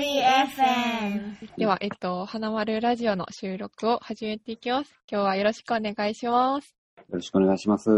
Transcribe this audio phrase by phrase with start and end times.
[0.00, 1.56] リ FM。
[1.58, 4.90] では、えっと、花丸ラジオの収録を始めていきます。
[5.06, 6.74] 今日はよろしくお願いします。
[6.96, 7.90] よろしくお願いします。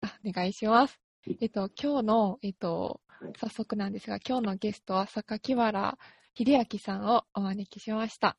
[0.00, 0.98] あ、お願いします。
[1.42, 3.02] えっと、今日の、えっと、
[3.38, 5.98] 早速なんですが、今日のゲストは榊原
[6.34, 8.38] 秀明さんをお招きしました。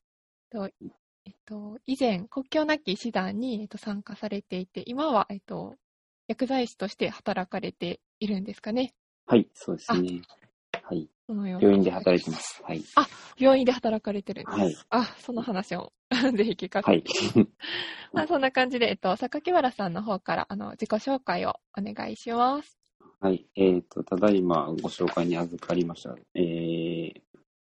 [0.51, 0.69] えっと、
[1.25, 5.75] えっと、以前、国境なき医師団に、えっと、参加されていて、今は、えっと、
[6.27, 8.95] 薬剤師として働かれているんですかね。
[9.27, 10.21] はい、そうですね。
[11.27, 11.33] はい。
[11.33, 12.61] そのような病院で働いてます。
[12.63, 12.83] はい。
[13.37, 14.57] 病院で働かれてるんです。
[14.57, 14.77] はい。
[14.89, 17.47] あ、その話を ぜひ聞かせてはい。
[18.13, 22.77] まあ、そんな感じで、えっと、榊原さんの方から、あの、自己紹介をお願いします。
[23.19, 23.45] はい。
[23.55, 26.15] えっ、と、ただいまご紹介に預かりました。
[26.35, 27.21] えー、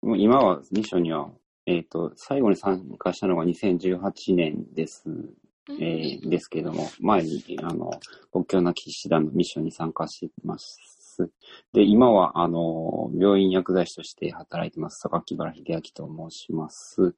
[0.02, 1.32] もう今はミッションには、
[1.66, 5.04] えっ、と、最後に参加したのが2018年です。
[5.68, 7.90] えーですけれども、前に、あの、
[8.32, 11.05] 国境なき医師団のミッションに参加しています。
[11.74, 17.16] で、今は、あの、病院薬剤師として働いてます、榊原秀明と申します。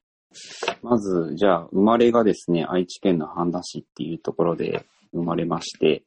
[0.81, 6.03] まず、じゃあ、生まれがですね、愛知県の半田市っていうところで生まれまして、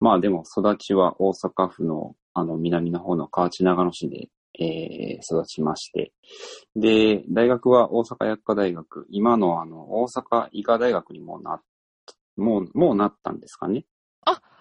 [0.00, 6.12] まあでも育ちは大阪府の、あの、南の方の河内長野市で、えー育ちまして、
[6.76, 11.60] で、大学は大阪薬科大学、今のあの、大阪医科大学にもな、
[12.36, 13.84] もう、もうなったんですかね。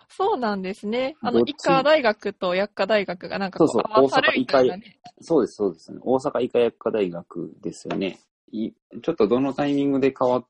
[0.10, 1.16] そうなんですね。
[1.22, 5.00] あの、医科大学と薬科大学がなんかこうそうそう合わさるみたいなね。
[5.22, 6.00] そうです、そうです、ね。
[6.02, 8.20] 大阪医科薬科大学ですよね。
[8.52, 10.46] いちょっとどのタイミングで変わっ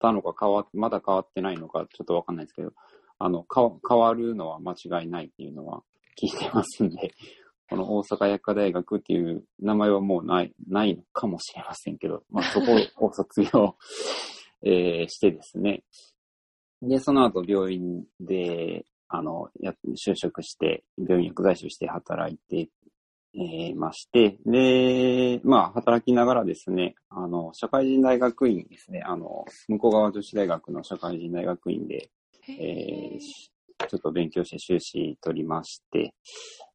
[0.00, 2.72] たのか変わ、まだ変わってないのかちょっとわかんないですけど、
[3.18, 5.82] あの、か変わるのは間違いないっていうのは
[6.20, 7.14] 聞いてますんで、
[7.70, 13.76] この大阪薬科大学っていう名前はもうない、ないのかもしれませんけど、まあそこを卒業、
[14.62, 15.82] えーしてですね。
[16.82, 22.70] で、その後病院で、あの、や就職して、病院薬剤師として働いて
[23.34, 32.10] えーまして、で、まあ、働きながらですね、あの、社会人大学院ですね、あの、向こう側女子大学の社会人大学院で、
[32.48, 33.50] えーし
[33.88, 36.14] ちょっと勉強して修士取りまして、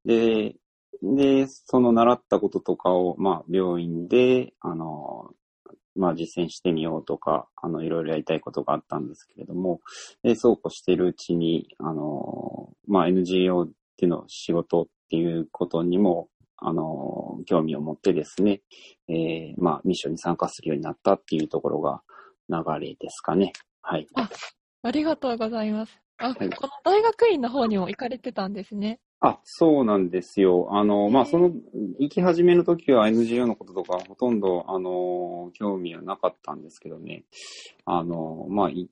[0.03, 0.55] で、
[1.01, 5.31] で、その習ったこととかを、まあ、病院で、あの、
[5.97, 9.81] まあ、実践してみようとか、あの、いろいろやりたいことがあったんですけれども、
[10.23, 18.61] で、そうこうしているうちに、あの、まあ、NGO での仕事っていうことにも、あの、興味を持ってですね、
[19.07, 22.01] えーまあ、ミッションに参加するようになったっていうところが
[22.49, 23.53] 流れですかね。
[23.81, 24.07] はい。
[24.83, 25.99] ありがとうございます。
[26.17, 28.99] あ、はいこの大学院の方にも行かれてたんですね。
[29.19, 30.67] あ、そうなんですよ。
[30.71, 31.51] あの、まあ、その、
[31.99, 37.23] 行き始めの時は NGO のこととかほとんど、あの、興味はなかったんですけどね。
[37.85, 38.89] あの、まあ、い、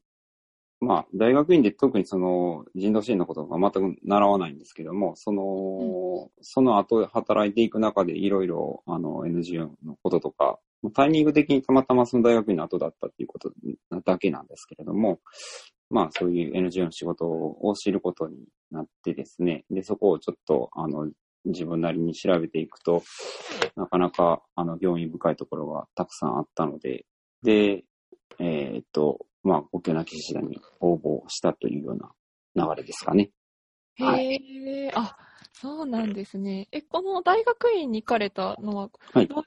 [0.81, 10.59] まあ、大学院で特にその人道支援のことが全く習わないんですけども、その、その後働いていく中でいろいろ、あの、NGO のこととか、
[10.95, 13.51] タイミング的にたまたまその大学院の後だったっていうこと
[14.03, 15.19] だけなんですけれども、
[15.89, 18.37] まあそういう NGO の仕事を知ることに
[18.71, 21.09] なってですね、で、そこをちょっと、あの、
[21.45, 23.03] 自分なりに調べていくと、
[23.75, 27.05] なかなか、あの、興味深いところがたくさんあったので、
[27.43, 27.83] で、
[28.39, 31.97] えーっと、まあ、国境なき医師団に応募したというよう
[32.57, 33.29] な流れですかね。
[33.99, 34.33] はへ
[34.87, 35.15] え、あ、
[35.53, 36.67] そうなんですね。
[36.71, 39.27] え、この大学院に行かれたのは、はい。
[39.27, 39.43] どう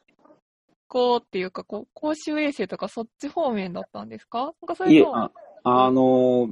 [0.87, 4.45] こうっていうか、こう、公衆衛生とかそっち方面だったんですか？
[4.45, 5.31] なんかそいえ、れとも、
[5.65, 6.49] ああの、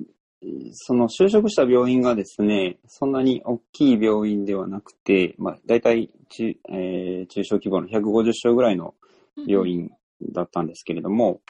[0.72, 8.94] その就職した病院がですね、そんなに大きい病院ではなくて、まあ、大体中、えー中小規模の150床ぐらいの
[9.46, 9.90] 病院
[10.22, 11.40] だったんですけれども、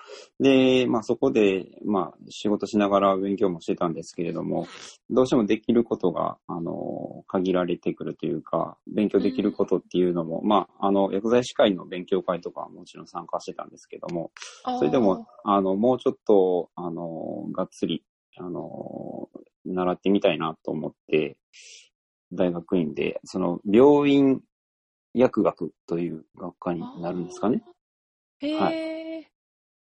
[0.41, 4.67] で、まあそこで、まあ仕事しながら勉強もしてたんですけれども、
[5.11, 14.33] どうしてもできることが、あの、限られてくるというか、勉強できることっていうのも、まあ、あの、薬剤師会の勉強会とかはもちろん参加してたんですけども、
[14.79, 18.03] それでも、あの、もうちょっと、あの、がっつり、
[18.39, 19.29] あの、
[19.65, 21.37] 習ってみたいなと思って、
[22.33, 24.41] 大学院で、その、病院
[25.15, 27.63] 薬学という学科になるんですかね。
[28.41, 28.73] へえ、は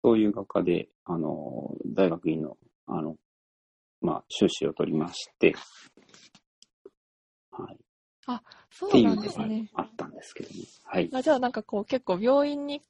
[0.02, 2.56] そういう学科で、あの、大学院の、
[2.86, 3.16] あの、
[4.00, 5.54] まあ、修士を取りまして、
[7.50, 7.74] はい。
[7.74, 7.78] っ
[8.90, 9.70] ていうそうなんですね。
[9.74, 10.54] あったんですけどね。
[10.84, 11.10] はい。
[11.12, 12.82] あじゃあなんかこう結構病院に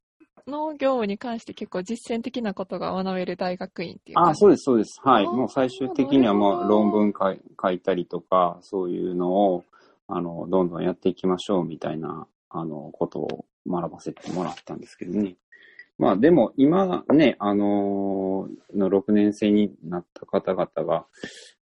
[0.47, 5.01] の業務に関して結構実践的なことが学べる大学院っていうあ、うそうです、そうです。
[5.03, 5.25] はい。
[5.25, 9.65] もう最終的にはもうなるほど論文書い書いたりとか、そういうのを、
[10.09, 15.37] あの、どんどんやっていきましょうみたいな、あの、ことを学ばせてもらったんですけどね。
[16.01, 21.07] まあでも今ね、あのーの6年生になった方々が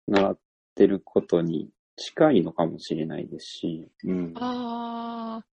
[0.06, 0.38] 習っ
[0.76, 4.32] てることに近いのかもしれないですし、うん。
[4.36, 5.46] ああ、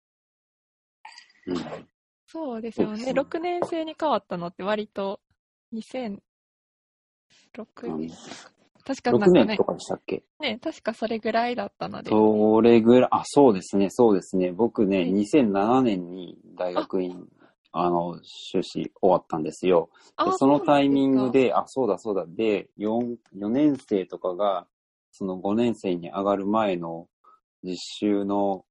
[1.47, 1.57] うん
[2.27, 3.13] そうですよね。
[3.13, 5.21] 6年生に変わったのって割と
[5.75, 6.19] 2006
[7.97, 8.11] 年。
[8.85, 10.25] 確かなんか6ね年と、かでしたっけ？
[10.41, 12.11] ね、確かそれぐらいだったので。
[12.11, 14.51] それぐらい、あ、そうですね、そうですね。
[14.51, 17.29] 僕ね、うん2007年に大学院、
[17.73, 19.89] あの、修士終わったんですよ。
[20.19, 21.31] であそのタイミング。
[21.31, 22.27] で、あ、そうだそうだ。
[22.27, 24.67] で、4、4年生とかが、
[25.11, 27.09] その5年生に上がる前の
[27.63, 28.65] 実習の、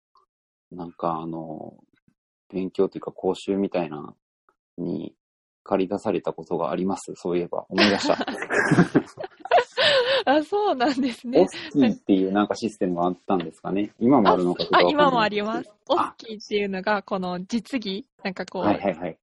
[0.72, 1.76] なんかあの、
[2.50, 4.14] 勉強というか講習みたいな
[4.78, 5.14] に
[5.64, 7.14] 借り出されたことがあります。
[7.16, 8.16] そういえば、思い出した。
[8.18, 8.26] か
[10.26, 11.48] あ、そうなんですねオ。
[11.48, 13.92] スキーっていうなんかシステムがあったんですかね。
[14.00, 15.70] 今もあるのかあ、今もあります。
[15.90, 19.18] オスあキーっていうのが、この実技、なんかこう、はいはいはい。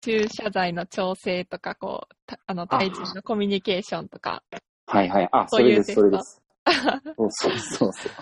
[0.00, 4.42] 注射剤の調整とか、こう、たあの、対人のコミュニケーションとか。
[4.86, 5.28] はいはい。
[5.32, 6.42] あ、そそういうれです、それです。
[7.16, 8.12] そうそうそうそう。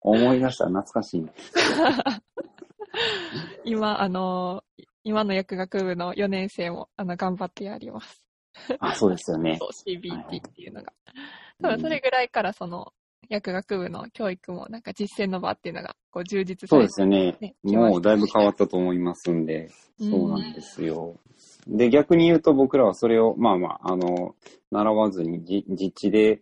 [0.00, 0.66] 思い出した。
[0.66, 1.26] 懐かしい。
[3.64, 4.64] 今、あの、
[5.04, 8.24] 今の薬学部の4年生も、あの、頑張ってやります。
[8.78, 9.58] あ、そうですよね。
[9.60, 10.92] そう、CBT っていうのが。
[11.14, 11.20] うん
[11.62, 12.94] 多分それぐらいから、その、
[13.28, 17.36] 薬学部の教育も、なんか実践の場っていうのが、こう、充実さそうれてですよね。
[17.38, 19.70] ねもうだいぶ変わったと思いますんで、
[20.00, 21.16] うんそうなんですよ。
[21.68, 24.34] で、逆に言うと僕らはそれを、まあまあ、あの、
[24.70, 26.40] 習わずにじ実地で、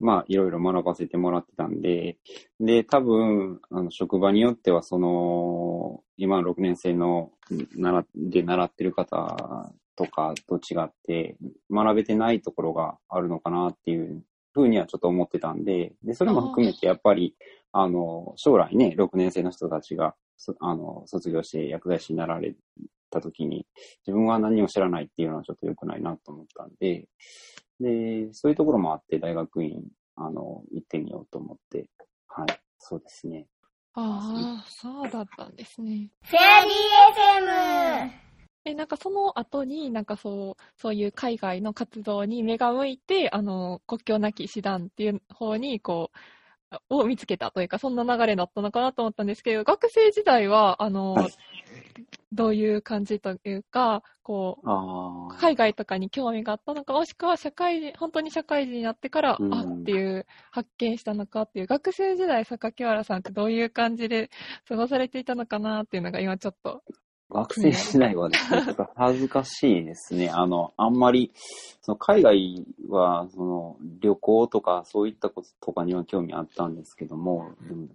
[0.00, 2.18] まあ、いろいろ学ばせてもらってたんで、
[2.60, 7.32] で、多分、あの、職場によっては、その、今の6年生の、
[7.76, 11.36] 習で習ってる方とかと違って、
[11.70, 14.22] 学べてないところがあるのかなっていう
[14.52, 17.34] ふうにはちょっと思ってたんで、で、それも含めてやっぱり、
[17.72, 22.54] あの、将来ね、6年生の人たちが、そあの、卒業して薬剤師になられ
[23.10, 23.66] た時に、
[24.06, 27.08] 自分は何も知らないっていうのはちょっと良くないなと思ったんで、
[27.80, 29.82] で、そういうところもあって大学院、
[30.16, 31.88] あの、行ってみようと思って、
[32.26, 32.46] はい、
[32.78, 33.46] そうですね。
[33.94, 36.10] ああ、そうだったんですね。
[36.22, 36.74] フェアリー
[38.06, 38.10] FM!
[38.64, 46.10] え、なんかその後に、なんかそう、そういう海外の活動に目が向いて、あの、国境なき医師団っていう方に、こ
[46.90, 51.32] う、を見つけたというか、そんな流れだったのかなと思ったんですけど、学生時代は、あの、はい
[52.32, 54.68] どういう感じというか、こう。
[55.36, 64.30] 海外とかに興味があったのか、もしくは社会人、本当に社会人になってから、うんあっていう発見したのかっていう、学生時代、榊原さんってどういう感じで
[64.68, 66.82] 過ごされていたのかなっていうのが今ちょっと、
[67.30, 68.38] 学生時代はね、
[68.96, 70.30] 恥ずかしいですね。
[70.30, 71.32] あの、あんまり、
[71.82, 77.88] その海外は、その、旅行とか、そういったこととかには興味あったんですけども、でも、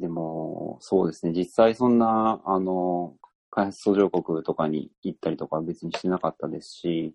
[0.00, 3.14] でもそうですね、実際そんな、あの、
[3.58, 7.14] 開発途上国とかに行ったりとかは別にしてなかったですし、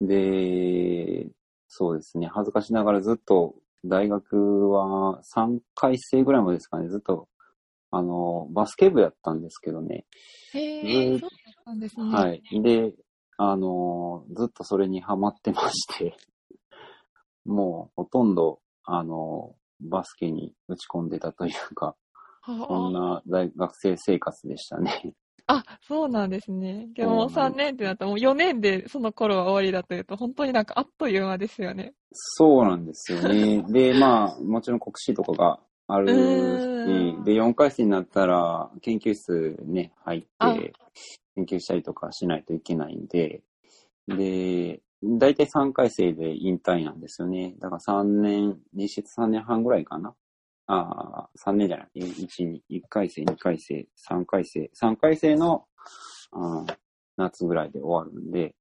[0.00, 1.28] で、
[1.68, 7.28] そうですね、恥ずかしながらずっと、大学は3回生ぐらいまでですかね、ずっと、
[7.92, 10.06] あの、バスケ部やったんですけどね、
[10.54, 12.04] へえ、ずそうだったんですね。
[12.04, 12.42] はい。
[12.62, 12.92] で、
[13.36, 16.16] あの、ずっとそれにハマってまして、
[17.46, 21.94] もうほとんど、あの、バスケに打ち込んでたというか、
[22.44, 25.14] そんはな大学生生活でしたね。
[25.46, 26.88] あ、あ、そうなんですね。
[26.94, 31.94] でももう3そうなんです年ってなったらもう4年でその頃は終わりだというと、本当になんかあっという間ですよね。
[32.12, 33.64] そうなんですよね。
[33.70, 36.12] で、まあ、もちろん国試とかがあるし、
[37.24, 40.72] で、4回生になったら研究室ね、入っあて、
[41.36, 43.42] 研究したりとかしないといけないんで、
[44.08, 47.54] で、大体3回生で引退なんですよね。
[47.58, 50.14] だから3年、実質3年半ぐらいかな。
[50.72, 55.64] ああ、3年じゃない？1、2、1回生、2回生、3回生、3回生の、
[56.32, 56.76] あー
[57.16, 58.54] 夏ぐらいで終わるんで、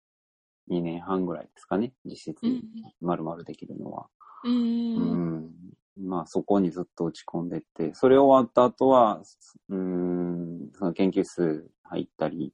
[0.69, 2.63] 2年半ぐらいですかね、実質うん。
[2.99, 4.07] 丸々できるのは。
[4.43, 4.95] うー。
[4.97, 5.51] うんん。
[5.97, 9.21] まあ、そこにずっと打ち込んでって、それ終わった後は、
[9.69, 12.53] うん、その研究室入ったり、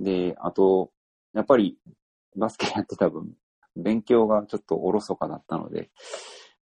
[0.00, 0.90] で、あと、
[1.32, 1.78] やっぱり、
[2.36, 3.32] バスケやってた分、
[3.76, 5.90] 勉強がちょっとおろそかだったので、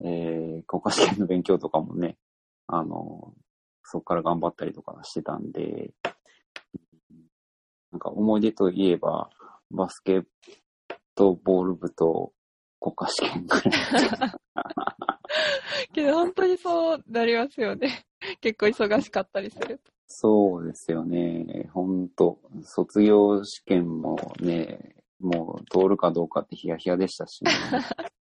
[0.01, 2.17] えー、国家試験の勉強とかもね、
[2.67, 3.35] あの、
[3.83, 5.93] そこから頑張ったりとかしてたんで、
[7.91, 9.31] なんか思い出といえば、
[9.71, 10.23] バスケ
[11.15, 12.33] とボール部と
[12.81, 13.63] 国家試験ぐらい。
[15.93, 18.05] けど本当にそうなりますよね。
[18.41, 19.93] 結構忙しかったりすると。
[20.07, 21.69] そうですよね。
[21.73, 27.51] 本当卒業試験もね、もう通るかどうかってヒヤヒヤでしたしね。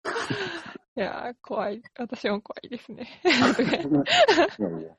[0.96, 1.82] いやー、怖い。
[1.98, 3.08] 私も怖いですね。
[3.24, 3.28] い
[4.62, 4.92] やいや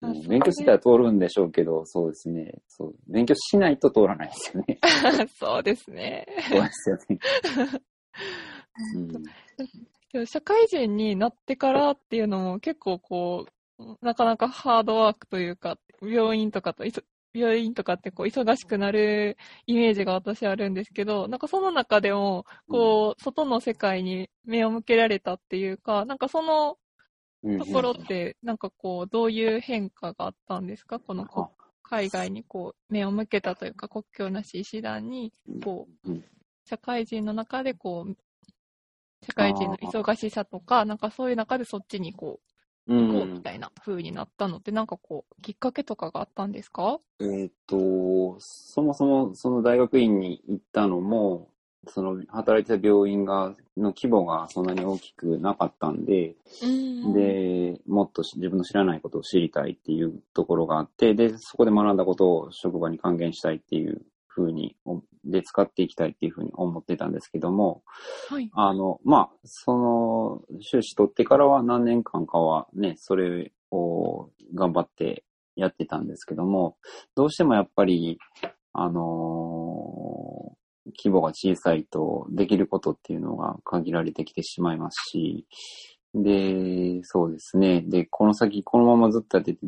[0.00, 2.60] あうん勉強してたら通るんでしょうけど、そうですね。
[2.68, 2.94] そう。
[3.06, 4.78] 勉強しないと通らないですよね。
[5.38, 6.26] そうですね。
[6.48, 7.18] そうですよね。
[10.14, 13.46] うん、社会人になってからっていうのも結構こ
[13.78, 16.84] う、なかなかハードワークというか、病院とかと
[17.34, 19.36] 病院とかってこう忙しくなる
[19.66, 26.78] イメージが私あるんですけど、なんかその中でも、こう、外の世界に目を向けられたっていうか、なんかその
[27.42, 30.98] うんところって、なんかこう、どういう変化があったんですか？
[30.98, 31.50] このこ
[31.82, 36.24] 海外にこう、目を向けたというか、国境なし医師団に、こううん、
[36.64, 38.16] 社会人の中でこう、
[39.26, 42.53] 社会人の忙しさとか、なんかそういう中でそっちにこう
[42.86, 43.42] こうみん。
[43.42, 47.00] たいな風になったのって、なんかこう、きっかけとかがあったんですか？
[47.20, 51.48] えーっと、そもそもその大学院に行ったのも、
[51.86, 56.66] その働いてた病院が、の規模がそんなに大きくなかったんで、う
[57.08, 64.02] ん、で、もっとし自分の知らないことを知りたいっていうところがあって、で、そこで学んだことを職場に還元したいっていう
[64.34, 67.82] ふうに、おで、使っていきたいっていうふうに思ってたんですけども、
[68.28, 68.50] はい。
[68.52, 75.24] あの、まあ、その、修士取ってからは何年間かはね、それを頑張って
[75.56, 76.76] やってたんですけども、
[77.14, 78.18] どうしてもやっぱり、
[78.72, 80.64] あのー
[80.96, 85.46] 規模が小さいとできることっていうのが限られてきてしまいますし、
[86.14, 87.80] で、そうですね。
[87.80, 89.58] で、この先このままずっとやってて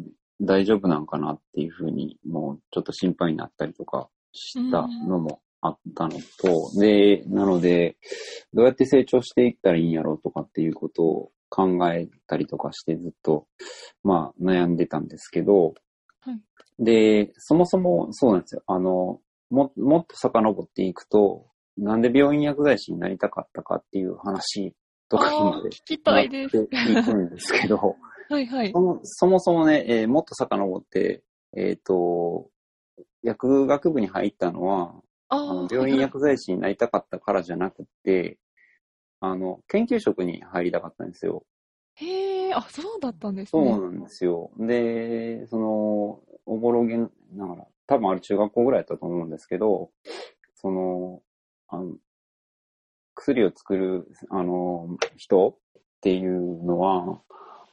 [0.41, 7.97] 大丈夫なんかなっていうふうに、もうちょっと心配になったりとかしたのもあったのと、で、なので、
[8.53, 13.47] どうやって成長していったらいいんやろうとかっていうことを考えたりとかしてずっと、
[14.03, 15.75] まあ悩んでたんですけど、
[16.21, 16.41] はい
[16.79, 18.63] で、そもそもそうなんですよ。
[18.67, 21.47] あの、も、もっと遡っていくと、
[21.79, 24.75] なんで病院薬剤師になりたかったかっていう話
[25.09, 26.57] とかにまで聞きたいです。
[26.57, 27.77] なっていくんですけど、
[28.29, 28.81] はいはいそ。
[28.81, 31.23] もそもそもね、えーもっと遡って、
[31.57, 32.51] えっ、と、
[33.27, 34.95] 薬学部に入ったのは、
[35.29, 38.39] ああのー病院薬剤師になりたかったからじゃなくて、
[39.21, 41.45] あの、研究職に入りたかったんですよ。
[41.95, 43.71] へえ、あ、そうだったんですそうね。
[43.73, 44.51] なんですよ。
[44.59, 47.09] で、その、おぼろげな
[47.49, 49.91] がら、多分あれ中学校ぐらいだったと思うんですけど、
[50.55, 51.23] その、
[51.69, 51.97] あの
[53.15, 57.23] 薬を作る、あの、人っていうのは、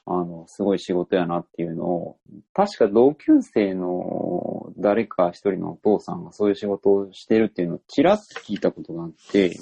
[0.05, 2.17] あの、すごい仕事やなっていうのを、
[2.53, 9.57] 確か同級生の誰か一人のお父さんがそういう仕事をしてるっていうのをちらっと聞いたことがあって、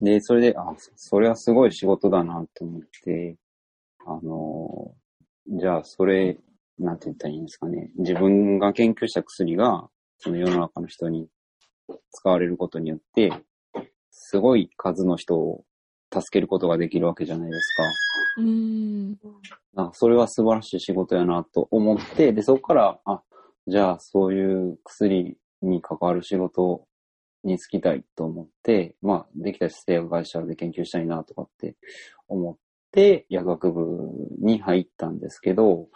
[0.00, 3.36] で、それで、あ、それはすごい仕事だなと思って、
[4.06, 4.94] あの、
[5.48, 6.38] じゃあそれ、
[6.78, 7.90] なんて言ったらいいんですかね。
[7.96, 11.28] 自分が研究した薬が、その世の中の人に
[12.12, 13.32] 使われることによって、
[14.10, 15.64] すごい数の人を
[16.20, 17.76] 助けることができるわけじゃないです
[18.38, 19.16] うーん。
[19.16, 19.28] か。
[19.76, 23.22] あそれは素晴らしい仕事やなと思って、で、そこから、あ、
[23.66, 26.86] じゃあそういう薬に関わる仕事
[27.42, 31.76] に就きたいと思って、まあ、できたら製薬会社で研究したいなとかって
[32.28, 32.56] 思っ
[32.92, 35.88] て、薬学部に入ったんですけど、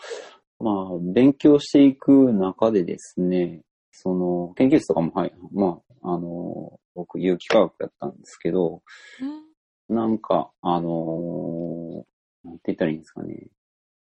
[0.60, 8.82] まあ、勉強していく中でですね、その、研究室とかも、はい、まあ、あの、僕、有機化学やったんですけど、
[9.20, 9.47] うん
[9.88, 12.04] なんか、あの
[12.44, 13.46] なんて言ったらいいんですかね。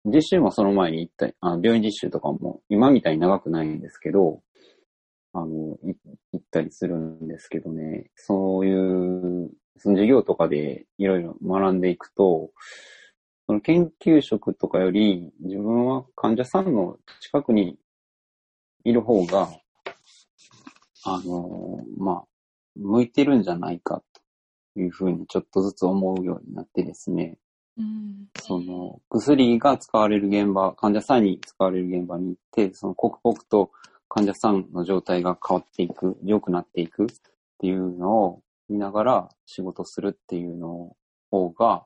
[0.06, 4.42] 実習もその前に行った、あ病院実習とかも今みたいに長くないんですけど、
[5.34, 5.98] あの、行
[6.38, 12.52] ったりするんですけどね、そういう、その授業とかでいろいろ学んでいくと、
[13.46, 17.78] その研究職とかより自分は患者さんの近くに
[18.84, 19.50] いる方が、
[21.06, 22.24] あの、まあ、
[22.76, 24.22] 向いてるんじゃないかと
[24.80, 27.38] いうふうにちょっとずつ思うようになってですね、
[27.78, 28.28] うん。
[28.40, 33.72] その薬が使われる現場、患者さんに使われる現場に行って、その刻々と
[34.10, 37.08] 患者さんの状態が変わっていく、良くなっていくっ
[37.60, 40.96] ていうのを見ながら仕事するっていうの
[41.30, 41.86] 方が、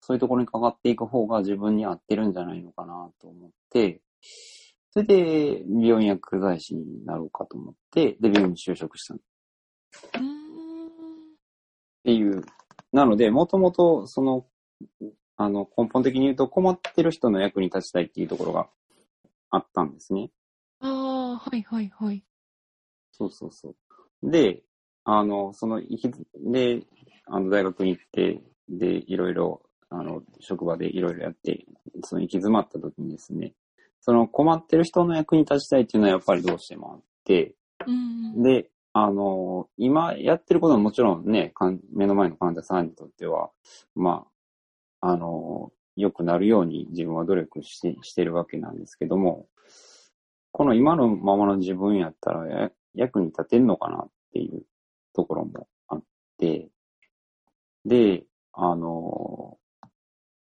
[0.00, 4.00] そういうところにかかっていく方が自分に合ってるんじゃないのかなと思って、
[4.90, 9.18] それで病院薬剤師になろうかと思って、で、病院に就職したっ
[10.14, 10.31] うー
[12.02, 12.44] んていう。
[12.92, 14.44] なので、もともとその、
[15.36, 18.68] あの、根本的に言うと困ってる人の役に立ちたいっていうところが
[19.50, 20.30] あったんですね。
[20.80, 22.22] ああ、はいはいはい。
[23.12, 23.74] そうそうそ
[24.22, 24.30] う。
[24.30, 24.62] で、
[25.04, 26.82] あの、その、行きずで、
[27.26, 31.64] あの、大学に行って、で、いろいろ、あの、職場でいろいろやって、
[32.04, 33.52] その行き詰まった時にですね、
[34.00, 37.54] その困ってる人の役に立ちたいっていうのはやっぱりどうしてもあって、
[37.86, 38.42] うん。
[38.42, 41.54] で、あの、今やってることはもちろんね、
[41.92, 43.50] 目の前の患者さんにとっては、
[43.94, 44.26] ま
[45.00, 49.46] あ、あの、良くなるように自分は努力してしてるわけなんですけども、
[50.52, 54.62] この今のままの自分やったら役に立てるのかなっていう
[55.14, 56.02] ところもあっ
[56.38, 56.68] て、
[57.86, 59.58] で、あの、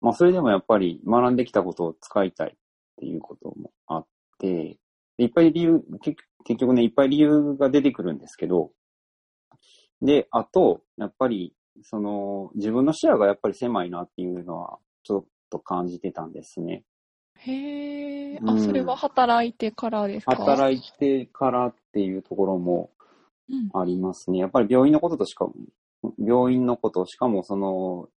[0.00, 2.52] まあ、それでもやっぱり学んできたことを使いたいっ
[2.96, 4.06] ていうこともあっ
[4.38, 4.78] て、
[5.18, 8.70] いっぱい理由、結結局ね、いっぱい理由が出てくるんですけど、
[10.00, 16.84] で、あと、やっぱり、その、自分の視野がやっぱり狭いなっていうのは、ちょっと感じてたんですね。
[17.38, 20.36] へえ、あ、うんそれは働いてからですか？
[20.36, 22.90] 働いてからっていうところも
[23.48, 24.38] うんありますね。
[24.38, 25.48] やっぱり病院のこととしか、
[26.18, 28.08] 病院のこと、しかもその、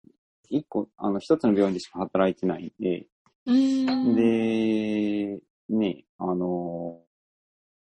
[0.50, 3.08] 一個、あの、一つの病院でしか働いてないんで、
[3.52, 4.16] ん。
[4.16, 7.02] で、ね、あの、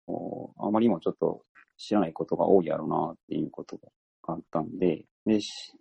[0.09, 1.43] おあまりにもちょっと
[1.77, 3.89] 知らないことが多いやろうなっていうことが
[4.29, 5.75] あったんで、で、し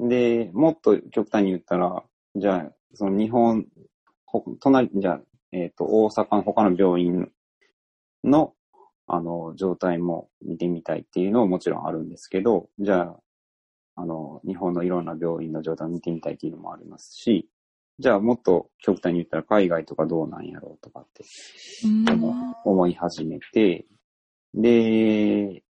[0.00, 2.02] で、もっと極端に言ったら、
[2.34, 3.66] じゃあ、その日本、
[4.26, 5.20] ほ隣、じゃあ、
[5.52, 7.30] えっ、と、大阪の他の病院
[8.24, 8.54] の、
[9.06, 13.16] あの、状態も見てみたいっていうのももちろんあるんですけど、じゃあ、
[13.96, 17.48] あの、日本のいろんな病院の状態を見てみたいっていうのもありますし、
[18.00, 21.24] じゃあもっと極端に言ったら海外とかどうなんやろうとかって
[22.64, 23.86] 思い始めて、
[24.54, 25.62] で、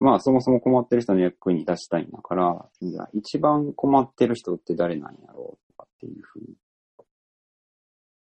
[0.00, 6.54] まあそもそも困ってる人の役に出したいんだから、じゃあ一番困ってる人って誰なんやろうとかっていうふうに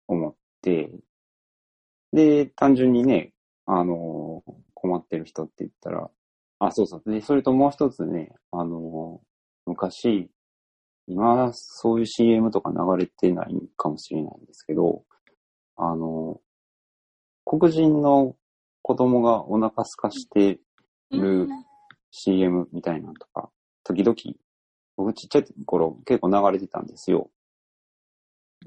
[0.07, 0.89] 思って、
[2.13, 3.33] で、単純にね、
[3.65, 6.09] あの、困ってる人って言ったら、
[6.59, 7.11] あ、そうそう。
[7.11, 9.19] で、それともう一つね、あの、
[9.65, 10.29] 昔、
[11.07, 15.03] 今、そういう CM とか流れてないかもしれないんですけど、
[15.75, 16.39] あの、
[17.45, 18.35] 黒人の
[18.87, 20.61] 子供がお腹すかして
[21.11, 21.49] る
[22.09, 23.49] CM みたいなのとか、
[23.83, 24.15] 時々、
[24.95, 27.29] 僕ちっちゃい頃結構流れてたんですよ。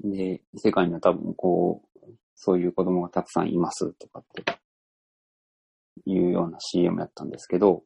[0.03, 4.43] で、世界には多分こう、そういう子供がたくさんいますとかって
[6.05, 7.81] いうような CM やったんですけど、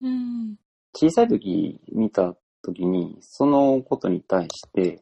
[0.00, 0.54] うん。
[0.92, 5.00] 小さい時見た時に、そのことに対して、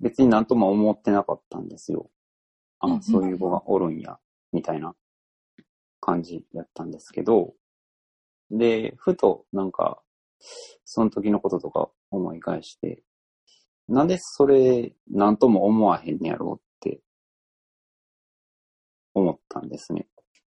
[0.00, 2.08] 別になんとも思ってなかったんですよ。
[2.80, 4.18] あそういう子がおるんや、
[4.50, 4.94] みたいな
[6.02, 7.54] 感じやったんですけど、
[8.50, 10.02] で、ふとなんか、
[10.84, 13.02] その時のこととか思い返して、
[13.88, 17.00] なんでそれ、なんとも思わへんねやろうって、
[19.14, 20.08] 思ったんですね。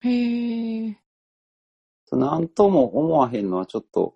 [0.01, 0.97] へえ。
[2.11, 4.15] なんとも思わへんのはちょっと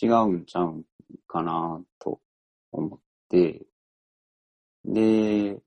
[0.00, 0.84] 違うんちゃうん
[1.26, 2.20] かなと
[2.72, 3.66] 思って、
[4.84, 5.60] で、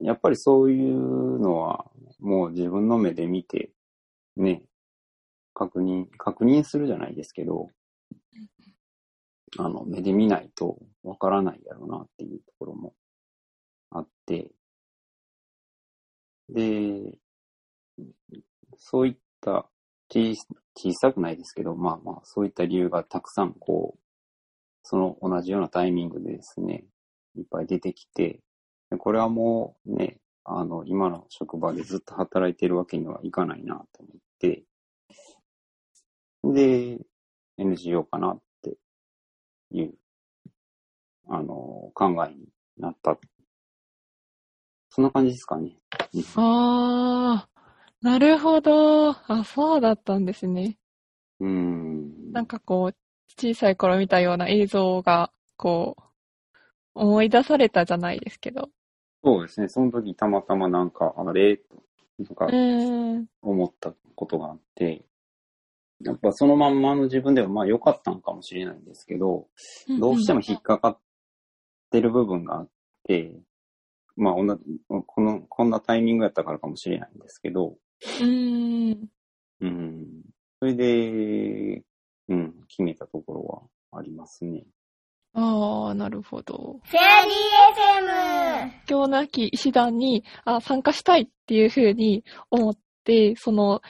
[0.00, 3.70] やっぱりそういうのはもう自分の目で見て、
[4.36, 4.62] ね、
[5.54, 7.68] 確認、確認するじゃないですけど、
[9.58, 12.94] あの、目で見ないとわからないやろうなっていうところも
[13.90, 14.50] あって、
[16.48, 17.18] で、
[18.76, 19.68] そういった
[20.08, 20.34] 小
[20.74, 24.00] 小さくないですけど、まあまあ、そういった理由がたくさんこう、
[24.82, 26.84] その同じようなタイミングでですね、
[27.36, 28.40] いっぱい出てきて、
[28.90, 30.18] でこれはもうね、
[30.48, 34.64] あの、今の職場でずっと働いてるわけにはいかないなと思って、
[36.44, 37.00] で、
[37.58, 38.76] NGO かなって
[39.72, 39.94] いう、
[41.28, 42.46] あの、考えに
[42.78, 43.18] なった。
[44.88, 45.76] そんな感じですかね。
[46.36, 47.48] ああ、
[48.00, 49.10] なるほど。
[49.10, 50.78] あ、そうだったんですね。
[51.40, 52.32] うーん。
[52.32, 52.96] なんかこう、
[53.36, 56.02] 小さい頃見たような映像が、こう、
[56.94, 58.70] 思い出されたじゃないですけど。
[59.26, 59.68] そうですね。
[59.68, 61.56] その時たまたまなんか、あれ？
[61.56, 62.46] と、か。
[63.42, 65.04] 思ったことがあって、
[66.00, 69.48] やっぱそのまんまの自分ではまあ良かったんかもしれないんですけど、
[69.98, 70.98] どうしても引っかかっ
[71.90, 72.68] てる部分があっ
[73.02, 73.32] て、
[74.14, 74.44] まあこ
[75.20, 77.76] の、こんなタイミングやったからかもしれないんですけど、
[78.20, 79.08] うーん。
[79.60, 80.06] うん。
[80.60, 81.82] それで、
[82.28, 83.42] うん、決めたところ
[83.92, 84.64] はありますね。
[85.38, 86.80] ああ、なるほど。
[86.82, 88.70] フェアリー FM!
[88.88, 93.82] 今日なき医師団にあ参加したいっていうふうに思って、その、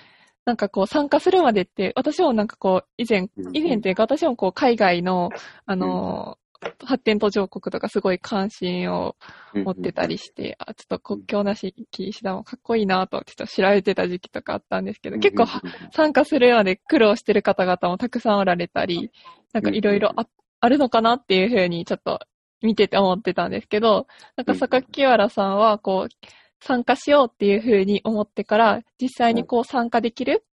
[0.44, 5.30] なんかこう参加するまでって、私もなんかこう、以前う、ん以前というか私もこう海外の、
[5.66, 6.37] あの、
[6.85, 9.14] 発展途上国とかすごい関心を
[9.54, 19.12] 持ってたりして、あ、ちょっと国境なし医師団もかっこいいなと、ちょっと知られてた時期とかあったんですけど、結構は参加するまで苦労してる方々もたくさんおられたり、
[19.52, 20.26] なんかいろいろあ
[20.61, 22.21] あるのかなっていうふうにちょっと
[22.62, 26.27] 見てて思ってたんですけど、なんか榊原さんはこう、
[26.61, 30.45] 参加しようっていうふうに思ってから、実際にこう参加できる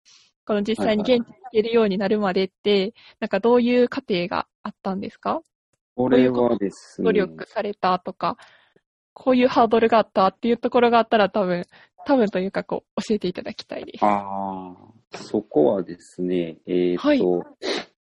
[0.45, 5.41] この実際に現地に行けるようになるまでって、なんかどういう過程があったんですか？
[5.95, 8.37] これはですね、努力されたとか、
[9.13, 11.63] こういうハードルがあったっていうところがあったら多分、
[12.05, 14.03] 多分というかこう、教えていただきたいです。
[14.03, 14.73] あ
[15.13, 17.21] あ、そこはですね、えっ、と、はい。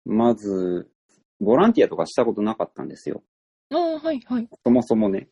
[0.03, 0.89] まず、
[1.39, 3.23] ボランティアとかしたことなかったんですよ。
[3.71, 4.47] ああ、はい、はい。
[4.63, 5.27] そもそもね。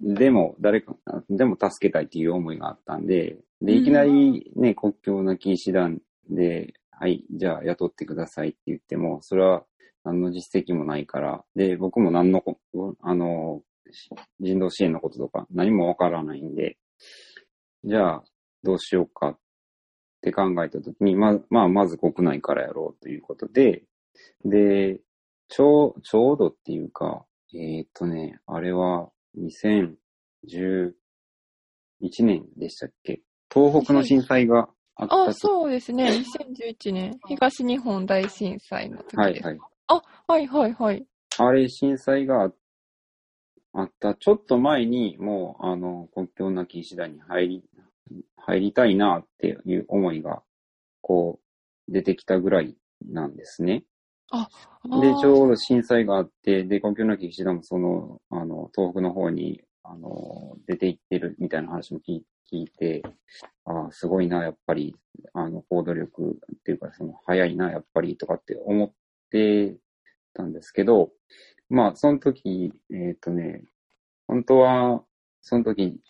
[0.00, 0.96] でも、誰か、
[1.28, 9.64] でも助けたいっていう思いがあったんで、で、いきなりね、国境なき医師団で、はい、じゃあ雇ってくださいって言っても、それは
[10.04, 12.58] 何の実績もないから、で、僕も何のこ、
[13.02, 13.62] あの、
[14.40, 16.78] 人道支援のこととか何もわからないんで、
[17.84, 18.24] じゃあ
[18.62, 19.38] どうしようかっ
[20.22, 23.82] て考えたときに、ま、まあ、まず国内からやろうということで、
[24.44, 25.00] で、
[25.48, 30.92] ちょう、ちょうどっていうか、えーっとね、あれは2011
[32.20, 33.20] 年でしたっけ？
[33.52, 36.04] 東北の震災があったあ、とそうですね。
[36.08, 39.18] 2011年、東日本大震災の時です。
[39.18, 39.58] はいはい。
[40.28, 41.06] はいはいはい。
[41.38, 42.52] あれ、震災があ
[43.72, 47.64] あった、ちょっと前に、もう、あの、国境なき医師団に入り、
[48.36, 50.42] 入りたいなっていう思いが、
[51.00, 51.40] こ
[51.88, 53.84] う、出てきたぐらいなんですね。
[55.00, 63.02] で、ちょうど震災があって、で、国境なき医師団もその、あの、東北の方に、あの、出て行ってるみたいな話も聞い聞いて、
[63.64, 64.96] ああ、すごいな、やっぱり、
[65.32, 68.92] あの、行動力っていうか、その、早いな、やっぱり、とかって思っ
[69.30, 69.76] て
[70.34, 71.12] たんですけど、
[71.68, 73.62] まあ、その時、えっ、とね、
[74.26, 75.04] 本当は、
[75.40, 76.00] その時、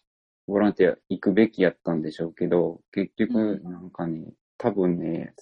[0.46, 5.34] ボランティア行くべきやったんでしょうけど、結局、なんかね、多分ね、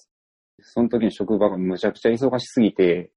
[0.61, 3.11] その時の職場がむちゃくちゃ忙しすぎて、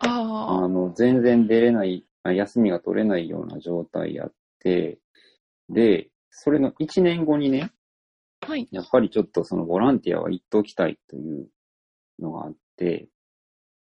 [0.00, 4.98] ああの、全然出れない、あ休みが取れないような状態やって、
[5.68, 7.72] で、それの1年後にね、
[8.40, 8.68] あ、はい。
[8.70, 11.48] やっぱりちょっとそのボランティアは行っておきたいという
[12.18, 13.08] のがあって、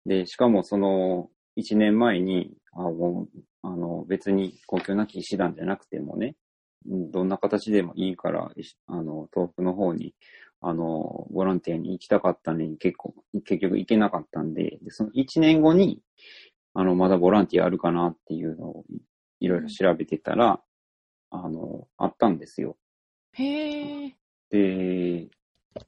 [0.05, 6.35] で、しかもその1年前に、あもう、あの、別に公共なき医師団じゃなくてもね、
[6.89, 8.51] うんどんな形でもいいから、
[8.87, 10.15] あの、東北の方に、
[10.61, 13.13] あの、ボランティアに行きたかったのに結構、
[13.45, 16.01] 結局行けなかったんで、でその1年後に、
[16.73, 18.85] あの、まだボランティアあるかなっていうのを
[19.39, 20.61] いろいろ調べてたら、
[21.31, 22.77] あの、あったんですよ。
[23.33, 24.15] へえ。
[24.49, 25.29] で、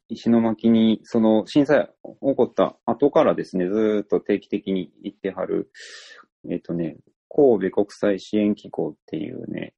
[0.07, 5.71] 石巻に、その震災起こった後からですね、ずーっと定期的に行ってはる、
[6.49, 6.97] えっ、とね、
[7.29, 9.73] 神戸国際支援機構っていうね、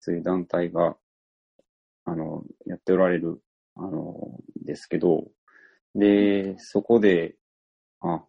[0.00, 0.96] そういう団体が、
[2.04, 3.40] あの、やっておられる、
[3.80, 5.24] あの、ですけど、
[5.94, 7.34] で、そこで、
[8.00, 8.22] あ、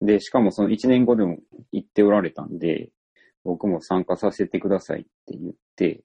[0.00, 1.38] で、しかもその1年後でも
[1.72, 2.90] 行っておられたんで、
[3.44, 6.02] 僕も参加させてくださいって言って、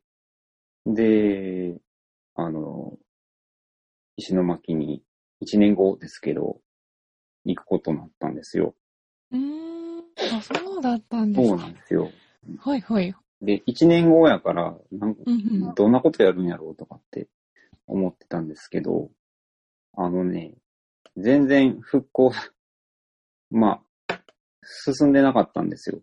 [0.85, 1.77] で、
[2.35, 2.97] あの、
[4.17, 5.01] 石巻に
[5.41, 6.59] 1年後ですけど、
[7.45, 8.75] 行くことになったんですよ。
[9.31, 9.99] うーん。
[10.37, 11.63] あ、そうだったんですそうか。
[11.63, 12.11] なんですよ。
[12.59, 13.15] はいはい。
[13.41, 15.75] で、1年後やから、なんうんうん。
[15.75, 17.27] どんなことやるんやろうとかって
[17.93, 19.11] 思ってたんですけど、
[19.95, 20.55] あのね、
[21.15, 22.31] 全然復興、
[23.51, 24.23] まあ、
[24.63, 26.01] 進んでなかったんですよ。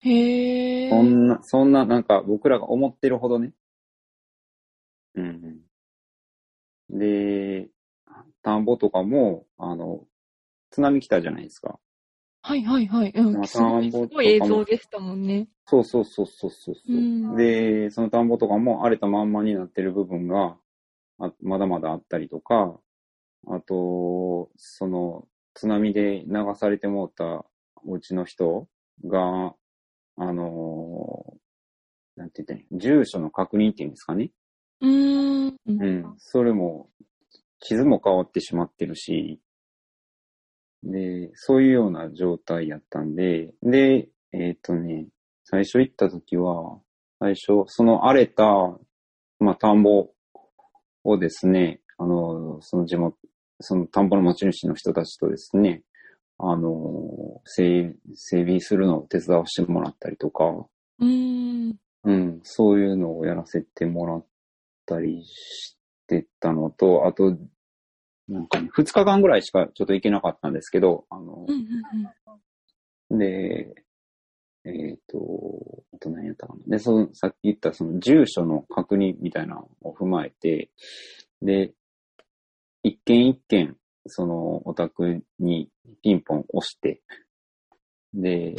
[0.00, 0.90] へえ。
[0.90, 3.54] そんな、そんな、なんか僕らが思ってるほどね。
[5.14, 5.64] うん
[6.90, 6.98] うん。
[6.98, 7.70] で、
[8.42, 10.04] 田んぼとかも、あの、
[10.70, 11.78] 津波来たじゃないですか。
[12.42, 13.12] はいはいはい。
[13.14, 13.32] うん。
[13.34, 15.48] まあ田んぼとかもごい映像でしたもんね。
[15.66, 20.58] そうそうそうそうそうそう、うんで、その田んぼとかも荒れたまんまになってる部分が
[21.22, 22.78] あまだまだあったりとか、
[23.46, 27.44] あと、その津波で流されてもうた
[27.84, 28.68] お家の人
[29.04, 29.54] が、
[30.16, 31.42] あのー
[32.14, 34.30] なんて言ったらいい住所の確認っていうんですかね。
[34.80, 35.56] うーん。
[35.66, 36.14] うん。
[36.18, 36.90] それも、
[37.60, 39.40] 地図も変わってしまってるし、
[40.82, 45.06] で、そういうような状態やったんで、で、えっ、とね、
[45.44, 46.80] 最初行った時は、
[47.18, 48.44] 最初、その荒れた、
[49.38, 50.08] まあ、田んぼ
[51.04, 53.16] をですね、あの、その地元、
[53.60, 55.82] その田んぼの持ち主の人たちとですね、
[56.38, 60.44] あの、整整備するのを手伝わせてもらったりとか、
[60.98, 61.76] うーん。
[62.04, 64.24] うん、そういうのをやらせてもらっ
[64.86, 65.76] たりし
[66.08, 67.36] てたのと、あと、
[68.28, 71.54] なんかね、2日間ぐらいしかちょっと行けなかったんですけど、あのうん、
[73.10, 73.74] うんで、
[74.64, 75.18] えっ、と、
[75.94, 76.60] あと何やったかな。
[76.66, 80.70] で、その、さっき言ったその住所の確認みたいなのを踏まえて、
[81.40, 81.72] で、
[82.82, 85.68] 一件一件、そのお宅に
[86.02, 87.00] ピンポン押して、
[88.14, 88.54] で、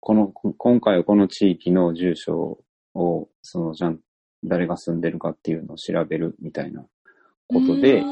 [0.00, 2.58] この、こ今回はこの地域の住所
[2.94, 4.00] を、その、じゃん、
[4.44, 6.86] 誰が住んでるかっていうのを調べるみたいな
[7.50, 7.66] うん。
[7.66, 8.02] ことで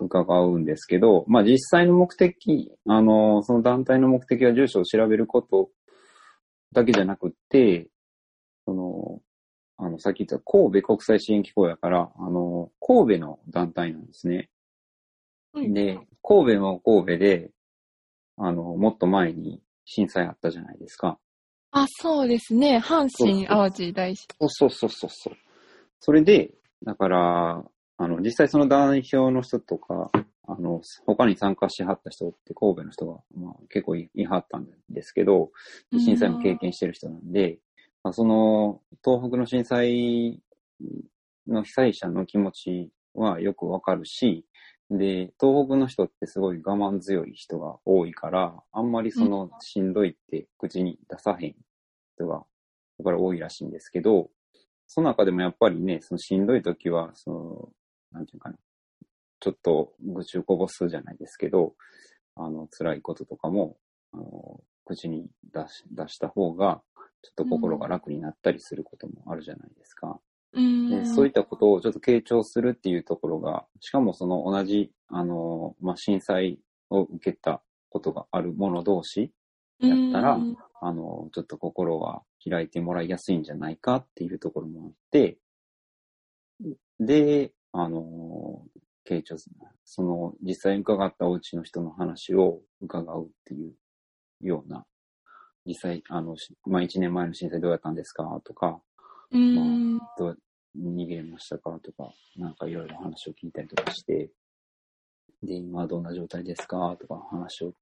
[0.00, 5.70] 伺うんですけど、まあ実際の目的、あの、その団体の目的は住所を調べること
[6.72, 7.88] だけじゃなくって、
[8.64, 9.20] その、
[9.78, 14.48] あの、さっき言った神戸国際支援機構やから、あの、神戸の団体なんですね。
[15.52, 17.50] はいで、神戸も神戸で、
[18.36, 21.18] あの、もっと前に震災あったじゃないですか。
[21.70, 22.78] あ、そうですね。
[22.78, 25.36] 阪神淡路大震そうそうそうそう。
[26.00, 26.52] それで、
[26.84, 27.64] だから、
[27.98, 30.10] あの、実際その代表の人とか、
[30.48, 35.50] あの、他に参加しはった人って神戸の人が、まあ、結構いいはったんですけど、
[35.92, 37.58] うん震災も経験してる人なんで、
[38.04, 40.40] まあ、その、東北の震災
[41.48, 44.44] の被災者の気持ちはよくわかるし、
[44.90, 51.54] で、東北の人ってすごい我慢強い人が多いから、あんまりその、しんどいって口に出さへん
[52.14, 52.44] 人が、
[52.98, 54.30] だから多いらしいんですけど、
[54.86, 57.68] その中でもやっぱりね、そのしんどい時は、その、
[58.16, 58.56] なんていうかな、
[59.40, 61.74] ちょっと愚痴をこぼすじゃないですけど、
[62.34, 63.76] あの、辛いこととかも、
[64.12, 66.82] あの、口に出し、出した方が、
[67.22, 70.20] ちょっと心が楽になったりすることもあるじゃないですか。
[70.52, 70.90] うん。
[70.90, 79.32] でそういったことをちょっと傾聴するっていうところが、しかもその同じ、あの、まあ、震災を受けたことがある者同士
[79.80, 85.38] やったら、うんあの、ちょっと心が開いてもらいやすいんじゃないかっていうところもあって、
[87.00, 88.62] で、あの、
[89.08, 93.74] 傾聴する、その、実際に伺ったお家の人の話を伺うっていう
[94.40, 94.84] ような、
[95.64, 98.80] 実際、あの、しまあ、1年前の震災どうやったんですかとか、
[99.30, 99.98] うん。
[100.18, 100.38] どう
[100.78, 104.30] 逃げましたかとか、なんかいろいろ話を聞いたりとかして、
[105.42, 107.72] で、今はどんな状態ですかとか話を、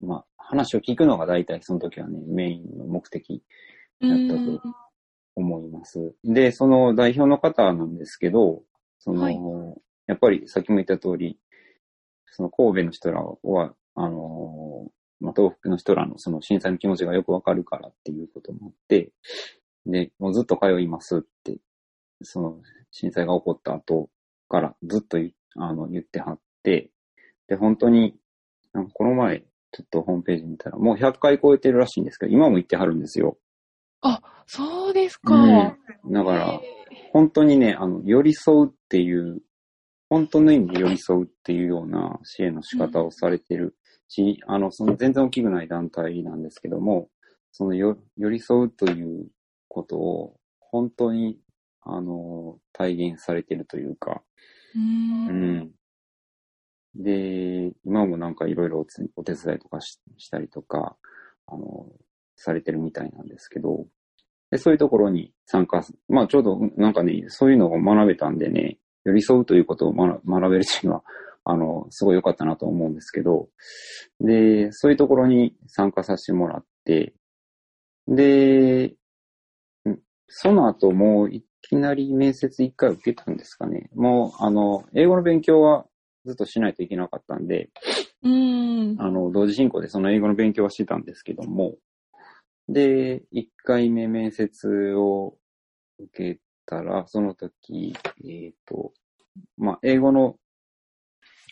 [0.00, 3.42] まあ、話を聞くのが大体その時はね、メインの目的
[4.00, 4.62] やったと
[5.36, 6.14] 思います。
[6.24, 8.62] で、その代表の方なんですけど、
[9.00, 9.36] その、はい
[10.06, 11.38] やっぱりさっきも言った通り、
[12.26, 14.88] その神戸の人らは、あの、
[15.20, 19.12] まあ、東北の人らのその震災の気持ちがよくわかるからっていうこともあって、
[19.86, 21.58] で、もうずっと通いますって、
[22.22, 22.56] その
[22.90, 24.10] 震災が起こった後
[24.48, 26.90] からずっと言あの言ってはって、
[27.46, 28.16] で、本当に、
[28.72, 29.40] なんかこの前、
[29.72, 33.38] ちょっとホームページ見たら、もう100回超えてるらしいんですけど、今も言ってはるんですよ。
[34.02, 35.34] あ、そうですか。
[35.34, 35.80] うん
[36.12, 36.60] だから、
[37.12, 39.42] 本当にね、あの、寄り添うっていう、
[40.08, 43.76] 本当の意味で寄り添うっていうような支援の仕方をされてる
[44.08, 47.08] し、あの、その全然大きくない団体なんですけども、
[47.52, 49.28] そのよ寄り添うという
[49.68, 51.38] ことを、本当に、
[51.82, 54.22] あの、体現されてるというか、
[54.74, 55.70] うんうん。
[56.94, 58.84] で、今もなんかいろいろ
[59.16, 60.96] お手伝いとかししたりとか、
[61.46, 61.86] あの、
[62.40, 63.86] されてるみたいなんですけど、
[64.50, 71.02] で、そういうところに参加す、まあちょうどなんかね、そういうのを学べたんでね、寄り添うということを学学べるというのは、
[71.44, 73.48] あの、すごい良かったなと思うんですけど、
[74.20, 77.14] で、そういうところに参加させてもらって、
[78.08, 78.94] で、
[79.88, 79.98] ん
[80.28, 83.90] その後もういきなり面接一回受けたんですかね。
[83.94, 85.86] もう、あの、英語の勉強は
[86.24, 87.70] ずっとしないといけなかったんで、
[88.22, 88.96] うん。
[88.98, 91.76] あの、同時進行でその英語の勉強はしてたんですけども、
[92.72, 95.36] で、1回目面接を
[95.98, 98.92] 受けたら、その時、えっ、と、
[99.58, 100.36] まあ、英語の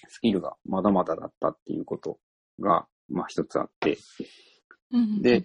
[0.06, 2.20] スキルがまだまだだったっていうこと
[2.60, 3.98] が、まあ、一つあって、
[4.92, 5.20] うん。
[5.20, 5.44] で、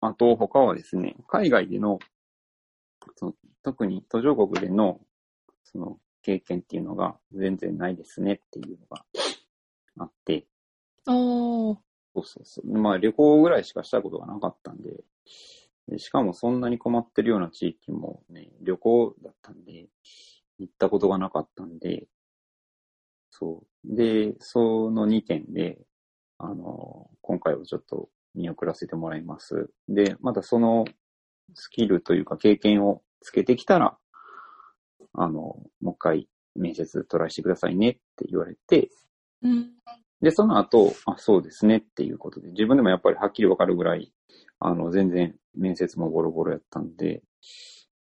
[0.00, 1.98] あと、他はですね、海外での、
[3.16, 4.98] その特に途上国での、
[5.64, 9.04] その、経験っていうのが全然ないですねっていうのが
[9.98, 10.46] あって、
[11.06, 11.87] おー。
[12.18, 12.78] そうそうそう。
[12.78, 15.04] まあ旅行ぐらいしかしたことがなかったんで、
[15.88, 19.86] でしかもそんなに困ってるような地域もね、旅行だったんで、
[20.58, 22.06] 行ったことがなかったんで、
[23.30, 23.96] そう。
[23.96, 25.78] で、その2点で、
[26.38, 29.70] あの、今回はちょっと見送らせてもらいます。
[29.88, 30.84] で、またその
[31.54, 33.96] スキルというか経験をつけてきたら、
[35.14, 38.90] あの、もう一回面接トライしてくださいねって言われて、
[39.42, 39.70] うん。
[40.20, 44.12] で、その後、あ、そうですねっていうことで、自分でもやっぱりはっきりわかるぐらい、
[44.58, 47.22] あの、全然面接もボロボロやったんで、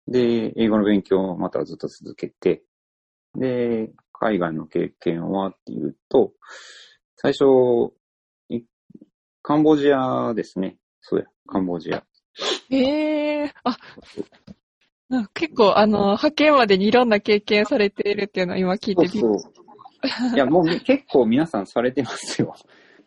[0.08, 2.64] で、英語の勉強をまたずっと続けて、
[3.36, 6.34] で、海外の経験はっていうと、
[7.16, 7.46] 最初、
[8.50, 8.64] い
[9.44, 10.78] カンボジアですね。
[11.02, 12.04] そうや、カンボジア。
[12.70, 13.78] ええあ、
[15.10, 19.24] なんか結構、あの、派遣までにいろんな経験されているっていうのは今聞いてびっ。
[20.34, 22.54] いや、 もう結構皆さんされてますよ。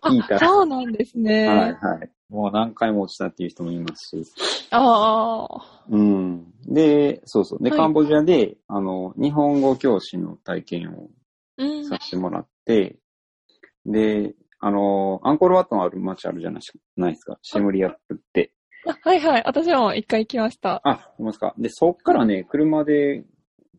[0.02, 0.48] 聞いたあ、ら。
[0.48, 1.46] そうなんですね。
[1.46, 2.10] はいはい。
[2.28, 4.68] もう何回も落ちたっていう人もいますし。
[4.70, 5.84] ああ。
[5.88, 6.52] うん。
[6.66, 7.62] で、そうそう。
[7.62, 11.08] で、はいカンボジアで、あの、日本語教師の体験を
[11.58, 11.84] うん。
[11.84, 12.96] させてもらって、
[13.84, 17.38] で、あの、アンコールワットのある街あるじゃないですか。
[17.42, 18.52] シムリアップって。
[18.86, 19.42] あはいはい。
[19.44, 20.80] 私も一回行きました。
[20.84, 21.54] あ、思いますか。
[21.58, 23.24] で、そっからね、車で、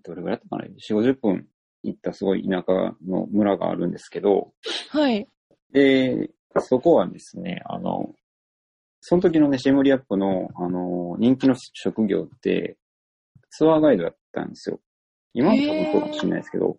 [0.04, 1.48] どれぐらいだったかな ?4、50分
[1.84, 4.54] 行ったすごい田舎の村があるんですけど、
[4.90, 5.28] はい。
[5.74, 8.14] で、そこはですね、あの、
[9.00, 12.78] その時のね、シェムリアップの、あの、人気の職業って、
[13.50, 14.80] ツアーガイドだったんですよ。
[15.34, 16.78] 今も多分そうかもしれないですけど、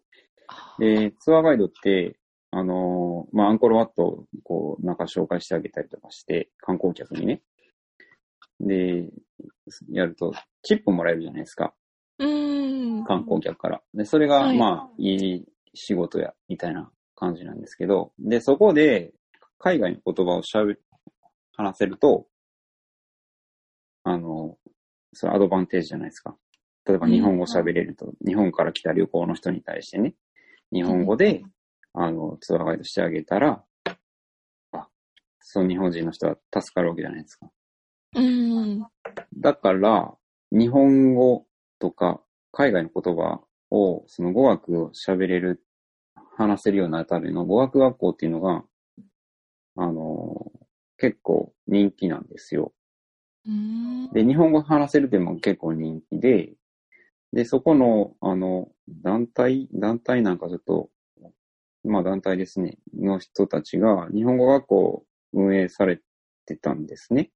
[0.78, 2.16] で、ツアーガイドって、
[2.50, 7.42] あの、まあ、アンコールワットを、こう、なんか紹介してあげたりとかして、観光客にね。
[8.60, 9.08] で、
[9.90, 11.74] やると、チップもらえるじゃないですか。
[13.04, 13.82] 観光客から。
[13.94, 19.12] で、それが、はいまあ、いい仕事や、みたいな感じなんですけど、で、そこで、
[19.58, 20.76] 海外の言葉をしゃべ、
[21.52, 22.26] 話せると、
[24.04, 24.56] あの、
[25.12, 26.36] それアドバンテージじゃないですか。
[26.84, 30.14] 例えばうん日本語喋れると、日本から来た旅行の人に対してね、
[30.72, 31.44] 日本語で、
[31.94, 33.62] あの、ツアーガイドしてあげたら、
[34.72, 34.88] あ、
[35.40, 37.50] その日本人の人は助かるわけじゃないですか。
[38.16, 38.86] うーん。
[39.36, 40.12] だから、
[40.50, 41.46] 日本語
[41.82, 42.20] とか
[42.52, 43.40] 海外の言葉
[43.72, 45.64] を、その語学を喋れる、
[46.36, 48.62] 話せるようになるための語学学校っていうのが、
[49.76, 50.52] あの、
[50.96, 52.72] 結構人気なんですよ。
[54.12, 56.52] で、日本語話せるでも結構人気で、
[57.32, 60.88] で、そこの、あの、団体、団体なんかちょっと、
[61.82, 65.98] まあ団体ですね、の人たちが日本語学校を運営され
[66.46, 67.32] てたんですね。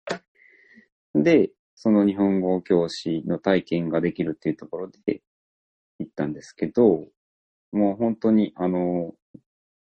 [1.15, 5.23] で、その日本語教師の体験ができるっていうところで
[5.99, 7.05] 行ったんですけど、
[7.71, 9.15] もう本当に、あの、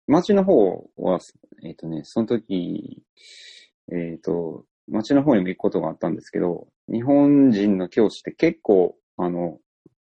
[0.06, 1.18] 町の方は、
[1.64, 3.02] えっ、とね、その時、
[3.92, 9.58] えっ、と、町の方にも行くことがあったんですけど、日本人の教師って結構、あの、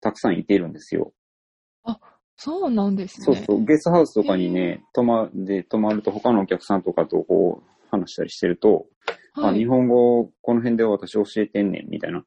[0.00, 1.12] たくさんいているんですよ。
[2.36, 3.24] そうなんですね。
[3.24, 8.86] そうそう、ゲストハウスとかにね、泊ま、で、泊まると他のお客さんとかとこう、話したりしてると、
[9.34, 12.24] あ、はい日本語、この辺で私教えてんねん、みたいな、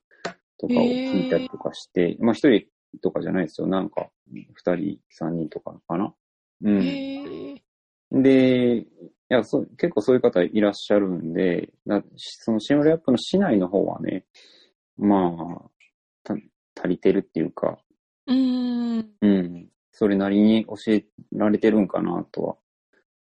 [0.58, 2.68] とかを聞いたりとかして、まあ一人
[3.02, 3.68] とかじゃないですよ。
[3.68, 6.14] なんか、二人、三人とかかな。
[6.64, 6.88] うん。
[6.88, 7.62] へえ。
[8.12, 8.88] で、い
[9.30, 14.26] や、そう、結構そういう方いらっしゃるんで、だそのシムルアップの市内の方はね、
[14.98, 15.34] ま
[15.66, 15.70] あ、
[16.24, 16.36] た
[16.76, 17.78] 足りてるっていうか、
[18.28, 19.10] うーん。
[19.22, 22.56] うん、それなりに教えられてるんかなとは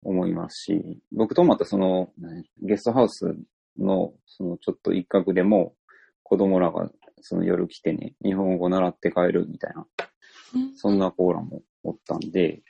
[0.04, 3.36] 思いますし、僕とまたその、ねゲストハウス
[3.78, 5.74] の、そのちょっと一角でも、
[6.24, 6.90] 子供らが
[7.22, 9.88] その夜来てね、日本語習って帰るみたいな、
[10.76, 12.62] そんなコーラもおったんで、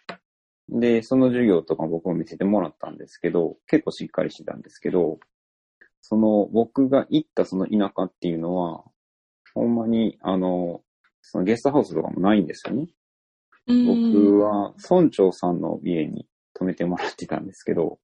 [0.69, 5.19] で、その授業とか僕も見せてもらったんですけど、結構しっかりしてたんですけど、
[6.01, 8.83] その僕が行ったその田舎っていうのは、
[9.53, 10.81] ほんまに、あの、
[11.21, 12.87] そのゲストハウスとかもないんですよね。
[13.67, 16.25] うん僕は村長さんの家に
[16.57, 17.99] 泊めてもらってたんですけど、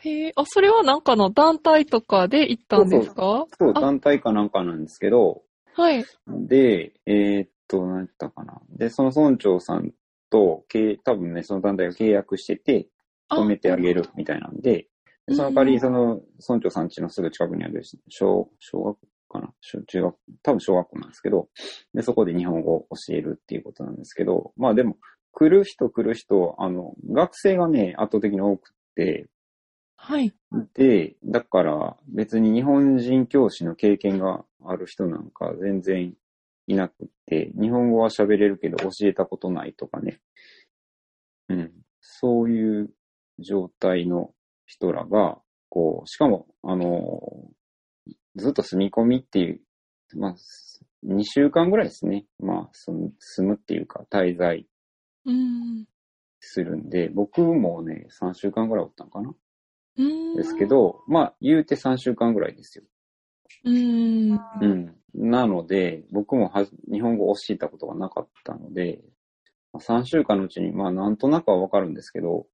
[0.00, 3.46] へえ、あ、それはなんかの団体とかで行ったんですか？
[3.58, 3.80] そう、あ。
[3.80, 5.42] 団体かなんかなんですけど、
[5.74, 6.04] はい。
[6.26, 8.60] で、えーっと、何やったかな。
[8.76, 9.92] で、その村長さん
[10.30, 12.88] と、契多分ね、その団体が契約してて、
[13.28, 13.38] あ。
[13.38, 14.88] 止めてあげるみたいなんで、
[15.26, 19.52] でその代わり、その村長さん家のすぐ近くにある小、小学校かな？
[19.62, 21.48] 小中学、多分小学校なんですけど、
[21.94, 24.98] で、そこで日本語を教えるっていうことなんですけど、まあでも、
[25.34, 29.26] 来る人来る人、あの、学生がね、圧倒的に多くて、
[29.96, 30.32] はい。
[30.74, 36.14] で、だから別に日本人教師の経験がある人なんか全然
[36.66, 40.20] いなくって、日本語は喋れるけど教えたことないとかね。
[41.48, 41.72] うん。
[42.00, 42.90] そういう
[43.38, 44.30] 状態の
[44.66, 47.20] 人らが、こう、しかも、あの、
[48.36, 49.60] ずっと住み込みっていう、
[50.16, 50.34] まあ、
[51.02, 52.26] 2週間ぐらいですね。
[52.38, 54.66] まあ、住むっていうか、滞在うん。
[56.40, 59.34] するんで、僕もね、3週間ぐらいおったんかな？
[59.96, 60.36] うん。
[60.36, 60.66] ですけ。
[60.66, 62.84] ど、まあ、言うて3週間ぐらいですよ。
[63.64, 64.32] うん。
[64.32, 64.96] うん。
[65.14, 69.02] なので、僕もは日本語を教えたことがなかったので、
[69.72, 72.46] まあ3週間のうちに、まあ、なんとなくはわかるんですけど、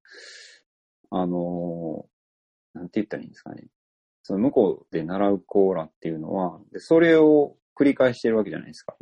[1.09, 2.11] あのー
[2.73, 3.65] なんて言ったらいいんですかね。
[4.23, 8.95] その向こうで習うコーラっていうのは、でそれを繰り返してるわけじゃないですか。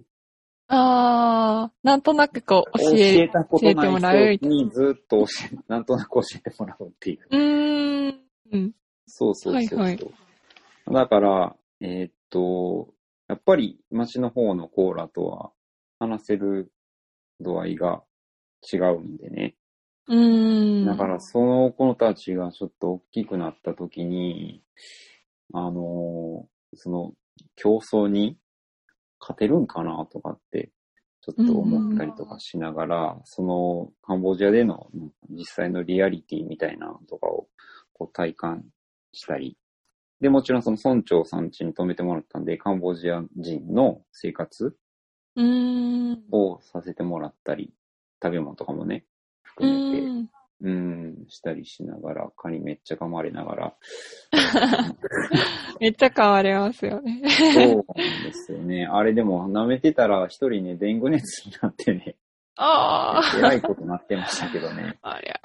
[0.70, 7.28] ああ、なんとなくこう、教教ええたことない人にずっと教え、なんとなく教えてもらうっていう。
[7.32, 8.20] うーん。
[8.52, 8.72] うん。
[9.08, 9.80] そうそうそうそう。
[9.80, 10.14] はいはい
[10.92, 12.94] だから、えーっと、
[13.28, 15.52] やっぱり街の方のコーラとは
[16.00, 16.72] 話せる
[17.40, 18.02] 度合いが
[18.74, 19.56] 違うんでね。
[20.08, 20.86] うーん。
[20.86, 24.64] だからその子たちがちょっと大きくなった時に、
[25.54, 27.14] あのーその
[27.56, 28.38] 競争に
[29.20, 30.72] 勝てるんかなとかって、
[31.22, 37.48] ちょっと思ったりとかしながら、そのカンボジアでのうん実際のリアリティみたいなのとかを
[37.94, 38.66] こう体感
[39.12, 39.58] したり、
[40.22, 44.76] で、もちろんその村長さん家に泊めてもらったんで、カンボジア人の生活。
[46.32, 47.74] をさせてもらったり、
[48.22, 49.06] 食べ物とかもね、
[49.44, 50.39] う含めて。
[50.62, 53.74] うん、したりしながら、蚊にめっちゃ噛まれながら。
[55.80, 57.22] めっちゃ変わりますよね。
[57.30, 58.86] そうなんですよね。
[58.86, 62.18] あれでも舐めてたら一人ね、デング熱になってね、
[62.58, 64.98] あえらいことなってましたけどね。
[65.02, 65.12] あ。
[65.12, 65.40] ありゃ。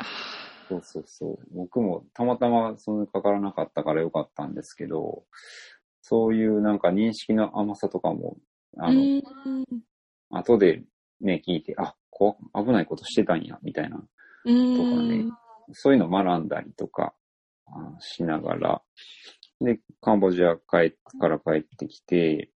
[0.69, 1.39] そうそうそう。
[1.53, 5.25] 僕もたまたまそんなかからなかったからよかったんですけど、
[6.01, 8.37] そういうなんか認識の甘さとかも、
[8.79, 9.65] あの、うん。
[10.31, 10.83] 後で
[11.21, 14.03] ね、聞いて、あ、こう、危ないことしてたんや、みたいな。
[14.45, 14.77] うん。
[14.77, 15.27] とかね
[15.73, 17.15] そういうの学んだりとか
[17.67, 18.83] あしながら、
[19.61, 22.51] で、カンボジアから帰ってきて、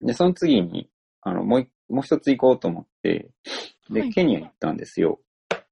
[0.00, 0.88] で、その次に、
[1.22, 3.30] あの、もうい、もう一つ行こうと思って、
[3.90, 5.20] で、はいケニア行ったんですよ。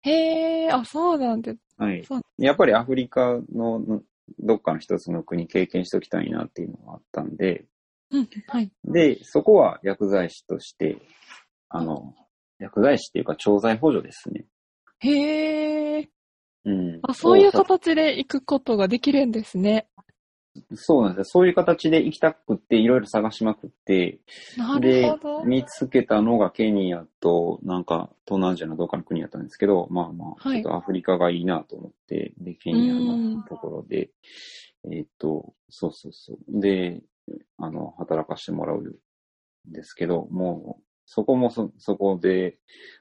[0.03, 1.59] へえ、あ、そうなんです。
[1.79, 2.05] はい。
[2.39, 4.03] やっぱりアフリカのの
[4.41, 7.67] どっかの一つの国経験しておきたいなっていうのがあったんで、
[8.11, 8.29] うん。
[8.49, 8.71] はい。
[8.85, 10.99] で、そこは薬剤師として、
[11.69, 12.15] あの、
[12.59, 14.45] 薬剤師っていうか調剤補助ですね。
[15.01, 16.11] へえ。
[16.65, 17.01] うん。
[17.03, 19.89] あ、そういうを形で行くことができるんですね。
[20.75, 21.25] そうなんですよ。
[21.25, 24.19] そういう形で行きたくって、いろいろ探しまくって、
[24.57, 34.11] なるでほど。、見つけたのがケニアと、なんか、東南アジアのどっかの国だったんですけど、まあまあ、はいちょっとアフリカがいいなと思って、で、ケニアのところで、
[34.91, 36.61] えっと、そうそうそう。
[36.61, 37.03] で、
[37.59, 38.95] あの、働かしてもらうん
[39.67, 42.59] ですけど、もう、そこもそ、そこで、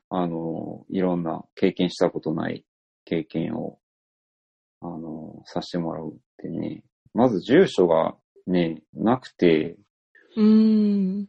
[0.10, 2.64] あの、いろんな経験したことない
[3.04, 3.80] 経験を、
[4.82, 6.84] あの、させてもらうってね、
[7.14, 8.16] まず住所が
[8.48, 9.76] ね、なくて、
[10.38, 11.28] うーん。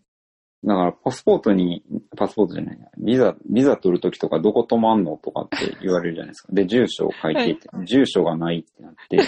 [0.65, 1.83] だから、パスポートに、
[2.17, 6.53] パスポートじゃない、ビザ、ビザ取るときとかどこ泊まんのとかって言われるじゃないですか。
[6.53, 9.19] で、住所を書いていて、住所がないってなって、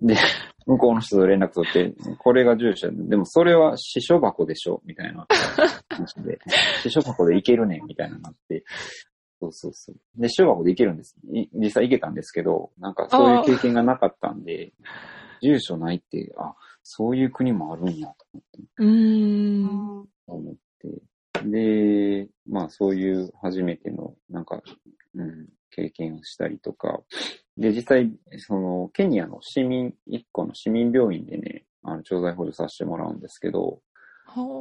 [0.00, 0.16] で、
[0.70, 5.26] 向こうの人と連絡取って、これが住所で、でもそれは支所箱でしょみたいな
[5.88, 6.38] 話で、
[6.82, 8.64] 支所箱で行けるねんみたいなのがあって、
[9.40, 9.96] そうそうそう。
[10.16, 11.16] で、支所箱で行けるんです。
[11.32, 14.72] い実際行けたんですけど、なんかそういう経験がなかったんで、
[15.42, 16.54] 住所ないって、あ、
[16.84, 18.58] そういう国もあるんやと思って。
[18.78, 20.08] うーん。
[20.28, 21.42] 思って。
[21.44, 24.62] で、まあそういう初めての、なんか、
[25.16, 27.00] うん、経験をしたりとか。
[27.60, 33.82] で、実際、その、ケニアの市民、一個の市民病院でね、あの、調剤補助させてもらうんですけど。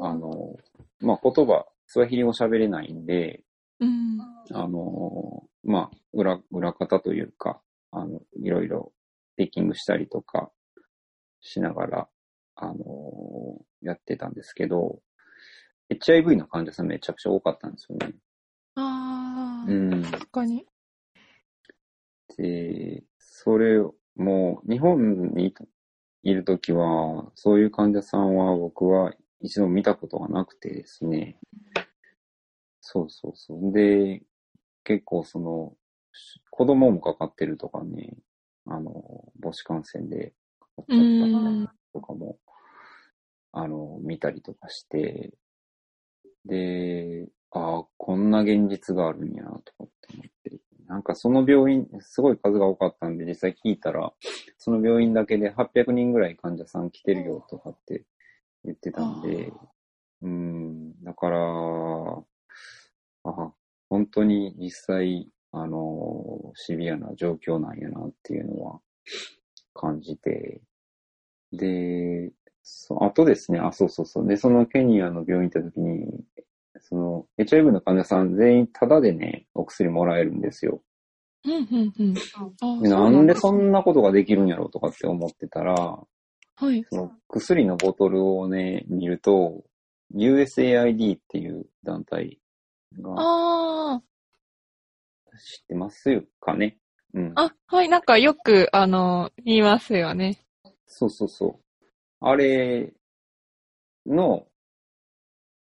[0.03, 0.57] あの、
[0.99, 3.41] まあ言葉、スワヒリ語喋れないんで、
[3.79, 4.19] うん。
[4.51, 8.91] あの、まあ、裏、裏方というか、あの、いろいろ
[9.37, 10.51] ピッキングしたりとか
[11.39, 12.09] しながら、
[12.55, 12.75] あの、
[13.81, 14.99] やってたんですけど、
[15.89, 18.13] HIV の患者さんめちゃくちゃ多かったんですよね。
[18.75, 20.03] ああ、うん。
[20.03, 20.65] 確かに。
[22.37, 23.79] で、それ、
[24.15, 25.53] もう、日本に
[26.23, 31.37] いるときは、そういう患者さんは僕は一度見たことがなくてですね。
[32.81, 33.71] そうそうそう。
[33.71, 34.23] で、
[34.83, 35.75] 結構その、
[36.49, 38.17] 子供もかかってるとかね、
[38.65, 42.37] あの、母子感染でかかっちゃったとかも、
[43.51, 45.33] あの、見たりとかして、
[46.45, 50.68] で、ああ、こんな現実があるんや、とかって思って。
[50.89, 54.11] なんかその病院、すごい数が多かったんで、実際聞いたら、
[54.57, 58.05] その病院だけで800人ぐらい患者さん来てるよとかって
[58.65, 59.53] 言ってたんで、
[60.23, 61.37] うん、だから、
[63.23, 63.53] あ、
[63.87, 68.79] 本当に実際、あの、シビアな状況なんやなっていうのは
[69.75, 70.59] 感じて、
[71.51, 72.31] で、
[72.63, 74.27] そうあとですね、あ、そうそうそう。
[74.27, 76.23] で、そのケニアの病院行った時に、
[76.77, 80.81] その、HIV の患者さん全員タダでね、お薬もらえるんですよ。
[81.45, 82.15] うん、うん、うん。
[82.63, 86.83] あでなんでそんんなことができるんやろうとかって思ってたら、はい。
[86.89, 89.63] その薬のボトルをね、見ると、
[90.13, 92.39] USAID っていう団体
[92.99, 94.01] が、あ
[95.39, 96.77] 知ってますかね？
[97.13, 97.31] うん。
[97.35, 97.89] あ、あ、はい。
[97.89, 100.39] なんかよく、あの、言いますよね。
[100.85, 101.85] そうそうそう。
[102.19, 102.91] あれ
[104.05, 104.45] の、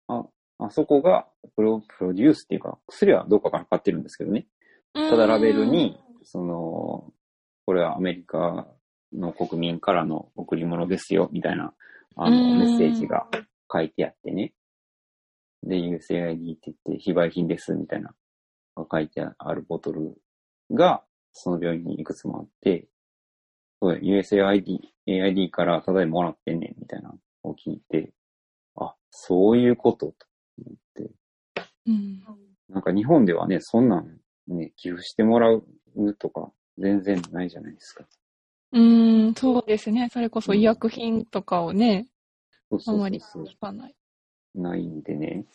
[0.06, 0.24] あ、
[0.58, 4.46] あそこがプロ、プロデュースっていうか、薬はどっかから買ってるんですけどね。
[4.94, 7.12] ただラベルに、その、
[7.66, 8.66] これはアメリカ
[9.12, 11.74] の国民からの贈り物ですよ、みたいな、
[12.16, 13.26] あの、うんメッセージが
[13.70, 14.54] 書いてあってね。
[15.62, 18.14] で、USAID って言って、非売品です、みたいな、
[18.76, 20.16] が書いてあるボトル
[20.72, 21.02] が、
[21.32, 22.88] その病院にいくつもあって、
[23.80, 27.18] そうだ USAID、AID からただいまもらってんねん、みたいなの
[27.50, 28.12] を聞いて、
[28.76, 30.14] あ、そういうこと、と。
[31.86, 32.22] うん。
[32.68, 35.64] なんか日本ではね、そんなんね、寄付してもらう
[36.18, 38.04] とか、全然ないじゃないですか。
[38.72, 40.08] うーん、そうですね。
[40.12, 42.08] それこそ医薬品とかをね、
[42.70, 43.94] そうそうあまり聞かない。
[44.54, 45.46] ないんでね。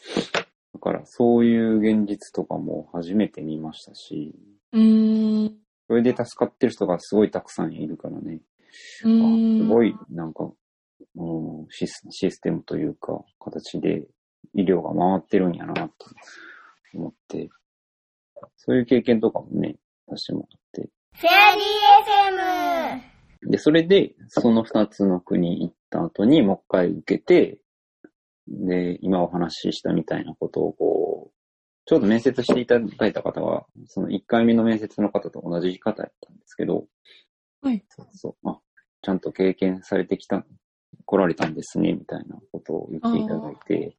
[0.74, 4.36] だから、そういう現実とかも初めて見ましたし、
[4.72, 5.58] うーん。
[5.88, 8.40] それで助かってる人がすごいたくさんいるからね。
[9.04, 9.60] うーん。
[9.60, 10.50] すごい、なんか、
[11.16, 14.04] うんシス、システムというか、形で
[14.54, 15.92] 医療が回ってるんやな、と
[16.94, 17.50] 思って、
[18.58, 19.76] そういう経験とかもね、
[20.08, 20.90] 出してもらって。
[21.14, 23.02] フェアリー
[23.46, 23.52] FM!
[23.52, 27.60] で、それで、その二つの国行った後にもう一回受けて、
[28.48, 31.34] で、今お話ししたみたいなことをこう、
[31.86, 36.86] ちょうど面接していただいた方は、その一回目の面接の方と同じ方やったんですけど、
[37.62, 37.84] はい。
[37.90, 38.60] そうそう、あ、
[39.02, 40.46] ちゃんと経験されてきた、
[41.06, 43.98] 来られたんですね、みたいなことを言っていただいて、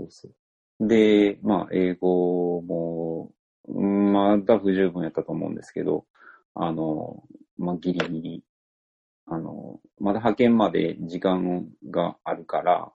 [0.00, 0.88] そうそう。
[0.88, 3.32] で、まあ、英語も、
[3.68, 6.06] うんまだ不十分やったと思うんですけど、
[6.54, 7.22] あの、
[7.58, 8.44] まあ、ギリギリ、
[9.26, 12.92] あの、まだ派遣まで時間があるから、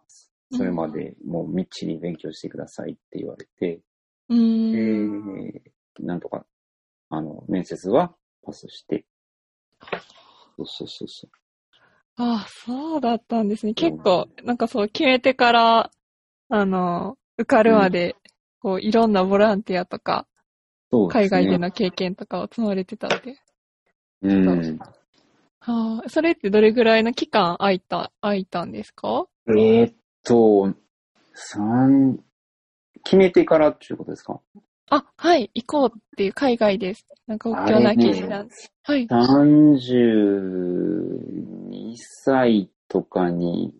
[0.51, 3.81] それまでもうみっちり勉強してくださいって言われて、
[4.29, 5.51] うーん。
[5.51, 5.61] で、
[5.99, 6.45] なんとか、
[7.09, 9.05] あの、面接はパスして、
[10.57, 11.31] そうそうそうそう。
[12.17, 13.73] ああ、そうだったんですね。
[13.73, 15.91] 結構、なんかそう、決めてから、
[16.49, 18.15] あの、受かるまで、
[18.59, 20.27] こう、いろんなボランティアとか、
[20.91, 23.37] そうですね海外での経験とかを積まれてたって。
[24.21, 24.79] うん。
[25.59, 29.25] はあ、それってどれぐらいの期間空いた、空いたんですか？
[29.47, 30.73] えーっと、
[31.33, 32.19] 三、
[33.03, 34.39] 決めてからっていうことですか？
[34.89, 37.07] あ、はい、行こうっていう海外です。
[37.25, 38.71] なんか、大きな記事なんです。
[38.83, 39.07] はい。
[39.07, 43.73] ?32 歳とかに、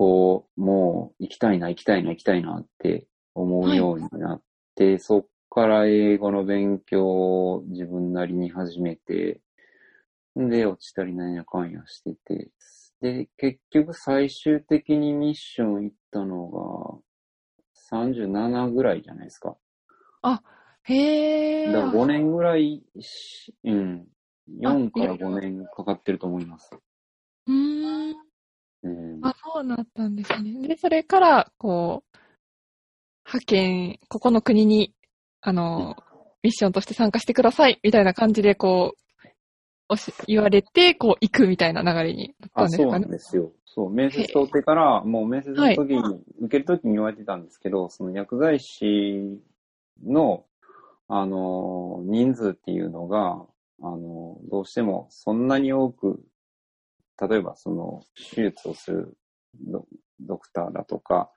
[0.00, 4.42] こう、もう行きたいな、行きたいな、行きたいなって思うようになっ
[4.74, 9.42] て、そっから英語の勉強を自分なりに始めて、
[10.34, 12.48] で、落ちたりなんやかんやしてて、
[13.02, 16.98] で、結局最終的にミッション行ったのが、
[17.74, 19.58] 37ぐらいじゃないですか。
[20.84, 21.72] へえ。
[21.74, 24.06] だから5年ぐらいし、うん。
[24.60, 26.70] 4からいろいろ5年かかってると思います。
[27.46, 28.29] うーん。
[28.82, 29.20] うん。
[29.22, 30.66] あ、そうなったんですね。
[30.68, 32.18] で、それから、こう、
[33.26, 34.94] 派遣、ここの国に、
[35.40, 35.96] あの、
[36.42, 39.00] ミッションとして参加してください、みたいな感じで、こう、
[39.88, 43.40] おし言われて、こう、行くみたいな流れになったあ、そうなんですかね。
[43.40, 43.52] んですよ。
[43.66, 49.40] そう、面接通ってから、もう面接の時に、受ける時に言われてたんですけど、その薬剤師
[50.04, 50.44] の、
[51.08, 53.44] あの、人数っていうのが、
[53.82, 56.22] あの、どうしてもそんなに多く、
[57.20, 58.02] 例えばその、
[58.34, 59.16] 手術をする
[59.54, 59.86] ド
[60.20, 61.30] ドクターだとか、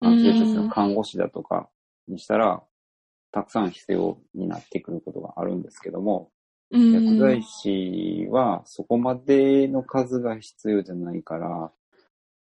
[0.00, 1.68] 手術する看護師だとか
[2.08, 2.62] にしたら、
[3.32, 6.30] たくさん必要になってくることがあるんですけども、
[6.70, 7.42] う薬剤ん。
[7.42, 11.72] 師はそこまでの数が必要じゃないから、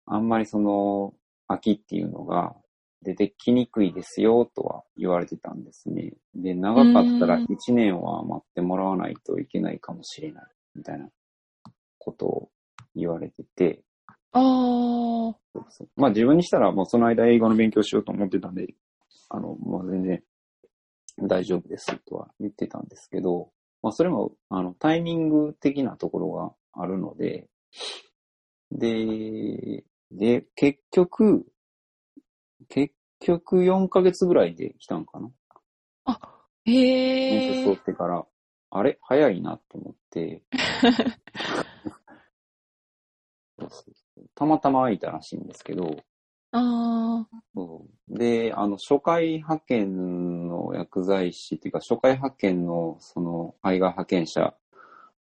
[0.05, 1.13] あんまりその
[1.47, 2.55] 空きっていうのが
[3.03, 6.13] 出てきにくいですよとは言われてたんですね。
[6.35, 10.45] で、長かったらうん1年は待ってもらわないといけないかもしれない
[10.75, 11.09] みたいな
[11.99, 12.49] ことを
[12.95, 13.83] 言われてて、
[14.31, 15.89] ああ、そうそう。
[15.95, 18.73] まあ自分にしたらもうその間英語の勉強しようと思ってたんで、
[19.29, 20.23] あの、もう全然
[21.19, 27.47] 大丈夫ですとは言ってたんですけど、まあそれもあのタイミング的なところがあるので、
[28.71, 31.45] で、で、結局、
[32.69, 35.29] 結局4ヶ月ぐらいで来たんかな。
[36.65, 37.79] へえ面接通。
[37.81, 38.25] ってから、
[38.71, 38.97] あれ？
[39.01, 40.41] 早いなと思って、
[43.69, 45.97] そうそうたまたま空いたらしいんですけど、
[46.55, 47.25] あ
[48.09, 54.53] で、あの、初回派遣の薬剤師っていうか、初回派遣のその海外派遣者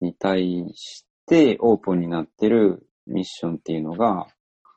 [0.01, 4.27] に対してオープンになってるミッションっていうのが、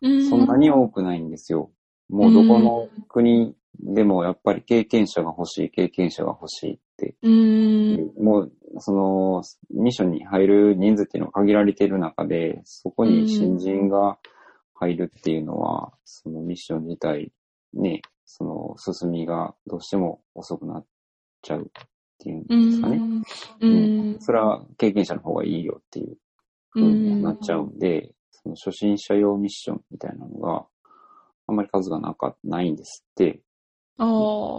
[0.02, 0.30] うん。
[0.30, 1.72] そんなに多くないんですよ。
[2.10, 8.12] もうどこの国でもやっぱり経験者が欲しい、経験者が欲しいって、うん。
[8.24, 14.18] もうそのミッションに入る人数っていうのが限られている中で、そこに新人が
[14.74, 17.32] 入るっていうのは、そのミッション自体
[17.74, 20.86] ね、その進みがどうしても遅くなっ
[21.42, 21.84] ちゃうっ
[22.18, 22.98] ていうんですかね。
[23.62, 24.18] ううんん。
[24.20, 26.18] それは経験者の方がいいよっていう
[26.74, 30.66] 風になっちゃうんで、その初心者用ミッションみたいなのが
[31.48, 33.42] あんまり数がなかないんですって。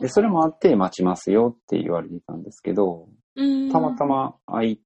[0.01, 0.09] で、。
[0.09, 4.80] それもあって待ちますよって言われていたんですけど、うんたまたま空い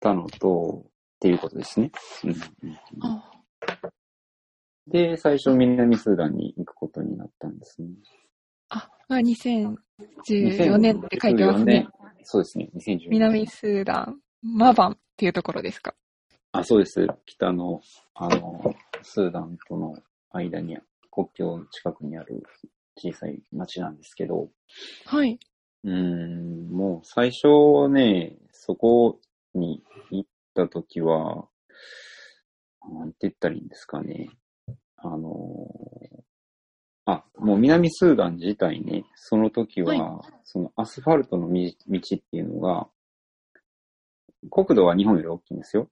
[0.00, 1.90] たのと、っていうことですね。
[2.24, 2.36] うん
[4.88, 7.88] で、最初南スーダンに行くことになったんですね。
[8.68, 11.88] あ、あ2014年って書いてますね。
[11.88, 11.88] 2014年。
[12.22, 13.08] そうですね、2014年。
[13.10, 15.94] 南スーダン、マバンっていうところですか？
[16.52, 17.04] あ、そうです。
[17.24, 17.80] 北の、
[18.14, 19.96] あの、スーダンとの
[20.30, 20.78] 間に、
[21.10, 22.44] 国境近くにある
[22.96, 24.48] 小さい町なんですけど、
[25.04, 25.38] はい。
[25.84, 29.20] うーん、もう最初ね、そこ
[29.54, 31.48] に行った時は、
[32.88, 34.30] なんて言ったらいいんですかね。
[34.96, 36.26] あのー
[37.08, 42.88] あ、もう南スーダン自体ね、その時は、はそのアスファルトのみ道っていうのが、
[44.50, 45.88] 国土は日本より大きいんですよ。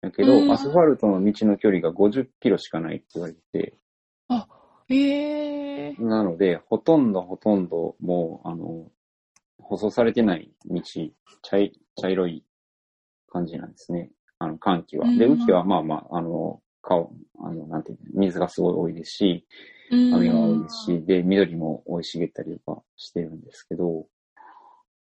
[0.00, 3.74] だけど、うんアスファルトの道の距離が50キロしかないって言われて
[4.88, 4.96] え
[5.92, 8.90] えなので、ほとんどほとんどもう、あの、
[9.58, 10.80] 舗装されてない道、
[11.42, 12.44] 茶い茶色い
[13.30, 14.10] 感じなんですね。
[14.38, 15.06] あの、寒気は。
[15.06, 19.46] で、うん雨季はまあまあ、あの、顔、あの、なんていうの、水がすごい多いですし、
[19.90, 24.06] うん雨が多いですし、で、緑も生い茂ったりとかしてるんですけど、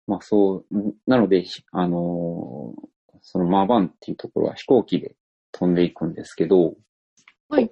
[0.06, 2.88] まあそう、んなので、ひあのー
[3.20, 5.16] そのマーバンっていうところは飛行機で
[5.50, 6.76] 飛んでいくんですけど、
[7.48, 7.70] はい。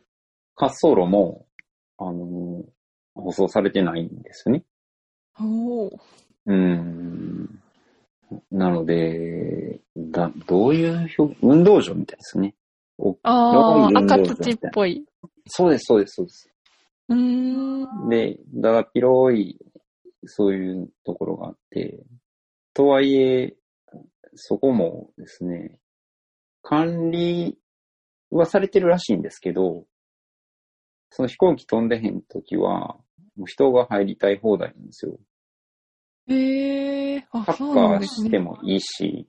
[0.60, 1.45] 滑走路も、
[1.98, 2.64] あのー
[3.18, 4.62] 舗装されてないんですよね。
[5.40, 5.98] おー
[6.46, 7.62] うーん。
[8.50, 12.54] なので、だ、どういう表、運動場みたいですね。
[12.98, 15.04] おああ、赤土っぽい。
[15.46, 16.50] そうです、そうです、そうです。
[17.08, 17.16] うー
[18.04, 18.08] ん。
[18.10, 19.58] で、だだっ広い、
[20.26, 22.04] そういうところがあって、
[22.74, 23.56] とはいえ、
[24.34, 25.78] そこもですね、
[26.62, 27.56] 管理
[28.30, 29.86] はされてるらしいんですけど、
[31.10, 32.96] その飛行機飛んでへんときは、
[33.36, 35.18] もう人が入りたい放題なんですよ。
[36.28, 38.04] ええあ、サッカー。
[38.04, 39.28] してもいいし、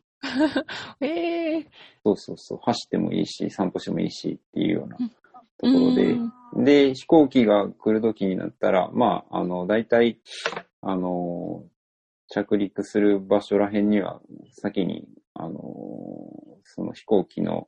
[1.02, 1.68] ええ
[2.04, 6.64] そうそうそう、走ってもいいし、散歩してもいいしっていうようなところで、うん。
[6.64, 10.20] で、飛行機が来る時になったら、まあ、あの、大体、
[10.82, 11.66] あの、
[12.30, 14.22] 着陸する場所ら辺には、
[14.52, 15.60] 先に、あの、
[16.64, 17.68] その飛行機の、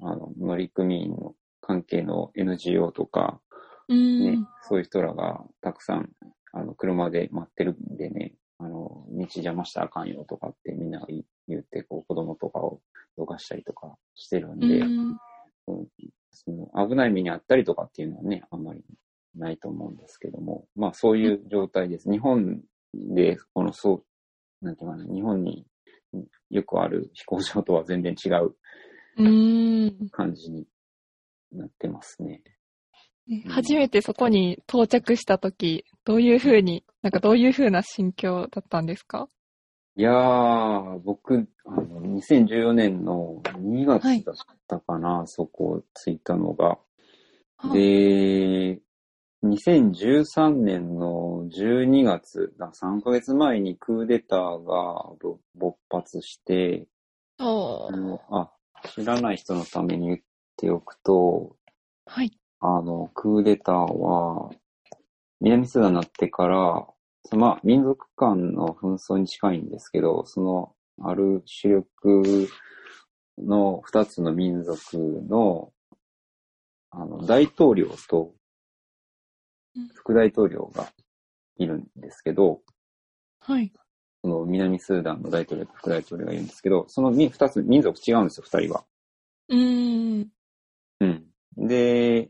[0.00, 3.40] あの、乗組員の関係の NGO とか、
[3.88, 4.46] うね、ん。
[4.68, 6.10] そういう人らがたくさん、
[6.52, 12.80] あの、車で待ってるんでね、あの、道邪魔したらあかんよとかってみんなが言言って、こう、子供とかを
[13.16, 15.16] どかしたりとかしてるんで、うん
[16.32, 18.82] その危ない目にあったりとかっていうのはね、あんまり
[19.36, 22.10] ないと思うんですけども、まあそういう状態です。
[22.10, 22.60] 日本
[22.94, 24.04] で、このそ
[24.62, 25.66] う、なんていうかな、日本に
[26.50, 28.54] よくある飛行場とは全然違う
[29.18, 30.08] うん。
[30.10, 30.66] 感じに
[31.52, 32.42] なってますね。
[33.26, 39.28] ね初めてそこに到着したとき、どういうふうに、なんかどういうふうな心境だったんですか？
[39.94, 44.36] いやー、僕、あの、2014年の2月だっ
[44.66, 46.78] たかな、そこ着いたのが。
[47.72, 48.80] で、
[49.44, 56.86] 2013年の12月、だ3ヶ月前にクーデターがぼ勃発して、
[57.38, 58.50] あ、
[58.94, 60.18] 知らない人のために言っ
[60.56, 61.56] ておくと、
[62.06, 62.32] はい。
[62.60, 64.50] あの、クーデターは、
[65.40, 66.86] 南スーダンになってから、
[67.24, 72.48] そのまあ、民族間の紛争に近いんですけど、その、ある主力
[73.38, 74.98] の二つの民族
[75.28, 75.72] の、
[76.90, 78.34] あの、大統領と
[79.74, 80.92] うん副大統領が
[81.56, 82.60] いるんですけど、
[83.40, 83.72] はい。
[84.22, 88.84] その南スーダンの大統領と副大統領がいるんですけど、そのみ二つ民族違うんですよ、二人は。
[89.48, 90.28] うーん。
[91.02, 91.68] うん。
[91.68, 92.28] で、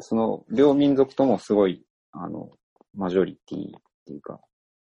[0.00, 2.50] その両民族ともすごい、あの、
[2.94, 3.70] マジョリティっ
[4.06, 4.40] ていうか、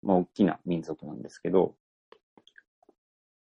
[0.02, 1.74] まあ大きな民族なんですけど、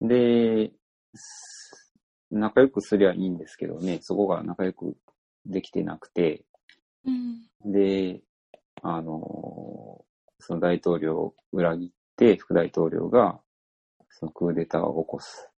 [0.01, 0.71] で、
[1.15, 1.95] す
[2.31, 4.97] 仲良くすりゃいいんですけどね、そこが仲良く
[5.45, 6.45] できてなくて、
[7.05, 7.73] うん。
[7.73, 8.21] で、
[8.83, 10.05] あの、
[10.39, 13.39] その大統領を裏切って、副大統領が、
[14.11, 15.51] そのクーデターを起こす、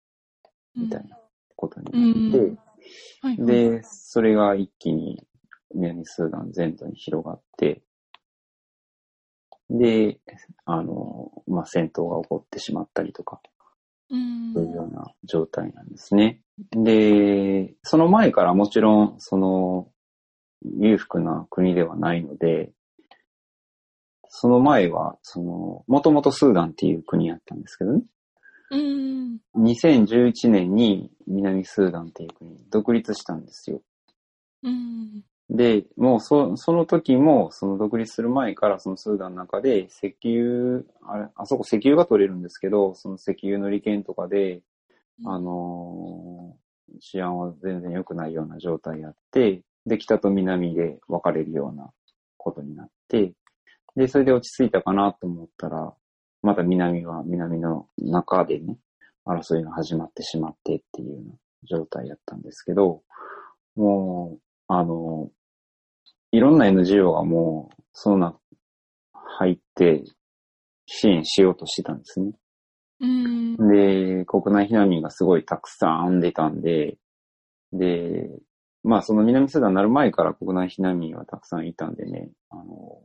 [0.76, 1.18] みたいな
[1.55, 2.68] ことになって、うん
[3.21, 3.38] はい。
[3.38, 5.25] はい、で、それが一気に
[5.73, 7.82] 南スーダン全土に広がって、
[9.69, 10.19] で、
[10.65, 13.39] あの、まあ、戦闘が起こってしまったりとか、
[14.09, 16.41] うんそういうような状態なんですね。
[16.71, 19.88] で、その前からもちろん、その、
[20.63, 22.71] 裕福な国ではないので、
[24.27, 28.01] その前は、その、もともとスーダンっていう国やったんですけどね。
[28.72, 29.39] うん。
[29.55, 33.82] 2011年に南スーダンっていう国に独立したんですよ。
[34.63, 35.24] うん。
[35.49, 44.61] で、もうそその時も、その独立する前から、そのスーダンの中で石油、あれ、あそこ石油が取れるんですけど、その石油の利権とかで、
[45.26, 46.70] あのー
[47.01, 51.91] 治安は全然良くないような状態やって、で、北と南で分かれるような
[52.38, 53.34] ことになって、
[53.95, 55.93] で、それで落ち着いたかなと思ったら、
[56.41, 58.77] また南は南の中でね、
[59.25, 61.37] 争いが始まってしまってっていう
[61.69, 63.01] 状態やったんですけど、
[63.75, 65.29] もう、あの、
[66.31, 68.35] いろんな NGO がもう、そんな、
[69.13, 70.03] 入って、
[70.85, 72.31] 支援しようとしてたんですね。
[72.99, 73.55] うん。
[73.55, 76.97] で、国内避難民がすごいたくさん出たんで、
[77.71, 78.29] で、
[78.83, 83.01] まあその南スーダンになる前から国内避難民はたくさんいたんでね、あの、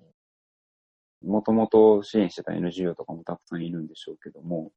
[1.25, 4.73] もともと支援してた NGO とかもたくさんいるんでしょうけども、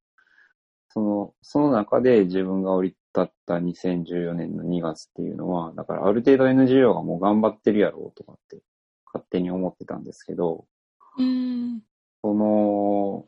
[0.89, 8.59] その、その中で自分が降り立った2014年の2月っていうのは、だからある程度 NGO がもう頑張ってるやろうとかって
[9.05, 10.65] 勝手に思ってたんですけど、
[11.17, 11.81] うん。
[12.21, 13.25] その、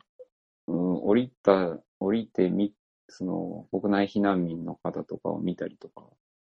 [0.68, 2.72] うん、降りた、降りてみ、
[3.08, 6.04] その、国内避難民の方とかを見たりとか、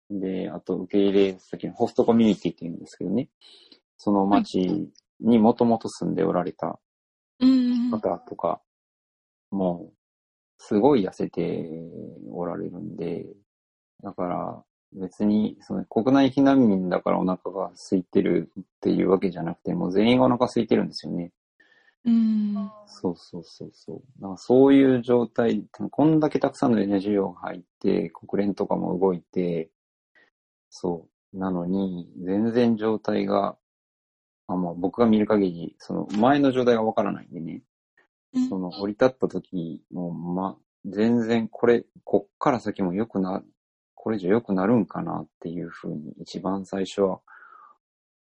[0.10, 3.30] で、あと受け入れ先のホストコミュニティって言うんですけどね、
[3.98, 4.90] その町
[5.22, 6.80] にもともと住んでおられた
[7.40, 7.92] うん。
[7.92, 8.62] 方とか、
[9.50, 9.94] もう、
[10.58, 11.70] すごい痩せて
[12.32, 13.26] おられるんで、
[14.04, 14.64] だから、
[14.94, 21.32] 別に、その国内避難民だからお腹が空いてるっていうわけじゃなくて、もう全員がお腹空いてるんですよね。
[22.06, 22.72] うん。
[22.88, 24.02] そうそうそうそう。
[24.22, 29.70] だからそういう状態、こんだけたくさんの NGO が入って、国連とかも動いて、
[30.70, 31.38] そう。
[31.38, 33.58] なのに、全然状態が、
[34.54, 37.62] あもう僕が見る限り、その前の状態がわからないんでね、
[38.50, 43.44] その降り立った時も、ま、全然これ、こっから先も良くな、
[43.96, 47.20] これ以上良くなるんかなっていうふうに一番最初は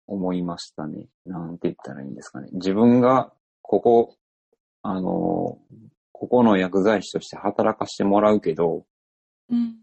[0.07, 1.09] 思いましたね。
[1.25, 2.49] なんて言ったらいいんですかね。
[2.53, 4.17] 自分がここ、
[4.83, 5.59] あの、
[6.13, 8.85] ここの薬剤師として働かしてもらうけど、
[9.51, 9.77] うん。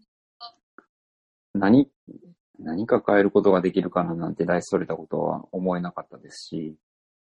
[1.54, 1.90] 何、
[2.62, 6.76] 何か変えることができるかななんて大それたことは思えなかったですし、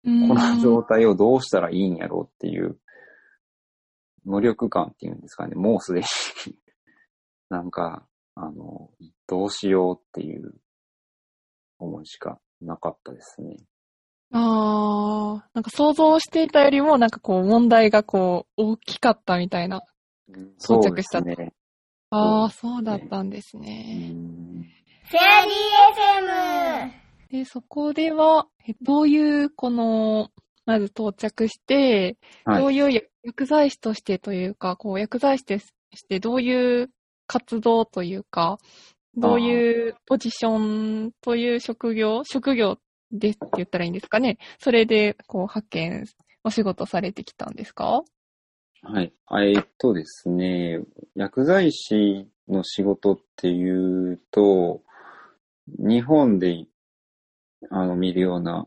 [0.05, 0.29] うん。
[0.29, 2.79] この状態をどうしたらいいんやろうっていう、
[4.25, 6.07] 無力感っていうんですかね、もうすでに、
[7.49, 8.91] なんか、あの、
[9.27, 10.55] どうしようっていう
[11.79, 13.57] 思いしかなかったですね。
[14.33, 19.83] ああ、なんか想像していたよりも、なんかこう問題がこう大きかったみたいな。
[20.61, 21.55] 到着したすね。
[22.11, 24.15] ああ、そうだったんですうね。
[25.07, 26.91] んフェアリー
[27.31, 27.39] FM!
[27.39, 30.31] で、そこでは、えどういう、この、
[30.65, 35.67] まず到着して、はいどういうや薬剤師としてというか、こう薬剤師とし
[36.09, 36.91] てどういう
[37.27, 38.59] 活動というか、
[39.17, 42.79] どういうポジションという職業、職業
[43.11, 44.39] でって言ったらいいんですかね。
[44.61, 46.05] それで、こう、派遣、
[46.45, 48.03] お仕事されてきたんですか？
[48.83, 49.13] はい。
[49.27, 50.81] あえっとですね、
[51.17, 54.83] 薬剤師の仕事っていうと、
[55.69, 56.67] 日本で
[57.71, 58.67] あの見るような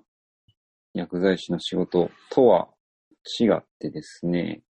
[0.93, 2.67] 薬剤師の仕事とは
[3.39, 4.61] 違ってですね、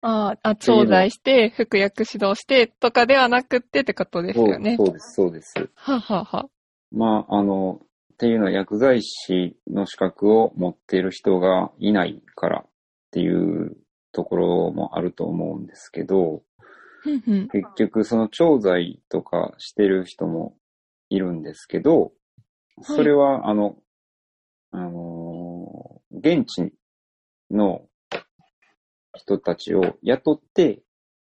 [0.00, 4.76] ああ、あ、調剤して、服薬指導してとかではなくってってことですよね。
[4.76, 5.54] そうです、そうです。
[5.74, 6.48] はあはあはあ
[6.92, 7.80] まあ、あの、
[8.12, 12.70] っていうのは薬剤師の資格を持っている人がいないからっ
[13.12, 13.76] ていう
[14.12, 16.42] ところもあると思うんですけど。
[17.04, 20.56] 結局その調剤とかしてる人も
[21.08, 22.12] いるんですけど、
[22.82, 23.76] それは、あの、
[24.70, 25.84] あのー
[26.16, 26.72] 現地
[27.50, 27.82] の
[29.14, 30.80] 人たちを雇って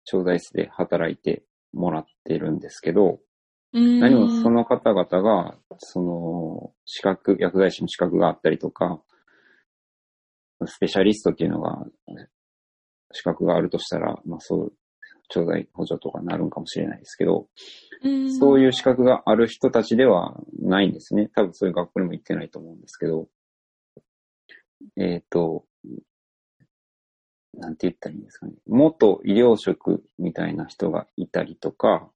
[0.04, 3.20] 調剤室で働いてもらってるんですけど、
[4.00, 9.02] 何もその方々が、その、資格、薬剤師の資格があったりとか、
[10.66, 11.86] スペシャリストっていうのが、
[13.12, 14.72] 資格があるとしたら、まあそう、
[15.28, 17.48] 調剤補助とかなるんかもしれないですけど、
[18.38, 21.30] そういいう資格がある人たちではないんですね。
[21.34, 23.28] 多分そういう学校にも行ってないと思うんですけど、
[24.96, 25.64] えっ、と、
[27.54, 28.52] なんて言ったらいいんですかね。
[28.66, 32.10] 元医療職みたいな人がいたりとか、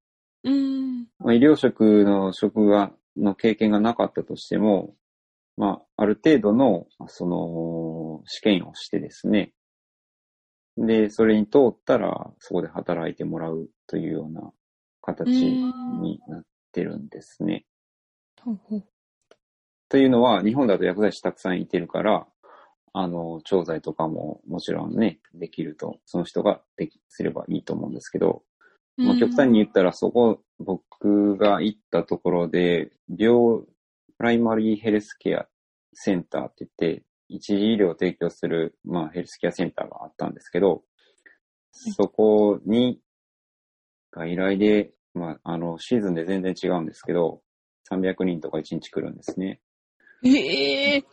[0.45, 0.53] うん。
[0.53, 1.07] うん。
[1.19, 4.95] まあ医療職の職が、の経験がなかったとしても、
[5.57, 9.53] まあ、ある程度の、その、試験をしてですね。
[10.77, 14.53] で、それに通ったら、そこで働いてもらうというような
[15.01, 17.67] 形になってるんですね。
[18.41, 18.85] ほうほう。
[19.89, 22.27] というのは、日本だと薬剤師たくさんいてるから、
[22.95, 28.43] あの、調剤とかももちろんね、できると、その人ができ、すればいいと思うんですけど、
[28.97, 33.63] まあ、極端に言ったら、そこ、僕が行ったところで、病、
[34.19, 35.47] プライマリーヘルスケア
[35.95, 37.05] センターって言って、
[37.35, 40.83] 一時医療を提供する、まあ、ヘルスケアセンターがあったんですけど、
[41.73, 43.01] そこに、
[44.11, 47.43] 外来で、まあ、あの、シーズンで全然違うんですけど、
[47.91, 49.61] 300人とか1日来るんですね。
[50.25, 51.05] ええ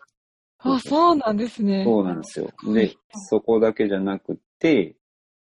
[0.59, 1.83] あ、そうなんですね。
[1.85, 2.51] そうなんですよ。
[2.73, 2.95] で、
[3.29, 4.97] そこだけじゃなくて、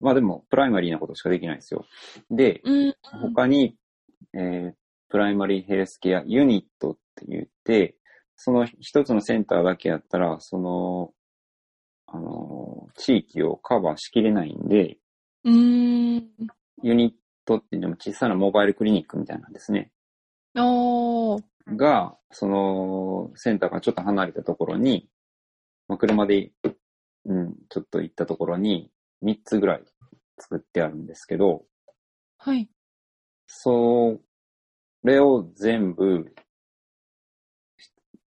[0.00, 1.84] まあでも、プライマリーなことしかできないんですよ。
[2.30, 2.94] で、うん。
[3.20, 3.76] 他に、
[4.34, 4.72] えー
[5.12, 7.96] プライマリーヘルスケアユニットって言って、
[8.44, 11.12] その一つのセンターだけやったら、その、
[12.08, 14.98] あの、地域をカバーしきれないんで、
[15.44, 16.28] うーん。
[16.82, 17.12] ユニッ
[17.44, 19.92] トっていうのも小さなモバイルクリニックみたいなんですね。
[20.56, 21.42] おー。
[21.68, 25.08] が、その、センターからちょっと離れたところに、
[25.86, 26.50] まあ、車で、
[27.24, 28.90] うん、ちょっと行ったところに、
[29.22, 29.84] 3つぐらい
[30.36, 31.64] 作ってあるんですけど、
[32.38, 32.68] はい。
[33.46, 34.18] そ
[35.04, 36.34] れを全部、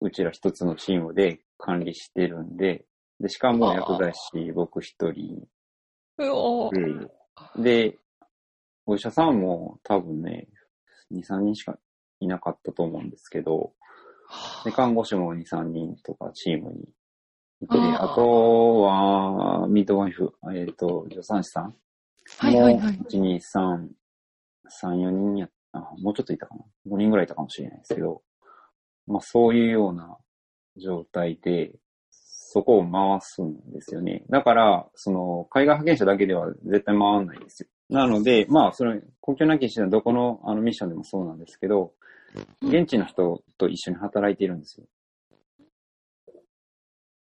[0.01, 2.84] うちら一つのチームで管理してるんで、
[3.20, 5.46] で、しかも薬剤師僕一人
[6.18, 7.62] うおー。
[7.62, 7.99] で、で、
[8.86, 10.49] お医者さんも多分ね、
[11.12, 11.78] 2、3人しか
[12.20, 13.72] いなかったと思うんですけど、
[14.64, 16.82] で、看護師も2、3人とかチームに
[17.61, 21.74] いて、あとは、ミッドワイフ、えっ、と、助産師さん
[22.38, 23.88] はいはいはいもう1、2、3、
[24.84, 26.64] 3、4人や、あ、もうちょっといたかな。
[26.90, 28.22] 5人ぐらいいたかもしれないですけど、
[29.09, 30.16] まあそういうような
[30.76, 31.72] 状態で、
[32.11, 34.24] そこを回すんですよね。
[34.30, 37.68] だから、その、海外派遣者だけでは絶対回らないんですよ。
[37.90, 41.92] なので、まあ、それ、国境なき医師団どこのあのミッションでもそうなんですけど、
[42.62, 44.86] うん現地の人と一緒に働いているんですよ。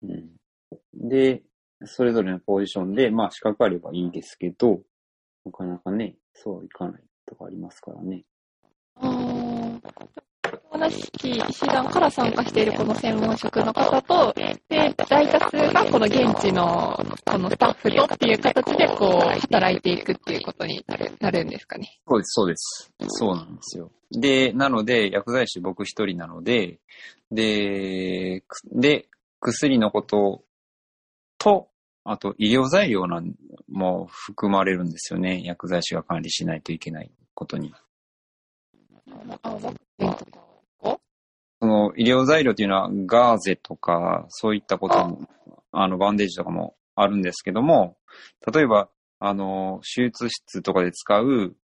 [0.04, 0.30] うん。
[0.94, 1.44] で、
[1.86, 4.82] それぞれのポジションで、まあ資格あればいいですけど、
[5.46, 8.26] なかなかね、そういかないとかありますからね。
[10.78, 22.00] 同じ医師団から参加しているこの専門職の方と、で、大多数がこの現地のこのスタッフでっていう形でこう働いていくっていうことになるなるんですかね。
[22.08, 22.94] そうです、そうです。
[23.08, 23.92] そうなんですよ。
[24.12, 26.80] で、なので、薬剤師僕一人なので、
[27.32, 29.08] で、くで、
[29.40, 30.44] 薬のこと
[31.38, 31.70] と、
[32.04, 33.34] あと医療材料なん
[33.70, 35.42] も含まれるんですよね。
[35.44, 37.74] 薬剤師が管理しないといけないことに。
[39.42, 40.26] あワクチンとかそ
[41.68, 45.28] の医療材料っていうのはガーゼとか、そういったことも、
[45.72, 47.98] あの、バンデージとかもあるんですけども、
[48.52, 48.90] 例えば、
[49.20, 51.56] あの、手術室とかで使う、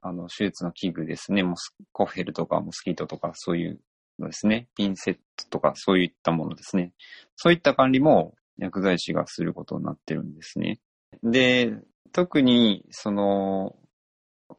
[0.00, 1.42] あの、手術の器具ですね。
[1.42, 3.80] モスコフェルとかモスキートとか、そういう
[4.18, 4.68] のですね。
[4.76, 6.92] ピンセットとか、そういったものですね。
[7.36, 10.80] そういった管理も薬剤師がすることになってるんですね。
[11.22, 11.72] で、
[12.12, 13.76] 特に、その、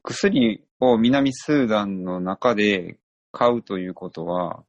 [0.03, 2.97] 薬を南スーダンの中で
[3.35, 4.63] 買うということは、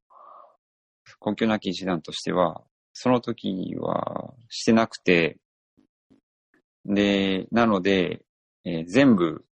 [1.21, 5.39] 国境なき医師団としては、その時はしてなくて、
[6.85, 8.25] で、なので、
[8.65, 9.45] えー全部、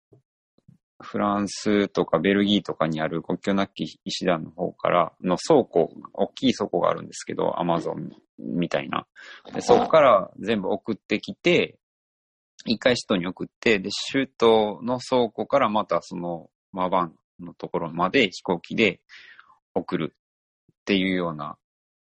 [1.01, 9.07] フランスとかベルギーとかにある国境なき医師団の方からの倉庫、大きい倉庫があるんですけど、アマゾンみたいな。
[9.53, 11.79] でそこから全部送ってきて、
[12.67, 19.01] 一回首都に送って、で、首都の倉庫からまたそのマバンのところまで飛行機で
[19.75, 20.15] 送る
[20.73, 21.57] っていうような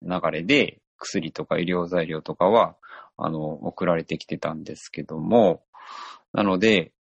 [0.03, 2.77] 流れで、薬とか医療材料とかは、
[3.17, 5.62] あの、送られてきてたんですけども、
[6.33, 6.93] なので、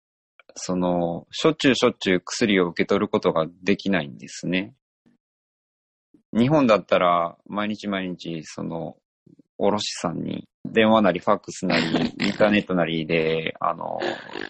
[0.54, 4.74] その、しょっちゅうしょっちゅう薬を受け取ることができないんですね。
[6.32, 8.96] 日本だったら、毎日毎日、その、
[9.58, 11.84] 卸さんに電話なりファックスなり、
[12.20, 13.98] インターネットなりで、 あの、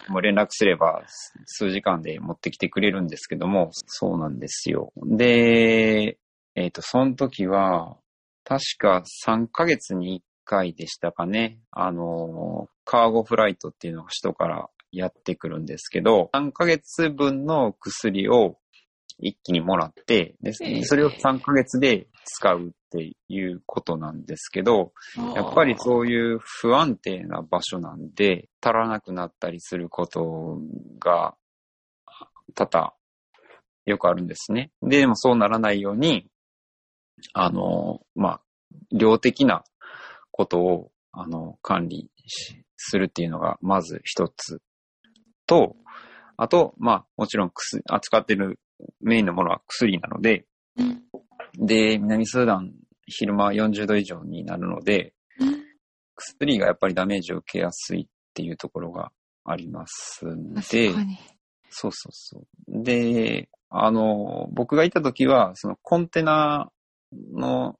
[0.09, 1.03] もう連絡すれば
[1.45, 4.93] 数時間で持ってきてくれるんですけども、そうなんですよ。
[4.95, 6.17] で、
[6.55, 7.97] えっ、と、その時は、
[8.43, 11.59] 確か3ヶ月に1回でしたかね。
[11.71, 18.57] あの、カーゴフライトっていうのが首都からやってくるんですけど、3ヶ月分の薬を
[19.19, 24.91] 一気にもらって、でええそれを3ヶ月で使うっていうことなんですけど、
[25.35, 30.59] やっぱりそういう不安定な場所なんで、足らなくなったりすること
[30.99, 31.35] が
[32.53, 32.93] 多々
[33.85, 34.71] よくあるんですね。
[34.81, 36.27] で、でもそうならないように、
[37.33, 38.41] あの、まあ、
[38.91, 39.63] 量的な
[40.31, 44.59] ことを、あの、管理しするっていうのが、まず一つ
[45.47, 45.75] と、
[46.37, 48.59] あと、まあ、もちろん薬、扱ってる
[49.01, 50.45] メインのものは薬なので、
[50.77, 51.05] うん
[51.57, 52.73] で、南スーダン、
[53.05, 55.13] 昼間40度以上になるので、
[56.15, 59.11] 薬がやっぱりダメージを受けやすいっていうところが
[59.43, 60.61] ありますんで。
[61.69, 62.83] そうそうそう。
[62.83, 66.71] で、あの、僕がいた時は、そのコンテナ
[67.33, 67.77] の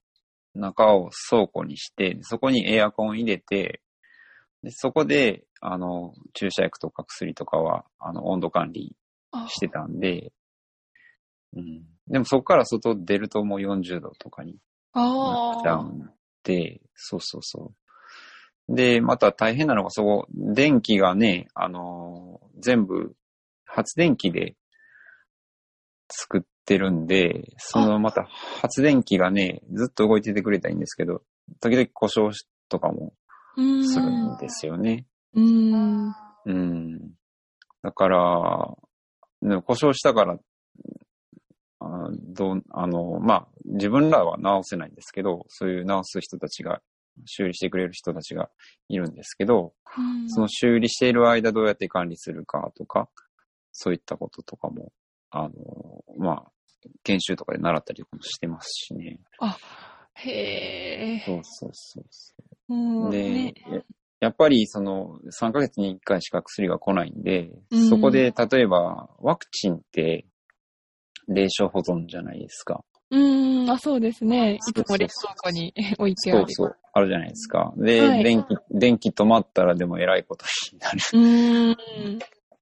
[0.54, 3.82] 中を倉庫にして、そこにエアコン入れて、
[4.64, 8.96] でそこで、あの、注射薬とか薬とかは、あの、温度管理
[9.32, 10.32] あしてたんで、
[11.56, 11.84] うん。
[12.08, 14.58] でもそこから外出るともう40度とかに
[14.94, 16.10] なあっちゃうん
[16.44, 17.74] で、そうそうそ
[18.70, 18.76] う。
[18.76, 23.14] で、また大変なのが、そこ、電気がね、あのー全部
[23.66, 24.56] 発電機で
[26.10, 28.24] 作ってるんで、そのまた
[28.62, 31.22] 発電機がね、ずっと動いててくれたらいいんですけど、
[31.60, 32.34] 時々故障
[32.70, 33.14] とかも
[33.58, 33.88] うん。
[33.88, 35.06] するんですよね。
[35.34, 36.14] うん。
[36.46, 37.00] うん。
[37.84, 38.78] だから、
[39.42, 40.38] ね故障したから、
[41.80, 46.82] あどう、あの、まあ、自分らは直せないんですけど、そういう直す人たちが、
[47.26, 48.50] 修理してくれる人たちが
[48.90, 53.08] いるんですけど、うんその修理している間どうやって管理するかとか、
[53.72, 54.92] そういったこととかも、
[55.30, 55.52] あの、
[56.18, 56.52] まあ、
[57.04, 59.20] 研修とかで習ったりとかもしてますしね。
[60.16, 61.24] へえ。
[61.26, 62.34] そうそうそうそ
[62.70, 62.74] う。
[62.74, 63.54] もうで、ね。
[63.70, 63.82] や
[64.22, 70.26] やっぱりその3ヶ月に1回しか薬が来ないんで、うんそこで例えばワクチンって
[71.28, 72.84] 冷蔵保存じゃないですか。
[73.12, 74.56] うーん、あ、そうですね。
[74.56, 76.54] いつも冷蔵庫に 置いてある。
[76.54, 76.78] そうそう。
[76.94, 77.74] あるじゃないですか。
[77.78, 82.20] で、はい電気、電気止まったらでも偉いことになるうーん。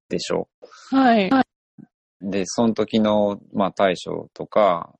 [0.09, 0.47] でしょ
[0.89, 1.29] はい。
[1.29, 2.29] う。
[2.29, 4.99] で、その時の、まあ対処とかっ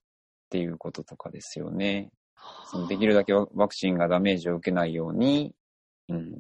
[0.50, 2.12] ていうこととかですよね。
[2.66, 5.54] そのできるだけワワクチンがダメージを受けないように、
[6.10, 6.36] うん、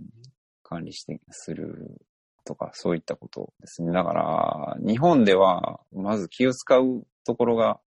[0.61, 2.01] 管理して、する
[2.45, 3.91] とか、そういったことですね。
[3.91, 7.79] だから、日本では、まず気を使うところが、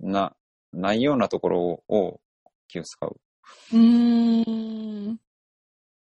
[0.00, 0.34] な、
[0.72, 2.20] ないようなところを
[2.68, 3.20] 気を使う。
[3.72, 5.20] うーん。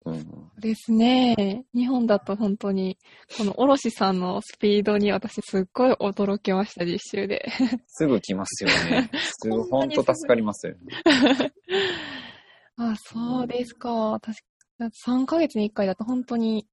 [0.04, 0.50] うん。
[0.58, 1.64] ですね。
[1.74, 2.98] 日本だと本当に、
[3.36, 7.48] この卸さんのスピードに私すっごい驚きました、実習で。
[7.86, 9.10] すぐ来ますよね。
[9.22, 10.78] すぐ、ほんと助かりますよね。
[12.76, 14.18] あ、そうですか。
[14.20, 14.38] 確
[14.78, 16.66] か3ヶ月に1回だと本当に、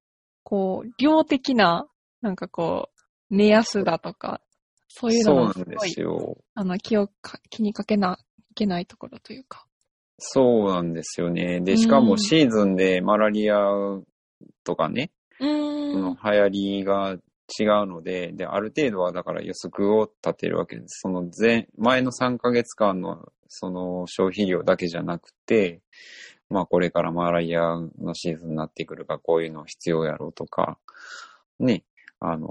[0.45, 1.87] こう、量的な、
[2.21, 2.89] なんかこ
[3.29, 4.41] う、目安だとか、
[4.87, 6.37] そういうのがすごい。
[6.53, 8.19] あの、気をか、気にかけな
[8.51, 9.65] いけないところというか。
[10.19, 11.59] そうなんですよね。
[11.61, 13.57] で、うんしかもシーズンでマラリア
[14.63, 15.99] とかね、うそ。
[15.99, 17.17] の流行りが
[17.59, 21.01] 違うので、で、ある程度はだから予測を立てるわけです。
[21.01, 25.81] その前、前の3ヶ月間のその消費量だけじゃなくて、
[26.49, 30.77] まあこれからマラリアのシーズンになってくるからこういうの必要やろうとか、
[31.59, 31.83] ね、
[32.19, 32.47] あの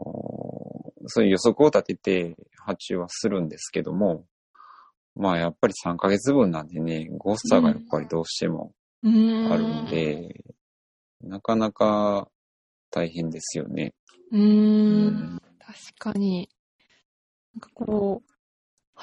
[1.07, 4.25] そういう予測を立てて発注はするんですけども、
[5.17, 8.73] まあやっぱり3ヶ月分なんでね、誤差がやっぱりどうしても
[9.03, 9.87] あるん。
[9.87, 10.45] で、
[11.23, 12.29] なかなか
[12.91, 13.95] 大変ですよね。
[14.33, 15.41] うーん。
[15.59, 16.49] 確かに。
[17.55, 18.34] なんかこう、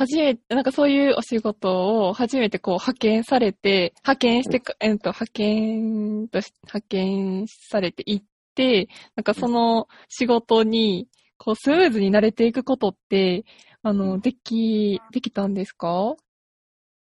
[0.01, 8.25] 初めて、なんかそういうお仕事を初めてこう派遣されて、派遣してか、えっと、派遣とし、派遣されて行っ
[8.55, 13.45] て、なんかその仕事に、こうスムーズに慣れていくことって、
[13.83, 16.15] あの、でき、できたんですか？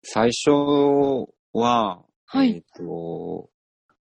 [0.04, 0.52] 最初
[1.54, 2.50] は、はい。
[2.56, 3.50] えっ、と、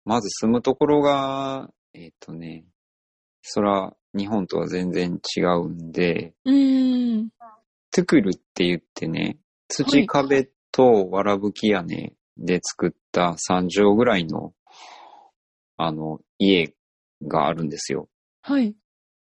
[0.06, 2.66] まず住むところが、えっ、とね、
[3.42, 7.30] そら、日本とは全然違うんで、うーん。
[7.94, 9.38] トゥクルって言ってね、
[9.68, 14.52] 土壁とわらぶき屋根で作った3畳ぐらいの、
[15.78, 16.74] あの、家
[17.22, 18.10] があるんですよ。
[18.42, 18.76] はい。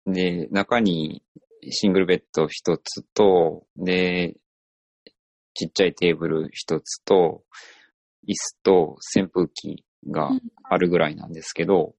[0.08, 1.22] で、中に
[1.70, 4.36] シングルベッド一つと、で、
[5.54, 7.44] ちっちゃいテーブル一つと、
[8.28, 10.32] 椅子と扇風機が
[10.64, 11.94] あるぐらいなんですけど、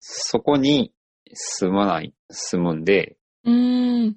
[0.00, 0.92] そこに
[1.32, 4.16] 住まない、住むんで、うーん。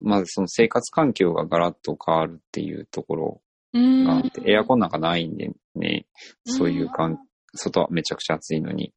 [0.00, 3.40] まずその生活環境がガラッと変わるっていうところ。
[3.74, 6.06] があって、エアコンなんかないんでね、
[6.46, 7.18] そういうかん、
[7.54, 8.92] 外はめちゃくちゃ暑いのに。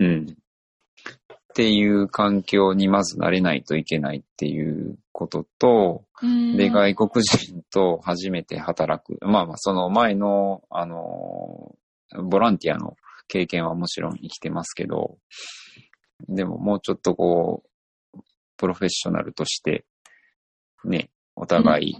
[0.00, 0.26] うん。
[0.30, 6.04] っていう環境にまず慣れないといけないっていうことと、
[6.56, 9.18] で、外国人と初めて働く。
[9.22, 11.74] まあまあ、その前の、あの、
[12.22, 15.18] ボランティアの経験はもちろん生きてますけど、
[16.28, 17.67] でももうちょっとこう、
[18.58, 19.86] プロフェッショナルとして、
[20.84, 21.96] ね、お互い、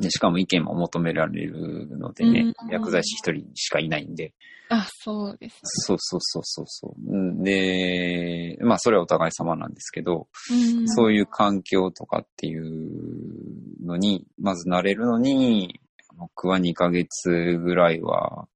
[0.00, 2.70] で、しかも意見も求められるのでね、うん。
[2.70, 4.32] 薬剤師一人しかいないんで、
[4.70, 7.12] あ、そうですそうそうそうそうそう。
[7.12, 7.42] うん。
[7.42, 10.86] で、まあそれはお互い様なんですけど、ね。
[10.86, 15.80] そういう環境とかっていうのに、まず慣れるのに、
[16.16, 18.46] 僕は2ヶ月ぐらいは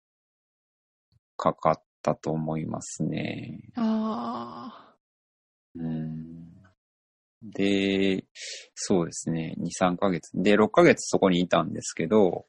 [1.36, 3.70] かかったと思いますね。
[3.76, 4.94] あ
[5.74, 6.31] うん
[7.42, 8.24] で、
[8.74, 10.30] そうですね、2、3ヶ月。
[10.34, 12.46] で、6ヶ月そこにいたんですけど、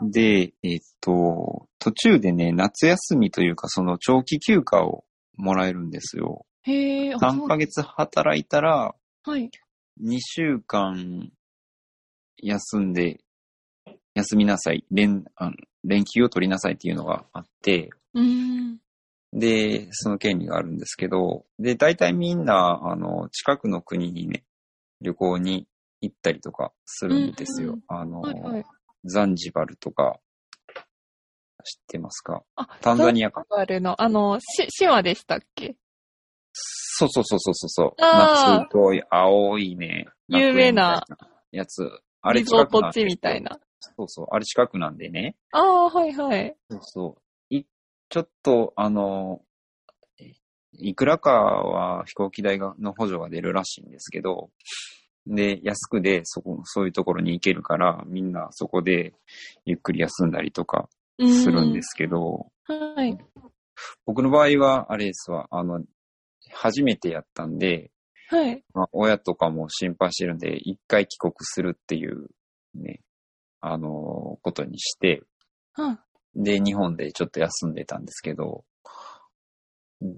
[0.00, 0.04] あ。
[0.04, 0.10] はい。
[0.10, 5.04] で、えっと、途中でね、夏休みというか、その長期休暇を
[5.36, 6.46] もらえるんですよ。
[6.62, 8.94] へえ、あ3ヶ月働いたら、
[9.24, 9.50] そうはい。
[10.02, 11.30] 2週間
[12.38, 13.20] 休んで、
[14.14, 18.78] 休みなさい、連、あの連休を取りなさいっていうのがあって、うーん。
[19.34, 24.44] で、その権利があるんですけど、で、大体みんな、あの、近くの国にね、
[25.00, 25.66] 旅行に
[26.00, 27.72] 行ったりとかするんですよ。
[27.72, 28.64] うんあの、はいはい。
[29.04, 30.20] ザンジバルとか、
[31.64, 32.42] 知ってますか？
[32.56, 33.44] あ、タンザニアか。
[33.50, 35.76] ザンバルの、あの、し、島でしたっけ？
[36.52, 37.94] そうそうそうそうそう。
[37.98, 40.06] 夏っぽい青いね。
[40.28, 41.04] 有名な
[41.50, 41.90] やつ。
[42.22, 43.58] あれリゾートんで地みたいな。
[43.80, 44.26] そうそう。
[44.30, 45.34] あれ近くなんでね。
[45.50, 46.56] ああ、はいはい。
[46.70, 47.16] そうそ
[48.08, 49.42] ちょっと、あの、
[50.20, 50.32] え
[50.72, 54.50] いくらかは飛行機代がの補助が出るらしいんですけど、
[55.26, 59.14] で、安くで、そこ、そういうところに行けるから、みんなそこで
[59.64, 60.88] ゆっくり休んだりとか
[61.18, 62.94] するんですけど、うん。
[62.94, 63.18] はい。
[64.06, 65.82] 僕の場合は、あれですわ、あの、
[66.52, 67.90] 初めてやったんで、
[68.28, 68.62] はい。
[68.74, 72.28] まあ、親とかも心配してるんで、一回帰国するっていう、
[72.74, 73.00] ね、
[73.60, 75.22] あの、ことにして、
[75.78, 75.98] うん。
[76.36, 78.64] で、日本でちょっと休んでたんですけど、
[80.00, 80.10] うん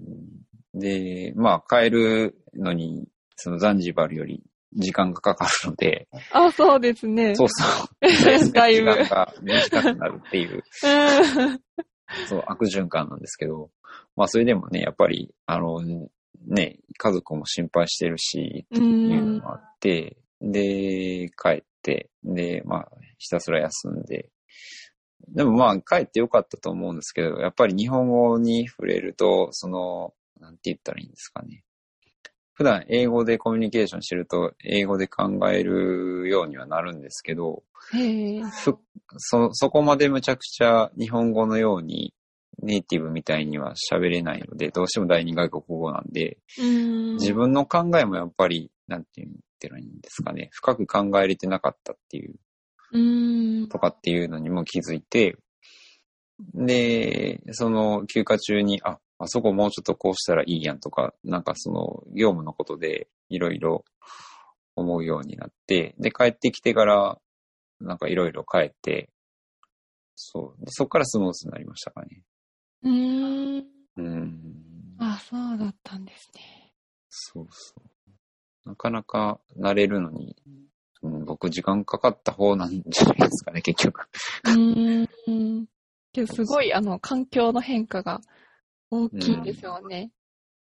[0.73, 4.43] で、まあ、帰るのに、そのザンジバルより
[4.73, 7.35] 時間がかかるので、あ、そうですね。
[7.35, 7.97] そうそう。
[8.51, 11.59] だいぶ時間が短くなるっていう、うん。
[12.27, 13.69] そう、悪循環なんですけど、
[14.15, 15.81] まあ、それでもね、やっぱり、あの、
[16.47, 18.75] ね、家族も心配してるし、う。
[18.75, 24.29] っていうんのがあって、で、帰って、で、まあ、ひたすら休んで、
[25.29, 31.63] でもまあ、帰ってよかったと思うんですけど、やっぱり日本語に触れると、その、なんて言ったらいいんですかね。
[32.53, 37.63] 普段英語でコミュニケーションしてると、英語で考えるようにはなるんですけど、
[37.93, 38.41] へえ。
[38.41, 38.77] ふ
[39.17, 42.13] そ、そこまでむちゃくちゃ日本語のように
[42.63, 47.13] ネイティブみたいには喋れないので、どうしても第二外国語なんで、うん。
[47.17, 50.49] 自分の考えもやっぱり、なんて言ったらいいんですかね。
[50.51, 52.37] 深く考えれてなかったっていう、うん。
[53.69, 55.37] とかっていうのにも気づいて、
[56.53, 63.83] で、その休暇中に、あ、あそこもうちょっとこうしたらいいやんとか、なんかその業務のことでいろいろ
[64.75, 67.17] 思うようになって、で、帰ってきてから、
[67.79, 69.09] なんかいろいろ変えて、
[70.15, 70.65] そう。
[70.65, 72.23] でそこからスムーズになりましたかね。
[72.83, 73.65] うん。
[73.97, 74.95] うん。
[74.99, 76.73] あ、そうだったんですね。
[77.09, 77.75] そうそ
[78.65, 78.69] う。
[78.69, 80.35] なかなか慣れるのに、
[81.03, 84.07] うん、僕時間かかった方なんじゃないですかね、結局。
[84.45, 84.55] う
[85.31, 85.65] ん。
[86.11, 88.21] けどすごい、あの、環境の変化が
[88.89, 90.11] 大きいんですよね。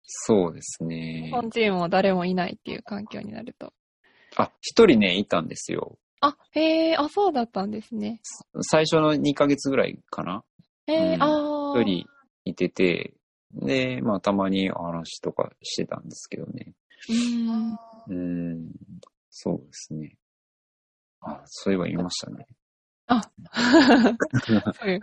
[0.05, 1.31] そうですね日。
[1.31, 3.73] 本人も誰もいないっていう環境になると。
[4.37, 5.99] あ、一人ね、いたんですよ。
[6.21, 8.21] あ、へえ、あ、そうだったんですね。
[8.63, 10.45] 最初の2ヶ月ぐらいかな。
[10.87, 11.81] へえ、うんああ。
[11.81, 12.07] 一人
[12.45, 13.15] いてて、
[13.53, 16.73] で、まあたまにお話とかしてたんですけどね。
[17.09, 17.79] うん。
[18.09, 18.73] うん、
[19.31, 20.17] そうですね。
[21.23, 22.47] あ、そういえば言いましたね。
[24.81, 25.01] そういう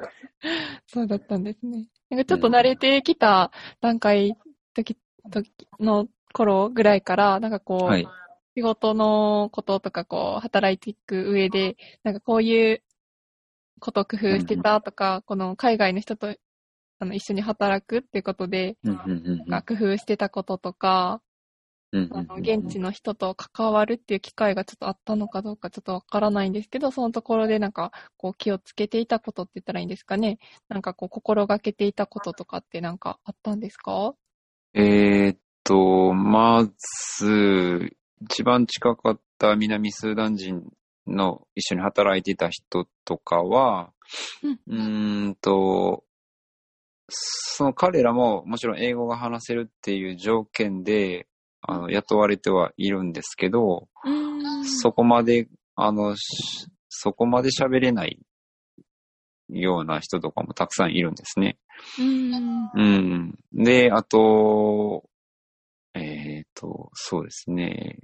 [0.88, 1.88] そうだったんですね。
[2.10, 3.52] なんかちょっと慣れてきた
[3.82, 4.36] 段階、
[4.74, 4.98] 時、
[5.30, 8.08] 時の頃ぐらいから、なんかこう、はい。
[8.56, 12.82] 仕事のこととか、こう、働いていく上で、なんかこういう
[13.80, 16.36] ことを工夫してたとか、この海外の人と
[17.00, 21.22] あの一緒に働くっていうことで、うんうんうんなんか工夫してたこととか、
[21.92, 30.38] うんあの現地の人と関わるっていう機会がちょっとあったのかどうかちょっとわからないんですけど、そのところでなんかこう気をつけていたことって言ったらいいんですかね。
[30.68, 34.14] なんかこう心がけていたこととかってなんかあったんですか？
[34.76, 36.70] えーっと、ま
[37.18, 40.72] ず、一番近かった南スーダン人
[41.08, 43.92] の一緒に働いていた人とかは、
[44.68, 46.04] うーんと、
[47.08, 51.26] その彼らももちろん英語が話せるっていう条件で、
[51.62, 53.88] あの、雇われてはいるんですけど。
[54.81, 58.19] そこまで、あの、しそこまで喋れない
[59.49, 61.57] ような人とかもたくさんいるんですね。
[61.98, 62.72] うーん。
[62.73, 63.40] うん。
[63.53, 65.03] で、あと、
[65.94, 67.99] えっ、と、そうですね。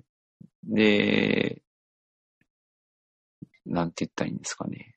[0.63, 1.61] で、
[3.65, 4.95] なんて言ったらいいんですかね。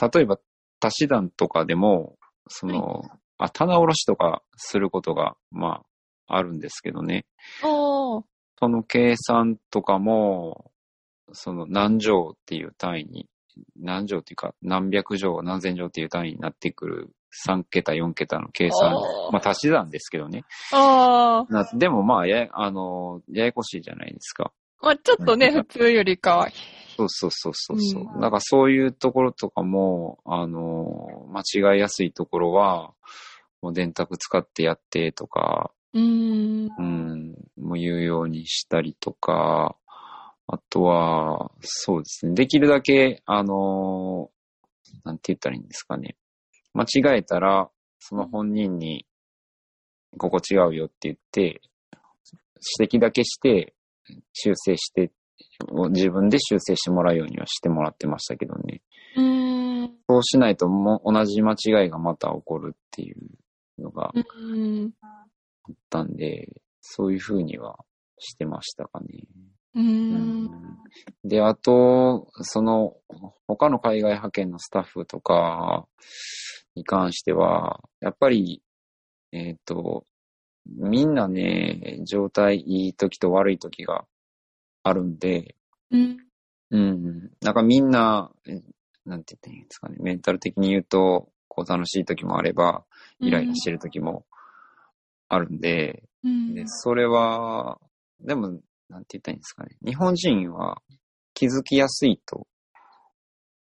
[0.00, 0.38] 例えば、
[0.80, 2.16] 足し算とかでも、
[2.48, 3.02] その、
[3.38, 5.86] あ、棚卸しとかすることが、まあ、
[6.34, 7.26] あるんですけどね。
[8.58, 10.70] その計算とかも、
[11.32, 13.28] その何乗っていう単位に、
[13.76, 17.10] 何乗っていうか何百乗、何千乗っていう単位になってくる
[17.46, 18.92] 3桁、4桁の計算
[19.32, 20.44] まあ足し算ですけどね。
[21.50, 24.52] なでもまあやや、あの、ややこしいじゃないですか。
[24.80, 26.48] まあちょっとね、普通よりかは。
[26.96, 28.02] そうそうそうそうそう。
[28.02, 32.92] うんだからそういうところとかも、あの、間違いやすいところは、
[33.62, 36.70] もう電卓使ってやってとか、うーん。
[36.78, 39.76] うん、もう言うようにしたりとか、
[40.46, 42.34] あとは、そうですね。
[42.34, 44.42] できるだけ、あのー
[45.04, 46.16] なんて言ったらいいんですかね。
[46.74, 49.06] 間違えたら、その本人に、
[50.18, 51.60] ここ違うよって言って、
[52.78, 53.74] 指摘だけして、
[54.32, 55.10] 修正して、
[55.90, 58.82] 自分で修正してもらうようにはしてもらってましたけどね。
[59.16, 59.88] う。
[60.08, 63.16] そうしないとも同じ間違いがまた起こるっていう
[63.78, 64.12] のが
[65.00, 65.21] あ
[65.70, 65.76] っうん。
[65.90, 66.48] たんで、
[66.80, 67.78] そういうふうには
[68.18, 69.06] してましたかね。
[69.74, 69.80] う。
[69.80, 70.50] うん
[71.24, 72.96] で、あと、その、
[73.46, 75.86] 他の海外派遣のスタッフとか
[76.74, 78.62] に関しては、やっぱり、
[79.32, 80.04] えっ、と、
[80.66, 84.04] みんなね、状態いい時と悪い時が
[84.82, 85.56] あるんで、
[85.90, 86.18] うん。
[86.70, 87.30] うん。
[87.40, 88.60] なんかみんな、え
[89.04, 89.96] なんて言ったらいいんですかね。
[90.00, 92.84] メンタル的に言うと、こう楽しい時もあれば、
[93.20, 94.24] イライラしてる時も
[95.32, 96.54] あるんで、うん。
[96.54, 97.80] でそれは、
[98.20, 98.60] でも、
[98.90, 99.76] なんて言ったらいいんですかね。
[99.82, 100.82] 日本人は
[101.32, 102.46] 気づきやすいと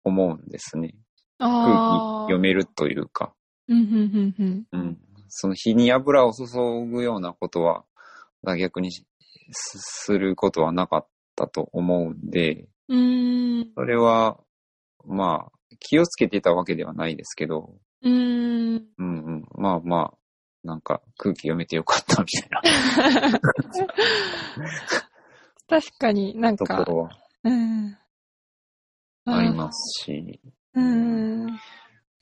[0.03, 0.93] 思うんですね。
[1.39, 2.27] 空気。
[2.27, 3.33] 読めるというか、
[4.71, 4.99] うん。
[5.29, 6.45] その火に油を注
[6.85, 7.83] ぐようなことは、
[8.59, 9.03] 逆にし
[9.51, 12.99] すすることはなかったと思うんで、うん。
[12.99, 13.71] うん。
[13.73, 14.39] それは、
[15.05, 17.73] まあ、気をつけてたわけではないですけど、
[18.03, 18.13] うん。
[18.99, 19.45] うんうん。
[19.55, 20.17] まあまあ、
[20.67, 23.39] なんか空気読めてよかったみたいな
[25.69, 27.09] 確かになんか、ところは
[27.43, 27.97] うん。
[29.25, 30.41] ありますし、
[30.73, 31.57] うん。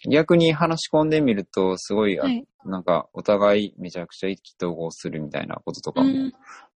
[0.09, 2.47] 逆に話し込んでみると、すごい、あはい。
[2.65, 6.33] なんかお互いめちゃくちゃ意気投合するみたいなこととかもうん。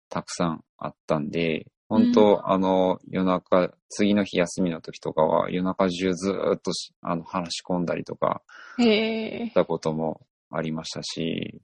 [0.08, 8.42] たくさんあったんで、本当、あの、夜中、次の日休みの時とかは夜中中ずーっとしあの話し込んだりとか
[8.78, 9.54] へえし。
[9.54, 10.20] たことも
[10.50, 11.60] ありましたし、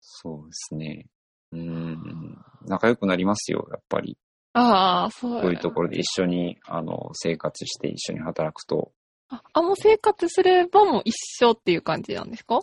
[0.00, 1.06] そうですね。
[1.52, 4.16] うん、仲良くなりますよ、やっぱり。
[4.52, 5.42] ああ、そうや。
[5.42, 8.92] こういうところで一緒に、あの、生活して一緒に働くと。
[9.28, 11.14] あ、あもう生活すればもう一
[11.44, 12.60] 緒っていう感じなんですか？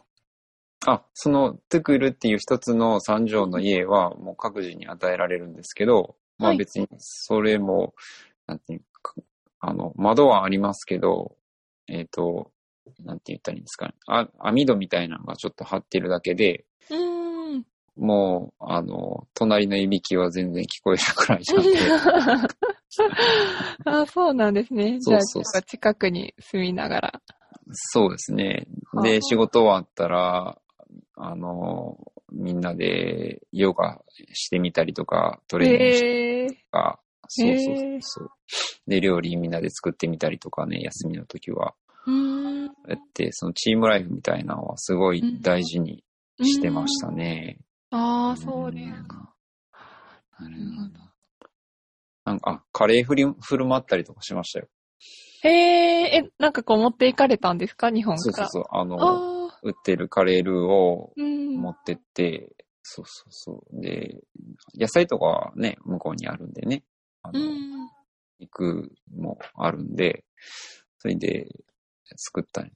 [0.85, 7.93] あ、その、トゥクルっていう一つの三畳の家はもう各自に与えられるんですけど、まはいあ別にそれも、
[8.45, 9.13] なんていうか、
[9.59, 11.35] あの、窓はありますけど、
[11.87, 12.51] えっ、と、
[13.03, 13.93] なんて言ったらいいんですかね。
[14.07, 17.65] あ、網戸みたいなのがちょっと張ってるだけで、うーん。
[17.97, 21.71] もう、あの、隣のいびきは全然聞こえるくらいなんで、
[23.85, 24.99] あそうなんですね。
[24.99, 27.21] じゃあ、そうそう近くに住みながら。
[27.73, 28.67] そうですね。
[28.91, 30.57] はあで、仕事終わったら、
[31.15, 31.97] あの、
[32.31, 34.01] みんなでヨガ
[34.33, 36.47] してみたりとか、トレーニングして。
[36.47, 38.29] とか、そうそうそう。
[38.87, 41.73] で、料理みんなで作ってみたりとかね、休みの時は。
[42.07, 42.65] うーん。
[42.65, 46.03] やって、そのチームライフみたいなのはすごい大事に
[46.41, 47.59] してましたね。
[47.91, 49.33] ああ、そうですか。
[50.39, 50.99] なるほど
[52.25, 54.67] なんか、あ、カレー振り、振る舞ったりとかしましたよ。
[55.43, 57.91] へえ、え、なんかこう持っていかれたんですか？
[57.91, 58.21] 日本から。
[58.21, 58.63] そうそうそう。
[58.71, 61.61] あの、ああ、売ってるカレールーをうん。
[61.61, 63.81] 持ってって、そうそうそう。
[63.81, 64.21] で、
[64.79, 66.83] 野菜とかはね、向こうにあるんでね。
[67.21, 67.89] あうの、ん。
[68.39, 70.23] 肉もあるんで、
[70.99, 71.47] それで
[72.15, 72.71] 作ったんで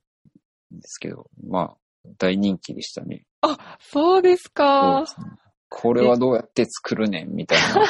[0.83, 1.77] すけど、まあ、
[2.17, 3.23] 大人気でしたね。
[3.41, 5.05] あ、そうですかで。
[5.07, 5.25] すね。
[5.69, 7.85] これはどうやって作るねんみたいな。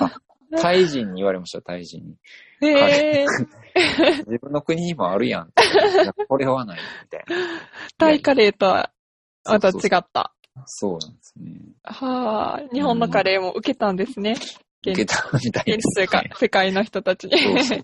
[0.00, 0.12] あ
[0.60, 2.16] タイ人に言われました、タイ人に。
[2.68, 3.26] へえ、
[4.26, 5.52] 自分の国にもあるやん
[6.28, 7.58] これはない、みたいな。
[7.96, 8.92] タイカレーとは
[9.44, 10.34] また違った。
[10.66, 11.58] そうなんですね。
[11.84, 14.36] はあ、日本のカレーも受けたんですね。
[14.84, 17.38] 現地というか。、世界の人たちに。
[17.64, 17.82] そう。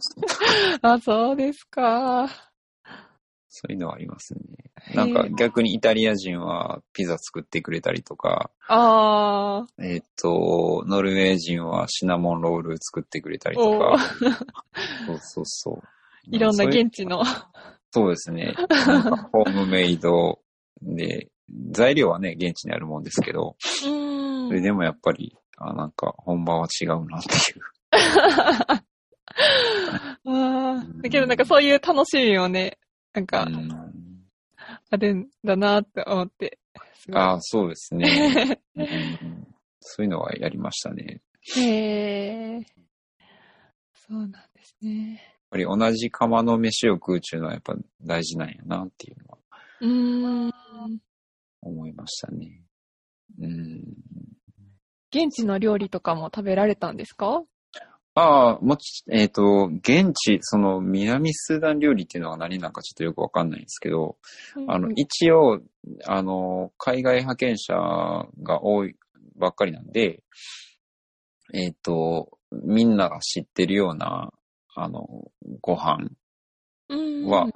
[0.83, 2.29] あ、そうですか。
[3.49, 4.41] そういうのはありますね。
[4.95, 14.35] なんか逆にイタリア人はピザ作ってくれたりとか、ああ、えっ、と、ノルウェー人はシナモンロール作ってくれたりとおかー、
[15.07, 15.83] そうそうそう。
[16.31, 17.25] いろんな現地の。
[17.91, 18.55] そうですね。
[18.69, 20.39] なんかホームメイド
[20.83, 21.29] で、
[21.71, 23.57] 材料はね、現地にあるもんですけど、
[23.87, 27.63] うんそれでもやっぱり、あなんか本場は違うなっていう。
[27.91, 28.83] あ
[30.25, 32.79] あ、だけどなんかそういう楽しみもね、
[33.13, 33.69] なんかうん
[34.91, 36.59] あるんだなって思って。
[37.13, 39.47] ああ、そうですね、 うん
[39.81, 41.21] そういうのはやりましたね。
[41.57, 42.67] やっへえ。
[43.95, 45.39] そうなんですね。
[45.51, 49.39] ぱり同じ釜の飯を食うっていうのはやっぱ大事なんやなっていうのは
[49.81, 50.49] うー
[50.89, 50.99] ん。
[51.61, 52.63] 思いましたね。
[53.41, 53.83] うん。
[55.11, 57.43] 現地の料理とかも食べられたんですか？
[58.15, 64.17] ああ、もち、えっ、と、現地、その南スーダン料理っていうのは何なんかちょっとよくわかんないんですけど、
[64.67, 65.61] あの、一応、
[66.05, 67.75] あの、海外派遣者
[68.43, 68.97] が多い
[69.37, 70.25] ばっかりなんで、
[71.55, 74.33] えっ、と、みんなが知ってるような、
[74.75, 75.07] あの、
[75.61, 76.11] ご飯
[76.89, 77.49] うんは、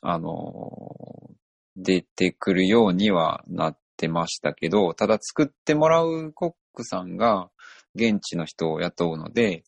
[0.00, 1.30] あの、
[1.76, 7.50] 出てくるようにはなってましたけど、ただ作ってもらうコックさんが
[7.94, 9.64] 現地の人を雇うので、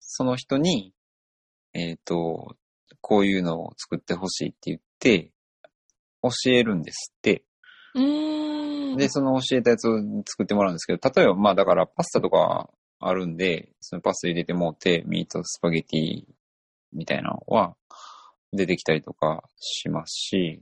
[0.00, 0.92] その人に、
[1.72, 2.56] えっ、と、
[3.00, 5.32] こういうのを作ってほしいって言って、
[6.22, 7.44] 教えるんですって。
[8.96, 16.24] で、その教えたやつを作ってもらうんですけど、例えばまあだからパスタとかあるんで、そのパスタ入れてもうて、ミートスパゲティ
[16.92, 17.76] みたいなのは
[18.52, 20.60] 出てきたりとかしますし、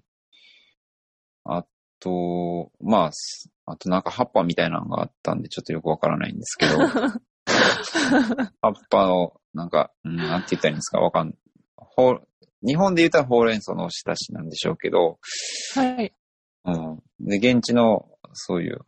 [1.45, 1.65] あ
[2.03, 6.79] と、まあ、すあとなんか葉っぱみたいなのがあったんでちょっとよくわからないんですけど、
[8.61, 11.01] 葉っぱの、なんか、うん、なんて言ったらいいんですか？
[11.01, 11.35] わかん
[11.77, 12.29] ほう
[12.66, 15.19] 日本で言ったらほうれん草のおひたしなんでしょうけど、
[15.74, 16.12] はい。
[16.65, 17.03] うん。
[17.20, 18.79] で、現地の、そういう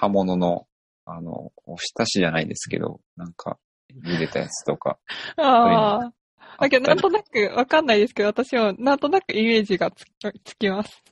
[0.00, 0.66] 刃物の、
[1.04, 3.58] あの、おひたしじゃないですけど、なんか、
[4.02, 4.98] 茹でたやつとか。
[5.36, 6.06] ああ。
[6.06, 6.12] あ
[6.60, 10.04] だけど、なんとななくわかんないですけど、私はなんとなくイメージがつ
[10.44, 11.02] つきます。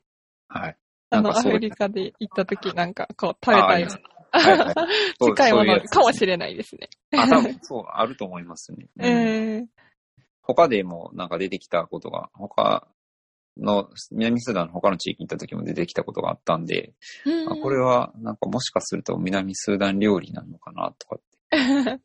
[0.49, 0.77] はい。
[1.11, 4.16] あの、アフリカで行った時なんか、こう、食べたようはい
[5.35, 6.89] 近いものかもしれないですね。
[7.12, 8.89] あ、多分、そう、あると思いますね。
[8.97, 9.66] うんええ
[10.43, 12.87] 他でもなんか出てきたことが、他
[13.57, 21.20] の、南スーダンの他の地域行った時も出てきたことがあったんで、うんあこれはなんかもしかすると南スーダン料理なのかなとかっ
[21.51, 22.01] て思っ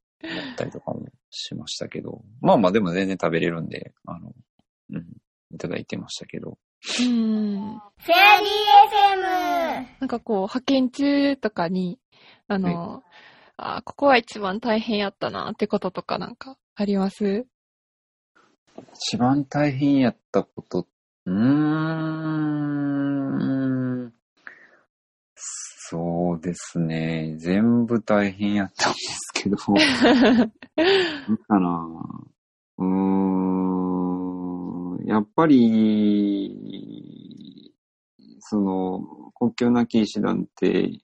[0.57, 4.33] たりとかもしましたけど、まあまあでも全然食べれるんで、あの、
[4.91, 5.05] うん、
[5.53, 6.57] いただいてましたけど。
[6.99, 7.79] うん。
[7.97, 8.49] フェアリー
[9.21, 9.85] FM。
[9.99, 11.99] なんかこう、派遣中とかに、
[12.47, 13.03] あの、
[13.57, 17.45] あここは一番大変やったなってこととかなんかあります？
[18.95, 20.87] 一番大変やったこと、
[21.25, 21.37] うー
[24.07, 24.13] ん、
[25.35, 27.35] そうですね。
[27.37, 31.87] 全部大変やったんですけど、 なんかな
[32.77, 33.80] うーん、
[35.11, 36.55] やっぱり、
[38.39, 39.01] その、
[39.35, 41.01] 国境なき医師団って、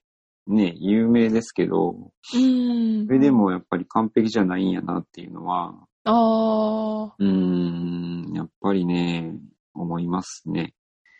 [0.47, 1.89] ね、有名ですけど、
[2.34, 3.11] うんそ。
[3.11, 5.73] れでもやっぱり完璧じゃないんやなっていうのは、
[6.05, 9.35] あうーん、やっぱりね、
[9.73, 10.73] 思いますね。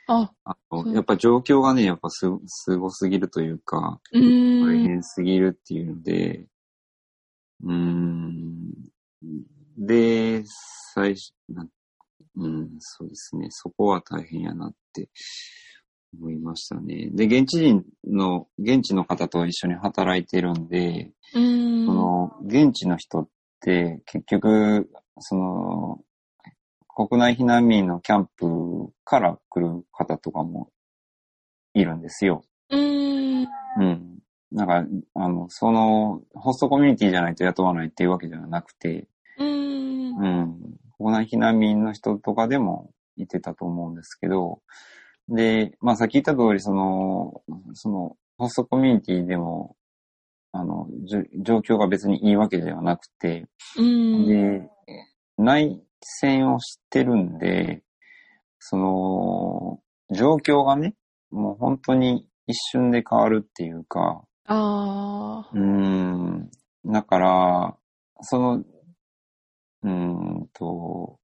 [0.08, 0.32] あ。
[0.46, 4.80] あ、あのやっぱ状況がね、やっぱす、すごすぎるというか、大ん。
[4.82, 6.48] 変すぎるっていうので、
[7.64, 8.72] うーん、
[9.78, 10.42] で、
[10.94, 11.68] 最初、な
[12.38, 15.10] うん、そうですね、そこは大変やなって
[16.18, 17.10] 思いましたね。
[17.12, 21.86] で、現地人の、現地の方と一緒に働いてるんで、うん。
[21.86, 24.90] その、現地の人って結局、
[25.20, 26.00] その、
[26.88, 30.70] 国内避難民のキャンプから来る方とかも
[31.74, 32.44] いるんですよ。
[32.70, 33.42] うん。
[33.44, 34.20] うん。
[34.52, 34.86] なんか、
[35.16, 39.08] あの、その、ホストコミュニティじゃないと雇わないっていうわけじゃなくて、
[39.38, 40.18] うん。
[40.18, 40.78] うん。
[40.98, 44.62] 国内避難民の人とかでもいてたと思うんですけど、
[45.30, 47.42] で、まあさっき言った通り、その、
[47.74, 49.76] その、ホストコミュニティでも、
[50.52, 50.88] あの、
[51.44, 53.48] 状況が別にいいわけではなくて、
[53.78, 54.26] うん。
[54.26, 54.70] で、
[55.38, 57.84] 内戦を知ってるんで、
[58.60, 59.80] その、
[60.16, 60.96] 状況がね、
[61.32, 65.50] もう本当に一瞬で変わるっていうか、ああ。
[65.54, 66.50] うーん、
[66.86, 67.78] だから、
[68.22, 68.64] その、
[69.84, 71.20] うーんと、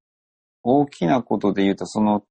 [0.63, 2.23] 大きなことで言うと、その、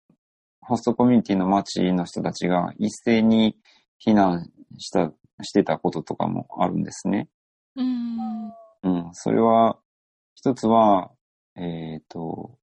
[0.61, 3.57] ホストコミュニティの町の人たちが一斉に
[4.05, 5.12] 避難した、
[5.43, 7.28] してたこととかもあるんですね。
[7.77, 8.53] うん。
[8.85, 9.78] うん、それは、
[10.35, 11.11] 一つは、
[11.57, 12.59] えっ、と、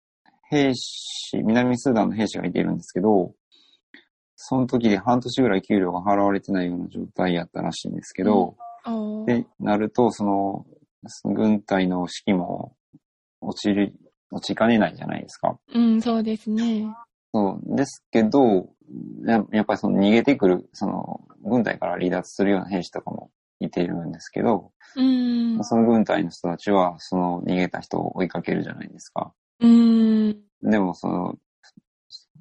[0.50, 3.34] 兵士、南スーダンの兵士がいているんですけど、
[4.36, 10.66] その時で半年ぐらい給料が払われてないような状態やったらしいんですけど、あーで、なると、その、
[11.24, 12.76] 軍隊の士気も
[13.42, 13.94] 落ちる、
[14.32, 15.60] 落ちかねないじゃないですか。
[15.74, 16.88] うん、そうですね。
[17.34, 17.76] そう。
[17.76, 18.70] ですけど、
[19.26, 25.64] ややっぱりその逃げてくる、その、軍隊から離脱するような兵士とかもいているんですけど、うん。
[25.64, 29.34] その軍隊の人たちは、その逃げた人を追いかけるじゃないですか。
[29.60, 30.42] うん。
[30.64, 31.36] でも、その、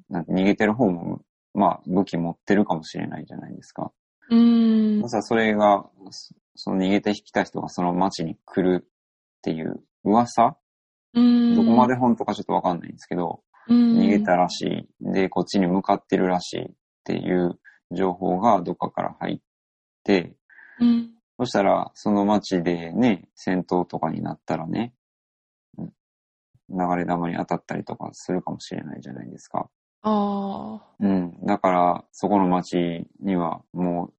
[0.09, 1.21] なんて逃げてる方も、
[1.53, 3.91] まあ、武器持ってるかもしれないじゃないですか。
[4.29, 5.09] うんま。
[5.09, 8.87] さそれが、そその逃げてきた人がその町に来るっ
[9.41, 10.55] ていう噂うん。
[11.13, 15.13] どこまで本当かちょっとわかんないんですけど、逃逃げたらしい。
[15.13, 16.71] で、こっちに向かってるらしいっ
[17.03, 17.59] ていう
[17.91, 19.39] 情報がどっかから入っ
[20.03, 20.35] て、
[20.79, 21.11] うん。
[21.37, 24.93] そしたら、その町でね、戦闘とかになったらね、
[25.77, 25.93] うん
[26.71, 29.69] 流れ弾に当たったりとかするかもしれないじゃないですか。
[30.03, 30.87] ああ。
[30.99, 31.45] うん。
[31.45, 34.13] だから、そこの町にはもう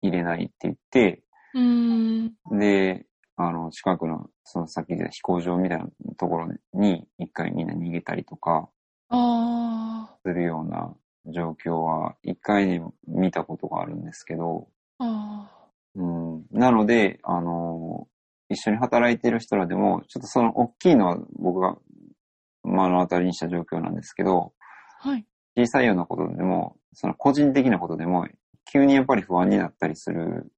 [0.00, 1.22] 入れないって言って、
[1.54, 2.32] うん。
[2.58, 3.04] で、
[3.40, 5.86] あの、近くの、そのさっき言った飛行場みたいな
[6.16, 8.68] ところに一回みんな逃げたりとか
[9.10, 10.92] あするような
[11.32, 14.66] 状況は一回ね、見たことがあるんですけど、
[14.98, 16.46] うん。
[16.50, 18.08] なので、あの、
[18.48, 21.76] 一緒に働いてる人らでも、ちょっとその大きいのは僕が、
[22.64, 24.52] 目の当たりにした状況なんですけど、
[24.98, 25.24] はい。
[25.56, 28.26] 小さいようなことでも、その個人的なことでも、
[28.72, 30.52] 急にやっぱり不安になったりする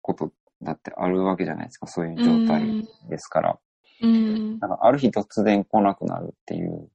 [0.00, 0.32] こと
[0.62, 3.58] だってあるわけじゃないですか、そういう状態ですから。
[4.00, 4.58] うん。
[4.58, 6.90] なんかある日突然来なくなるっていう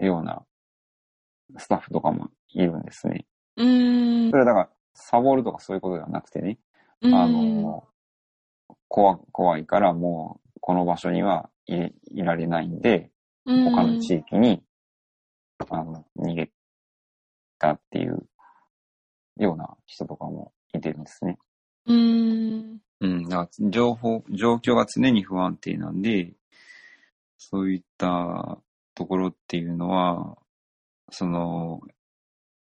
[0.00, 0.44] ような
[1.58, 3.26] スタッフとかもいるんですね。
[3.56, 4.36] うんそ。
[4.36, 6.58] れはだから、サボるとかそういうことではなくてね、
[7.02, 7.84] うんあの、
[8.88, 13.10] 怖怖いからもうこの場所にはいいられないんで、
[13.44, 14.62] 他の地域に、
[15.68, 16.50] あの、逃げ
[17.58, 18.26] たっていう
[19.36, 21.38] ような人とかもいてるんですね。
[21.86, 22.78] うん。
[23.00, 26.32] うん、だから情報、状況が常に不安定なんで、
[27.38, 28.58] そういった
[28.94, 30.38] ところっていうのは、
[31.10, 31.80] その、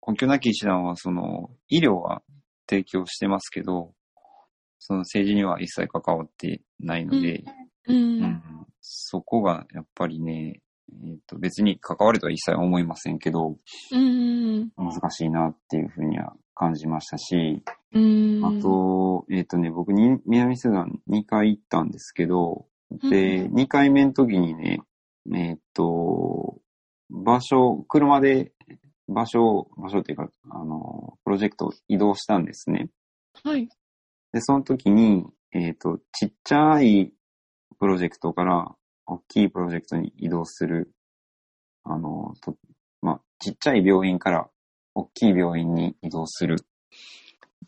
[0.07, 2.23] 根拠なき医師団は、その、医療は
[2.69, 3.93] 提供してますけど、
[4.79, 7.45] その政治には一切関わってないので、
[7.87, 7.93] う。
[7.93, 8.43] うんん
[8.81, 10.63] そこがやっぱりね、
[11.05, 13.57] えっ、と、別に関わるとは一切思いませんけど、
[13.93, 14.71] うん。
[14.77, 17.63] 難しいなっていうふうには感じましたし、
[17.95, 18.45] うん。
[18.45, 24.83] あと、えっ、とね、僕に、南スーダン2回行ったんですけど、で、2回目の時にね、
[25.35, 26.59] えっ、と、
[27.09, 28.53] 場所、車で、
[29.09, 32.91] 場所、場所っていうか、あの、プロジェクトを移動したんですね。
[33.43, 33.67] はい。
[34.35, 37.11] で、その時に、えっ、と、ちっちゃい
[37.79, 38.71] プロジェクトから、
[39.07, 40.93] 大きいプロジェクトに移動する、
[41.85, 42.55] あの、と
[43.01, 44.51] まあ、ちっちゃい病院から
[45.01, 46.57] 大きい病院に移動する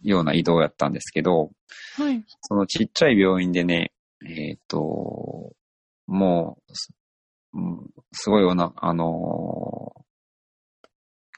[0.03, 1.51] ような移動やったんですけど、
[1.97, 2.25] はい。
[2.43, 3.93] そのちっちゃい病院でね、
[4.25, 5.53] えっ、と、
[6.07, 6.93] もうす、
[7.55, 10.03] うんすごいような、あのー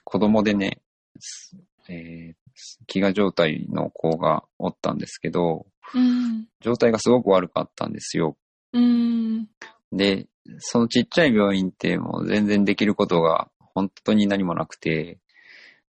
[0.07, 0.81] 子供でね、
[1.19, 1.57] す
[1.89, 2.45] えー
[2.87, 6.47] 飢餓状態の子がおったんですけど、うん。
[6.61, 8.37] 状態がすごく悪かったんですよ。
[8.73, 9.49] うん。
[9.93, 10.27] で、
[10.59, 15.19] そのちっちゃい病院ってもう全然できることが本当に何もなくて、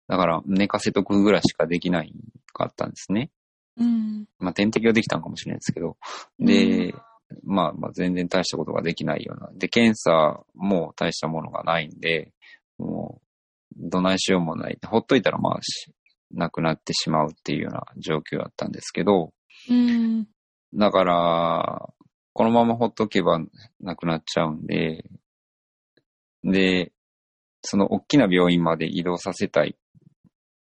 [0.08, 2.14] だから寝かせとくぐらいしかできない
[2.54, 3.32] かったんですね。
[3.78, 4.26] うん。
[4.40, 5.98] まあ点滴はできたんかもしれないですけど。
[6.40, 6.94] で、
[7.44, 9.50] まあまあ全然大したことができないような。
[9.54, 12.32] で、検査も大したものがないんで、
[12.78, 14.78] もう、どないしようもない。
[14.86, 15.92] ほっといたらまあし、
[16.32, 19.34] なくなってしまうっていうような状況だったんですけど、
[19.70, 20.28] うん。
[20.74, 21.90] だから、
[22.34, 23.40] このままほっとけば
[23.80, 25.06] なくなっちゃうんで、
[26.44, 26.92] で、
[27.62, 29.78] その大きな病院まで移動させたい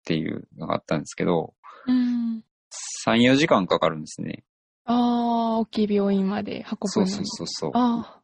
[0.07, 1.53] っていうのがあったんですけど、
[1.89, 2.45] うん。
[3.09, 4.45] 3、4時間かかるんですね。
[4.85, 6.89] ああ、大きい病院まで運ぶ。
[6.89, 7.71] そうそうそうそう。
[7.75, 8.21] あ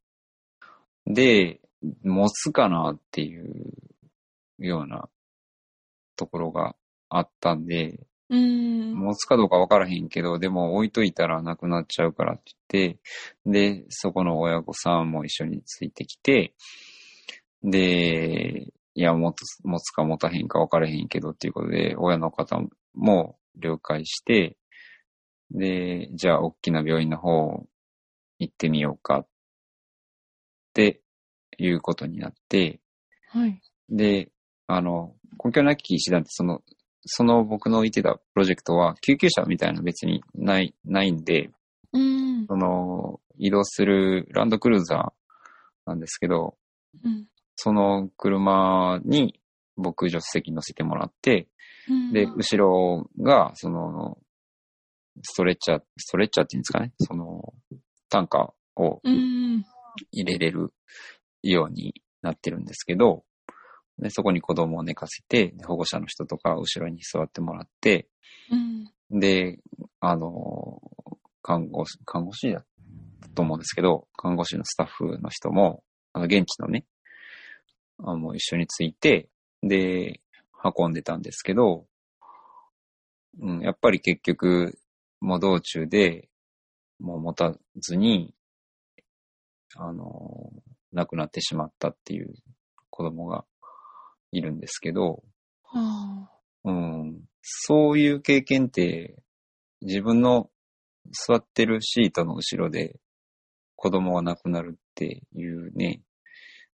[1.06, 1.60] で、
[2.04, 3.74] 持つかなっていう
[4.58, 5.08] ような
[6.14, 6.76] ところが
[7.08, 7.98] あったんで、
[8.30, 8.34] あ。
[8.34, 8.94] うん。
[8.94, 13.00] 持つかどうかわからへんけど、でも置いといたらなくなっちゃうからって言って、
[13.44, 16.54] で、そこの親御さんも一緒についてきて、
[17.64, 22.60] で、いや、持つ、持つか持たへんか分からへんけどっていうことで、親の方
[22.94, 24.56] も了解して、
[25.50, 27.66] で、じゃあ、大きな病院の方
[28.38, 29.26] 行ってみようかっ
[30.74, 31.02] て
[31.58, 32.80] いうことになって、
[33.28, 33.60] はい。
[33.88, 34.30] で、
[34.66, 36.62] あの、根拠なき医師団ってその、
[37.04, 41.50] その僕の言ってたプロジェクトは救急車みたいなの別にない、ないんで、
[41.92, 42.46] うん。
[42.46, 46.56] その、移動するランドクルーザーなんですけど、
[47.04, 47.26] うん。
[47.64, 49.38] その車に
[49.76, 51.46] 僕助手席乗せてもらって、
[51.88, 54.18] うんで、後ろが、その、
[55.22, 57.54] ストレッチャー、ストレッチャーっていうんですかね、その、
[58.08, 59.64] 担架をうん。
[60.10, 60.72] 入れれる
[61.44, 63.22] ようになってるんですけど、
[63.98, 68.08] でそこに子供を寝かせて、で保護者の人とか後ろに座ってもらって、
[68.50, 69.20] うん。
[69.20, 69.60] で、
[70.00, 70.82] あの、
[71.42, 72.64] 看護師、看護師だ
[73.36, 76.84] と思うんですけど、看護師のスタッフの人も、あの、現地のね、
[78.02, 79.28] あの、一緒について、
[79.62, 80.20] で、
[80.76, 81.86] 運んでたんですけど、
[83.40, 84.78] うん、やっぱり結局、
[85.20, 86.28] もう道中で、
[87.00, 88.34] もう持たずに、
[89.76, 90.52] あの、
[90.92, 92.34] 亡くなってしまったっていう
[92.90, 93.44] 子供が
[94.30, 95.22] いるんですけど、
[95.72, 96.28] あ
[96.64, 99.16] うん、そういう経験って、
[99.80, 100.50] 自分の
[101.26, 103.00] 座ってるシートの後ろで
[103.74, 106.02] 子供が亡くなるっていうね、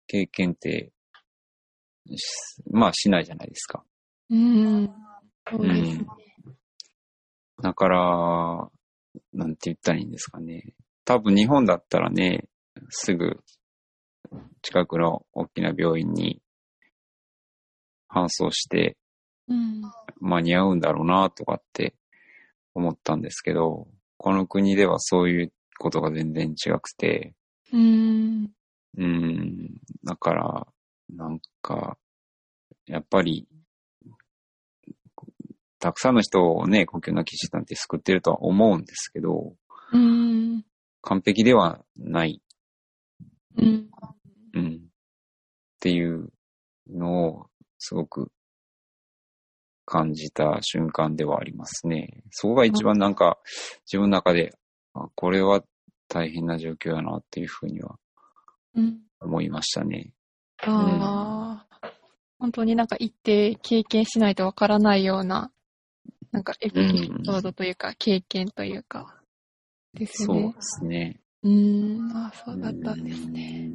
[0.06, 0.97] 経験って、し
[2.70, 3.84] まあしないじゃないですか。
[4.30, 4.90] ーうん。
[5.50, 6.06] そうですね。
[7.62, 8.70] だから、
[9.32, 10.74] なんて言ったらいいんですかね。
[11.04, 12.44] 多分日本だったらね、
[12.90, 13.40] すぐ
[14.62, 16.40] 近くの大きな病院に
[18.08, 18.96] 搬送して
[19.48, 19.82] うん。
[20.20, 21.94] 間に合うんだろうなとかって
[22.74, 27.34] 思ったんですけど、この国ではそういうことが全然違くて、
[27.72, 28.50] うん。
[28.96, 29.80] うん。
[30.04, 30.66] だから、
[31.10, 31.98] なんか、
[32.86, 33.46] やっぱり、
[35.78, 39.54] たくさんの人をね、呼吸の騎士団って救ってるとは思うんですけど、
[39.92, 40.64] うん。
[41.02, 42.42] 完璧ではない、
[43.56, 43.88] うん。
[44.54, 44.74] うん。
[44.74, 44.78] っ
[45.80, 46.32] ていう
[46.88, 47.46] のを、
[47.78, 48.32] すごく
[49.84, 52.22] 感じた瞬間ではありますね。
[52.30, 53.38] そこが一番なんか、
[53.86, 54.54] 自分の中で、
[54.94, 55.62] あこれは
[56.08, 57.98] 大変な状況やなっていうふうには
[58.74, 59.00] うん。
[59.20, 60.12] 思いましたね。
[60.62, 61.80] ああ、
[62.38, 65.50] 本当になんか行って経験しないとわからないような、
[66.32, 69.14] なんかエピうんソードというか、経験というか、
[69.94, 70.26] ですね。
[70.26, 71.20] そうですね。
[71.42, 73.72] うーん、あそうだったんですね。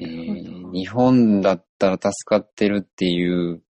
[0.00, 3.62] えー日本だったら助かってるっていう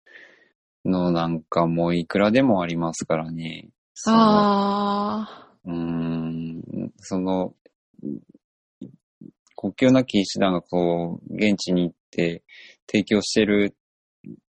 [0.85, 3.69] のなんかもういくらでもありますからね。
[3.93, 7.53] そのあうーん、その、
[9.63, 12.43] 国境なき医師団がこう、現地に行って
[12.85, 13.73] 提供してる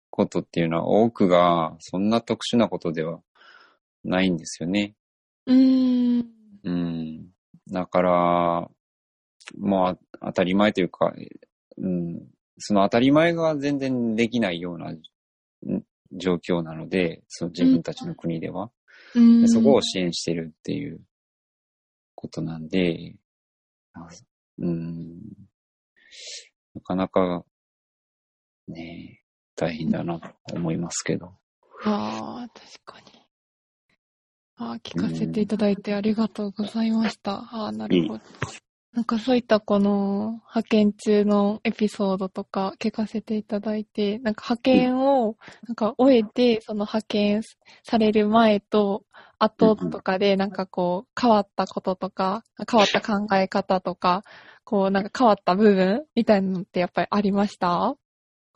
[0.10, 3.22] ことっていうのは多くがそんな特殊なことでは
[4.04, 4.96] ないんですよね。
[5.48, 6.26] あ、うーん、
[6.62, 7.28] うん。
[7.72, 8.12] だから、
[9.58, 11.14] もうあ当たり前というか、
[11.78, 12.28] うん、
[12.58, 15.00] その当たり前が全然できないようなん
[16.12, 18.72] 状況なので、その自分たちの国では。
[19.16, 19.42] うーん。
[19.44, 21.00] でそこを支援してるっていう
[22.14, 23.16] ことなんで、
[23.94, 24.10] あ
[24.60, 25.20] うん、
[26.76, 27.46] なかなか、
[28.68, 29.22] ね
[29.56, 31.34] 大変だなと思いますけど。
[31.84, 33.18] ああ、確かに。
[34.58, 37.34] ああ、聞かせていただいてありがとうございました。
[37.52, 38.24] ああ、なるほど。
[38.94, 47.42] なんかそういったこの派遣中のエピソードとか聞かせていただいて、なんか派遣をなんか終えて、その派遣
[47.84, 49.04] される前と
[49.40, 54.24] 後とかでなんかこう変わったこととか、変わった考え方とか、
[54.64, 57.96] こうなんか変わった部分みたいなのってやっぱりありました？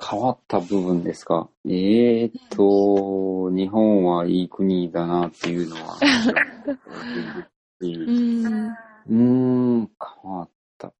[0.03, 1.48] 変わった部分ですか？
[1.66, 5.98] えーっと、日本はいい国だなっていうのは。
[7.80, 8.68] うーん。
[8.68, 9.91] うーん、
[10.24, 10.94] 変わった。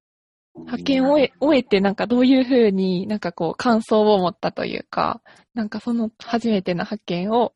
[0.56, 5.22] 派遣を終え、終えてなんかどういうふうになんかこう感想を持ったというか、
[5.56, 7.54] なんかその初めての派遣を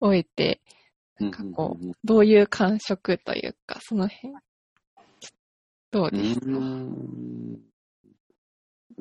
[0.00, 0.60] 終えて、
[1.18, 4.34] なんかこう、どういう感触というか、その辺、
[5.90, 6.46] どううですか？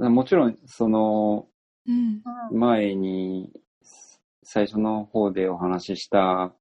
[0.10, 1.48] もちろん、その、
[1.88, 2.22] うん。
[2.52, 3.52] 前に、
[4.44, 6.54] 最初の方でお話しした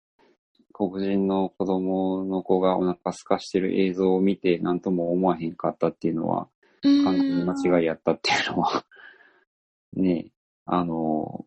[0.72, 6.48] 黒人の子供の子がお腹すかしてる映像を見て何とも思わへんかったっていうのは、
[6.82, 8.84] 完全に間違いやったっていうのは、
[9.94, 10.26] ね、
[10.66, 11.46] あの、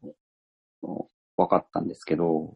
[0.82, 2.56] 分かったんですけど、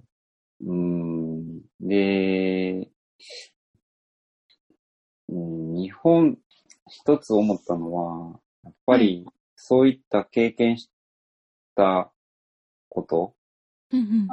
[0.63, 1.40] うーん、
[1.79, 2.89] で、
[5.29, 6.37] うん日本、
[6.87, 9.25] 一つ思ったのは、やっぱり
[9.55, 10.89] そういった経験し
[11.75, 12.11] た
[12.89, 13.35] こと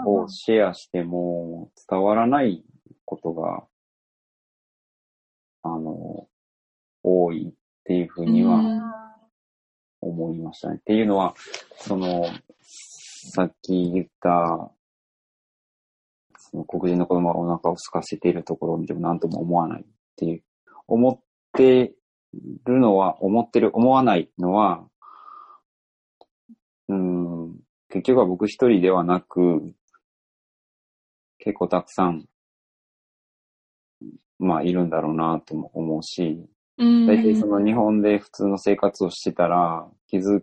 [0.05, 2.65] をシェアしても伝わらない
[3.05, 3.65] ことが、
[5.63, 6.29] あの、
[7.03, 7.53] 多いっ
[7.85, 8.61] ていうふうには
[10.01, 10.77] 思いましたね。
[10.77, 11.35] っていうのは、
[11.77, 12.27] その、
[12.61, 14.71] さっき言った、
[16.51, 19.85] その黒人の子供がお腹を空かせているところを見ても何とも思わないっ
[20.17, 20.43] ていう、
[20.87, 21.19] 思っ
[21.53, 21.93] て
[22.65, 24.85] るのは、思ってる、思わないのは、
[26.89, 27.57] うん、
[27.91, 29.75] 結局は僕一人ではなく、
[31.39, 32.27] 結構たくさん、
[34.39, 36.47] まあいるんだろうなとも思うし、
[36.79, 37.07] うん。
[37.07, 40.43] 大体その日本で普通の生活をしてたら気づ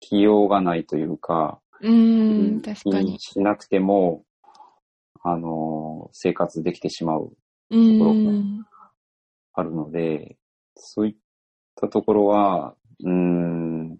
[0.00, 3.18] きようがないというか、うん、確かに。
[3.20, 4.24] しなくても、
[5.22, 7.32] あの、生活できてしまう、
[7.70, 8.66] うん。
[9.52, 10.36] あるので、
[10.76, 11.14] そういっ
[11.76, 12.74] たところは、
[13.04, 13.98] うーん、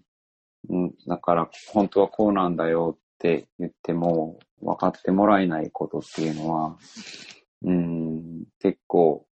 [0.68, 6.76] うんだから本当はこうなんだよって言っても分かってもらえないことっていうのは、
[7.62, 9.26] うん、結構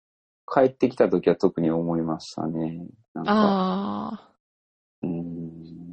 [0.46, 2.86] 帰ってきた時は特に思いましたね。
[3.12, 4.30] なんか、ああ。
[5.02, 5.86] うーん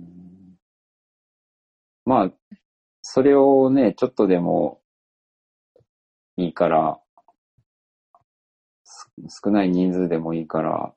[2.06, 2.32] まあ、
[3.02, 4.82] それをね、ちょっとでも
[6.38, 7.00] いいから、
[8.84, 9.12] す
[9.44, 10.94] 少ない人数でもいいから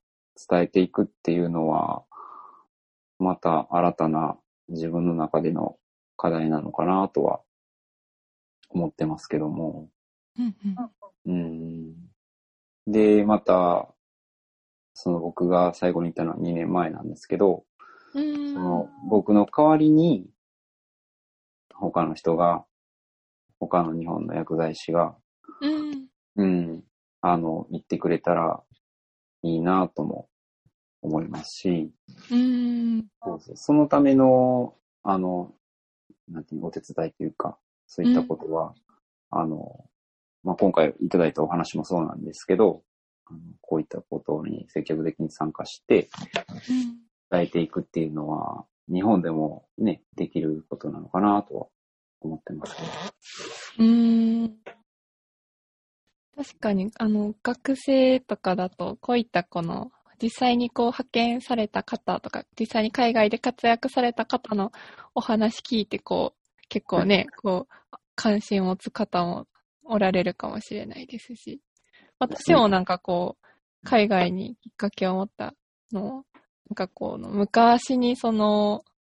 [0.48, 2.04] 伝えていくっていうのは、
[3.18, 4.36] また新たな
[4.68, 5.76] 自分の中での
[6.16, 7.40] 課題なのかなとは
[8.68, 9.88] 思ってますけども。
[11.26, 11.94] うん
[12.86, 13.88] で、また、
[14.94, 17.64] その僕が最後に言ったのは2年前なんですけど、
[18.14, 18.54] うん。
[18.54, 20.26] その僕の代わりに、
[21.74, 22.64] 他の人が、
[23.58, 25.16] 他の日本の薬剤師が、
[25.60, 26.08] うん。
[26.36, 26.84] うん、
[27.20, 28.62] あの、言ってくれたら
[29.42, 30.28] いいなとも
[31.02, 31.92] 思いますし、
[32.30, 33.06] うーん。
[33.22, 35.54] そうそうそのための、あの、
[36.28, 38.74] なんていうのお手伝いというか、そういったことは、
[39.30, 39.84] あの、
[40.42, 42.82] まあ、今回いただいたお話もそうなんですけど、
[43.28, 46.08] あのこういったことに積極的に参加して、
[47.30, 51.66] 伝えていくっていうのは、日本でもね、できることなのかなとは
[52.20, 52.88] 思ってますね。
[53.78, 54.56] うーん。
[56.36, 59.90] 確かに、あの、学生とかだと、こういったこの、
[60.22, 64.70] 実際にこう派遣された方とか、実際に海外で活躍された方の
[65.14, 69.46] お話聞いて、こう、結構ね、こう、関心を持つ方も
[69.84, 71.60] おられるかもしれないですし、
[72.18, 73.46] 私もなんかこう、
[73.84, 75.54] 海外にきっかけを持った
[75.92, 76.24] のを、
[76.68, 78.95] なんかこう、昔にその、はい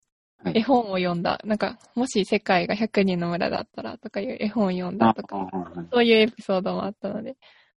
[0.53, 7.35] 絵本を読んだ、なんか、もし世界が100人の村だったらとかいう絵本を読んだとか、はいそういうエピソードもあったので、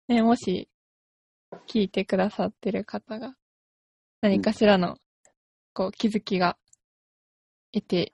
[0.09, 0.69] ね、もし
[1.67, 3.35] 聞いてくださってる方が
[4.21, 4.99] 何かしらの
[5.73, 6.57] こう気づきが
[7.73, 8.13] 得て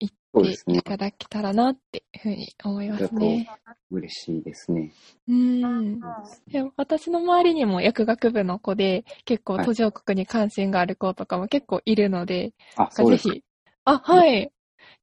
[0.00, 3.48] いっていただけたらなっていうふうに思いますね。
[3.90, 4.92] 嬉しいですね。
[5.28, 6.00] うん。
[6.76, 13.34] 私の周りにも薬学部の子で結構はい途上国に関心がある子とかも結構いるので、あ、そうですか。
[13.34, 13.44] ぜひ、
[13.84, 14.50] あ、はい。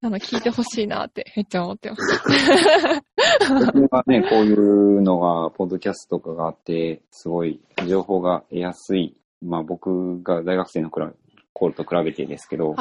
[0.03, 2.21] あの、聞いてほしいなってめっちゃ思ってます。
[3.73, 9.15] 僕はね、こういうのが、ポッドキャストとかがあって、すごい情報が得やすい。
[9.41, 11.13] まあ僕が大学生の頃
[11.53, 12.75] 頃と比べてですけど。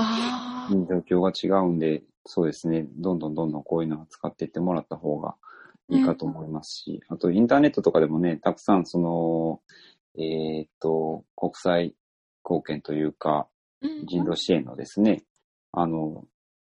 [0.70, 5.34] 状況が違うんで、そうですね、どんどんどんどんこういうのを使っていってもらった方が
[5.88, 9.60] いいかと思いますし、あとインターネットとかでもね、たくさんその、
[10.16, 11.94] えーっと、国際
[12.44, 13.46] 貢献というか、
[13.82, 15.22] うん人道支援のですね、
[15.72, 16.24] あの、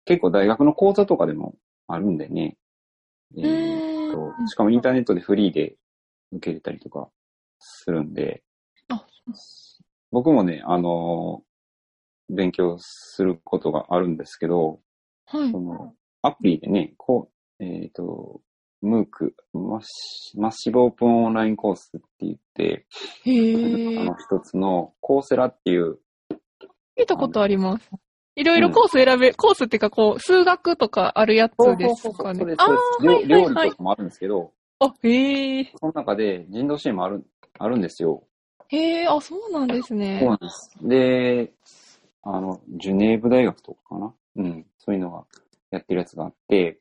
[0.05, 1.55] 結構大学の講座とかでも
[1.87, 2.57] あるんでね、
[3.37, 5.75] えーっとうんしかもインターネットでフリーで
[6.31, 7.09] 受け入れたりとか
[7.59, 8.43] するんで、
[8.89, 9.05] あ
[10.11, 11.43] 僕もね、あの、
[12.29, 14.79] 勉強することがあるんですけど、
[15.25, 15.59] はいそ。
[15.59, 18.41] の、アプリでね、こう、えっ、と、
[18.81, 22.85] ムーク、マッシマッシブオープンオンラインコースって言って、
[23.25, 24.15] へえあの。
[24.15, 25.99] 一つのコーセラっていう、
[26.95, 27.91] 見たことあります。
[28.35, 32.55] いろいろコース選べ、コースっていうかこう、数学とかあるやつですかねそうで。
[32.55, 33.75] すああはいはいはい料理と。
[33.75, 35.73] かもあるんですけど、あ、へえ。
[35.79, 37.25] その中で人道支援もある、
[37.57, 38.23] あるんですよ。
[38.69, 40.19] へえ、あ、そうなんですね。
[40.21, 40.71] そうなんです。
[40.81, 41.53] で、
[42.23, 44.13] あの、ジュネーブ大学とかかな？
[44.37, 44.65] うん。
[44.77, 45.25] そういうのが
[45.71, 46.79] やってるやつがあって、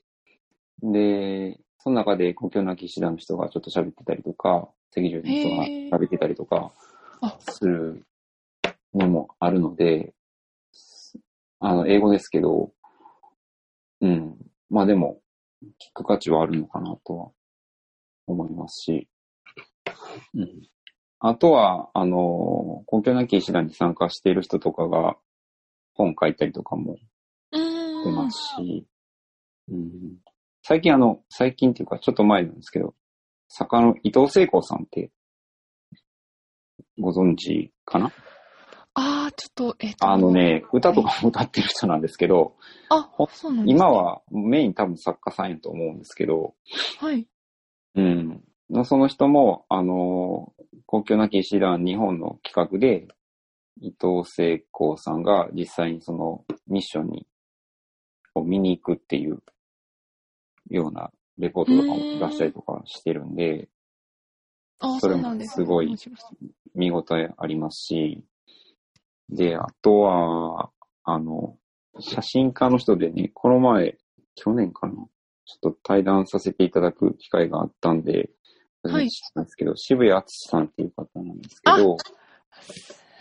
[0.83, 6.71] で、その中で故郷なき医師団の人がちょっと喋ってたりとか、赤十字の人が喋ってたりとか
[7.21, 8.05] あ、する
[8.95, 10.15] のもあるので、
[11.61, 12.73] あの、英語ですけど、
[14.01, 14.37] うん。
[14.71, 15.21] まあでも、
[15.63, 17.31] 聞く価値はあるのかなとは
[18.27, 19.09] 思いますし、
[20.35, 20.63] うん。
[21.21, 25.17] あとは、あの、根拠なき医師団に参加している人とかが
[25.95, 26.97] 本書いたりとかも
[27.53, 27.57] う
[28.05, 28.13] 出。
[28.13, 28.87] ますし、
[29.69, 30.19] うん、
[30.63, 32.95] 最近あの、最近っていうかちょっと前なんですけど、
[33.49, 35.11] 作家の伊藤聖子さんって
[37.01, 38.13] ご存知かな？
[39.39, 40.11] ちょっと、えっと。
[40.11, 40.33] あの。
[40.33, 42.57] ね、歌とかも歌ってる人なんですけど、
[42.91, 43.89] あ、そうなんですね今。
[43.89, 46.55] はメイン多分作家さんやと思うんですけど、
[46.99, 47.27] はい。
[47.95, 48.45] うん。
[48.85, 50.53] その人も、あの、
[50.87, 53.07] 国境なき医師団日本の企画で、
[53.81, 57.27] 伊藤聖子さんが実際にそのミッションに
[58.35, 59.41] こう見に行くっていう
[60.69, 63.69] ようなレポートとかも出したりとかしてるんで、
[65.01, 65.97] それもすごい
[66.75, 68.25] 見応えありますし、
[69.31, 70.71] で、あとは、
[71.05, 71.57] あの、
[72.01, 73.97] 写真家の人でね、この前、
[74.35, 78.31] 去年かな、ちょっと対談させていただく機会があったんで、
[78.85, 81.97] はい知ったんですけど、渋谷敦さんっていう方なんですけど、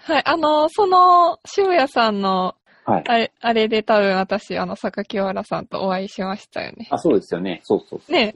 [0.07, 0.21] はい。
[0.25, 2.55] あの、その、渋谷さんの、
[2.85, 3.03] はい。
[3.05, 6.88] あれ、あれで多分私、あの、榊原さんとお会いしましたよね。
[6.89, 7.59] あ、そうですよね。
[7.63, 8.11] そうそうそう。
[8.13, 8.34] ね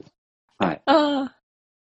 [0.58, 0.82] はい。
[0.84, 1.34] あ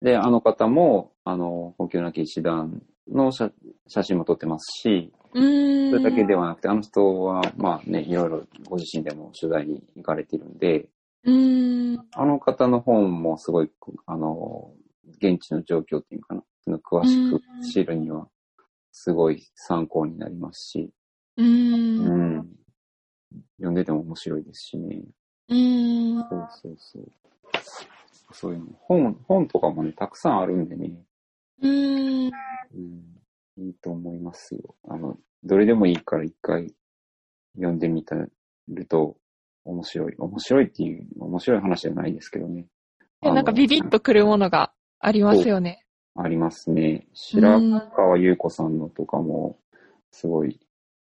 [0.01, 2.81] で、あの方も、あの、本気なき医師団
[3.11, 3.51] の写
[3.87, 5.89] 写真も撮ってますし、あ、うーん。
[5.91, 10.89] それだけではなくて、あの人は、まあね、いろいろご自身でも取材に行かれてるんで、
[11.23, 12.05] うーん。
[12.13, 13.71] あの方の本もすごい、
[14.05, 14.71] あの、
[15.17, 16.43] 現地の状況っていうかな、
[16.77, 18.27] 詳しく知るには、
[18.91, 20.91] すごい参考になりますし、
[21.37, 22.03] うー。
[22.03, 22.49] うんん。
[23.57, 25.01] 読んでても面白いですしね。
[25.49, 26.29] うーん。
[26.29, 27.11] そうそうそう。
[28.33, 28.65] そういうの。
[28.81, 30.91] 本、本とかもね、たくさんあるんでね、
[31.61, 32.31] うーん。
[32.75, 33.03] うん、
[33.57, 34.75] いいと思いますよ。
[34.87, 36.73] あの、どれでもいいから一回
[37.55, 39.17] 読んでみたると
[39.65, 40.15] 面白い。
[40.17, 42.65] 面白いっていう、面白い話じゃないですけどね。
[43.21, 45.85] なんかビビッとくるものがありますよね。
[46.15, 47.07] ありますね。
[47.13, 47.59] 白
[47.95, 49.57] 川優子さんのとかも、
[50.11, 50.59] すごい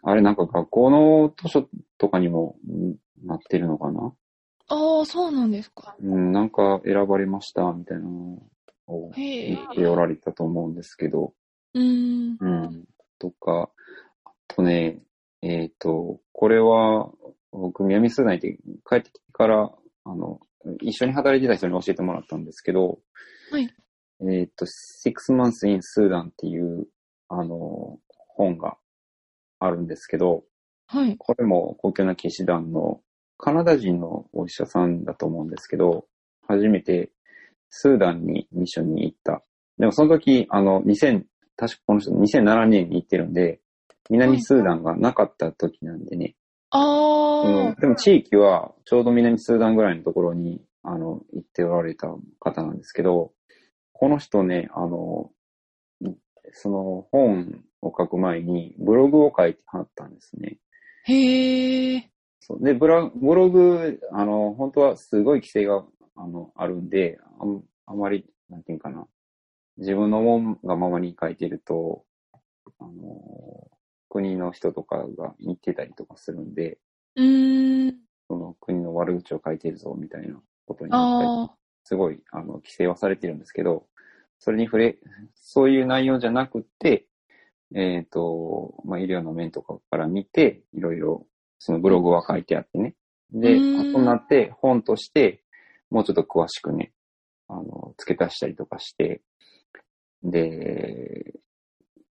[0.01, 1.67] あれなんか学校の図書
[1.97, 2.95] とかにもん
[3.25, 4.13] なってるのかな？
[4.67, 5.95] ああ、そうなんですか。
[6.01, 8.39] うん、なんか選ばれましたみたいなの
[8.87, 11.33] を言っておられたと思うんですけど、
[11.73, 12.37] うーん。
[12.39, 12.85] うん。
[13.19, 13.69] とか、
[14.25, 14.99] あとね、
[15.41, 17.11] えっ、と、これは、
[17.51, 18.39] 僕、南スーダンに
[18.87, 19.71] 帰ってきてから、
[20.05, 20.39] あの、
[20.81, 22.99] 一緒に働いてた人に教えてもらったんですけど、
[23.51, 23.69] はい。
[24.21, 26.87] えっ、と、Six Months in Sudan っていう、
[27.27, 28.77] あの、本が
[29.59, 30.43] あるんですけど、
[30.87, 31.17] はい。
[31.17, 33.01] これも公共な騎士団の
[33.37, 36.05] カナダ人のお医者さんだと思うんですけど、
[36.47, 37.11] 初めて
[37.69, 39.43] スーダンにミッションに行った。
[39.77, 41.23] でもその時、あの、2000、
[41.55, 43.59] 確かこの人2007年に行ってるんで、
[44.09, 46.35] 南スーダンがなかった時なんでね。
[46.71, 46.79] あ
[47.45, 52.07] うんあ、でも地域はちょうど南スーダンぐらいのところに、あの、行っておられた
[52.39, 53.31] 方なんですけど、
[53.93, 55.31] この人ね、あの、
[56.51, 60.57] その本を書く前にブログを書いてはったんですね。
[61.05, 62.09] へえ。
[62.39, 65.85] そうで、ブラ、ブログ、あの、本当はすごい規制が、
[66.15, 69.07] あの、あるんで、あんあまり、なんていうかな、
[69.77, 72.03] 自分のもんがままに書いてると、
[72.79, 73.69] あの、
[74.09, 76.77] 国の人とかが言ってたりとかするんで、
[77.15, 77.95] うーん。
[78.27, 81.59] その国の悪口を書いてるぞ、みたいなことになったり。
[81.85, 83.87] すごい、あの、規制はされてるんですけど、
[84.39, 84.97] それに触れ、
[85.35, 87.07] そういう内容じゃなくて、
[87.75, 91.25] えっ、と、まあ、医療の面とかから見て、いろいろ、
[91.59, 92.95] そのブログは書いてあってね。
[93.31, 95.43] で、うん後になって本として、
[95.89, 96.91] もうちょっと詳しくね、
[97.47, 99.21] あの、付け足したりとかして、
[100.23, 101.33] で、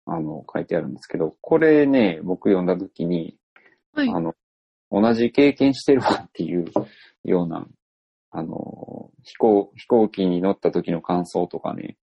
[0.06, 3.36] あの、書いてあるんですけど、これね、僕読んだ時に、
[3.92, 4.08] はい。
[4.08, 4.34] あの、
[4.90, 6.66] 同じ経験してるわっていう
[7.24, 7.66] ような、
[8.30, 11.96] あの、飛行、飛行機に乗った時の感想とかね。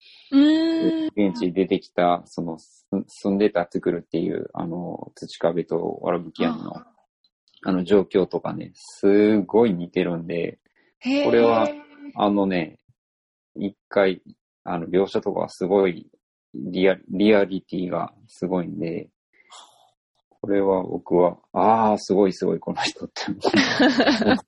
[1.15, 6.73] 現地に出てきた、その、す住んでた作るっていう、あの、土壁とわらぶき屋根の、
[7.67, 10.59] あの状況とかね、すごい似てるんで。
[11.01, 11.67] これは
[12.15, 12.79] あのね、
[13.55, 14.21] 一回、
[14.65, 16.07] あの、描写とかはすごい、
[16.53, 19.09] リア、リアリティがすごいんで、
[20.41, 23.25] これは僕は、ああ、すごいすごい、この人って。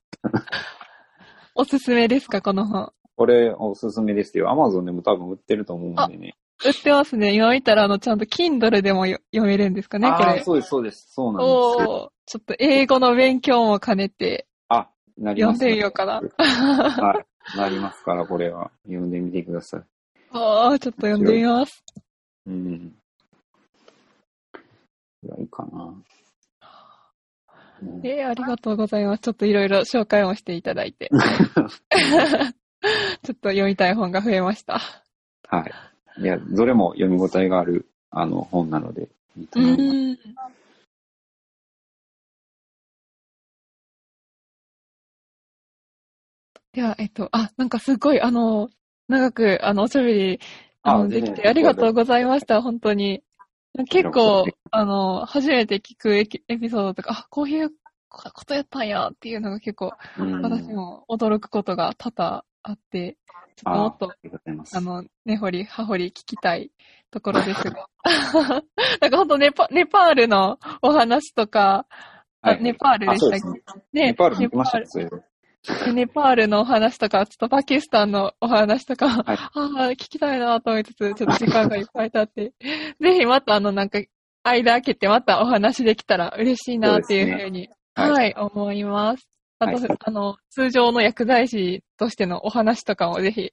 [1.56, 2.92] おすすめですか、この本？
[3.16, 4.52] これおすすめですよ。
[4.52, 6.36] アマゾンでも多分売ってると思うんでね。
[6.66, 7.34] 売ってますね。
[7.34, 10.44] 今見たら、あの、ちゃんと Kindle でもよ読めるんですかね、これ。
[10.44, 11.08] そうです、そうです。
[11.14, 11.48] そうなんです
[12.28, 16.22] ちょっと英語の勉強も兼ねてあ、なります、読んでみようかな。
[16.38, 17.58] はい。
[17.58, 18.72] なりますから、これは。
[18.84, 19.82] 読んでみてください。
[20.32, 21.84] ああ、ちょっと読んでみます。
[22.46, 22.96] うん。
[25.24, 25.94] いや、いいかな。
[27.82, 29.22] う んえー、ありがとうございます。
[29.22, 31.10] ちょっといろいろ紹介もしていただいて。
[33.24, 34.80] ちょっと読みたい本が増えました。
[35.48, 35.66] は
[36.18, 36.22] い。
[36.22, 40.58] いや、どれも読み応えがある、あの、本なので、いいとう思います。
[46.74, 48.70] では、えっと、あ、なんかすごい、あの、
[49.08, 50.40] 長く、あの、おしゃべり、
[50.84, 53.24] あの、できてありがとうございました、本当に。
[53.90, 57.70] 結構あの、初めて聞くエピソードとか、あ、こういう
[58.10, 60.42] ことやったんやっていうのが結構、うん。
[60.42, 63.18] 私も驚くことが多々あって、
[63.56, 64.14] ちょっともっと
[64.74, 66.72] あの、根掘り葉掘り聞きたい
[67.12, 67.88] ところですが。
[69.02, 71.86] なんかほんとネパ、ネパールのお話とか、
[72.42, 72.62] あはい。
[72.62, 73.40] ネパールでしたっ
[73.94, 74.02] け？
[74.02, 75.10] ネパールに行きましたネね、
[75.94, 79.38] ネパールのお話とか、ちょっとパキスタンのお話とか、はい。
[79.38, 79.60] ああ、
[79.92, 82.54] 聞きたいなと思いつつ、ちょっと時間がいっぱい経って、
[83.02, 84.00] ぜひまたあの、なんか、
[84.44, 88.12] 間開けてまたお話できたら嬉しいなっていうふうに、はい。
[88.12, 89.28] はい、思います。
[89.60, 89.98] あと、はい。
[90.00, 93.52] あの、通常の薬剤師としてのお話とかもぜひ、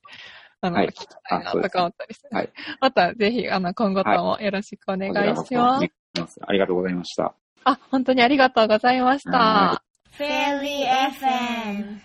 [0.60, 0.88] あの、はい。
[0.88, 2.52] 聞きたいなとか思ったりして、はい。
[2.80, 5.12] またぜひ、あの、今後ともよろしくお願い
[5.46, 6.40] します。
[6.46, 6.94] ありがとうござい。
[6.94, 7.34] ました。
[7.64, 9.00] あ、本当にありがとうござい。
[9.00, 9.38] ました。
[9.38, 9.82] は
[10.16, 10.86] Fairy
[11.18, 12.03] FM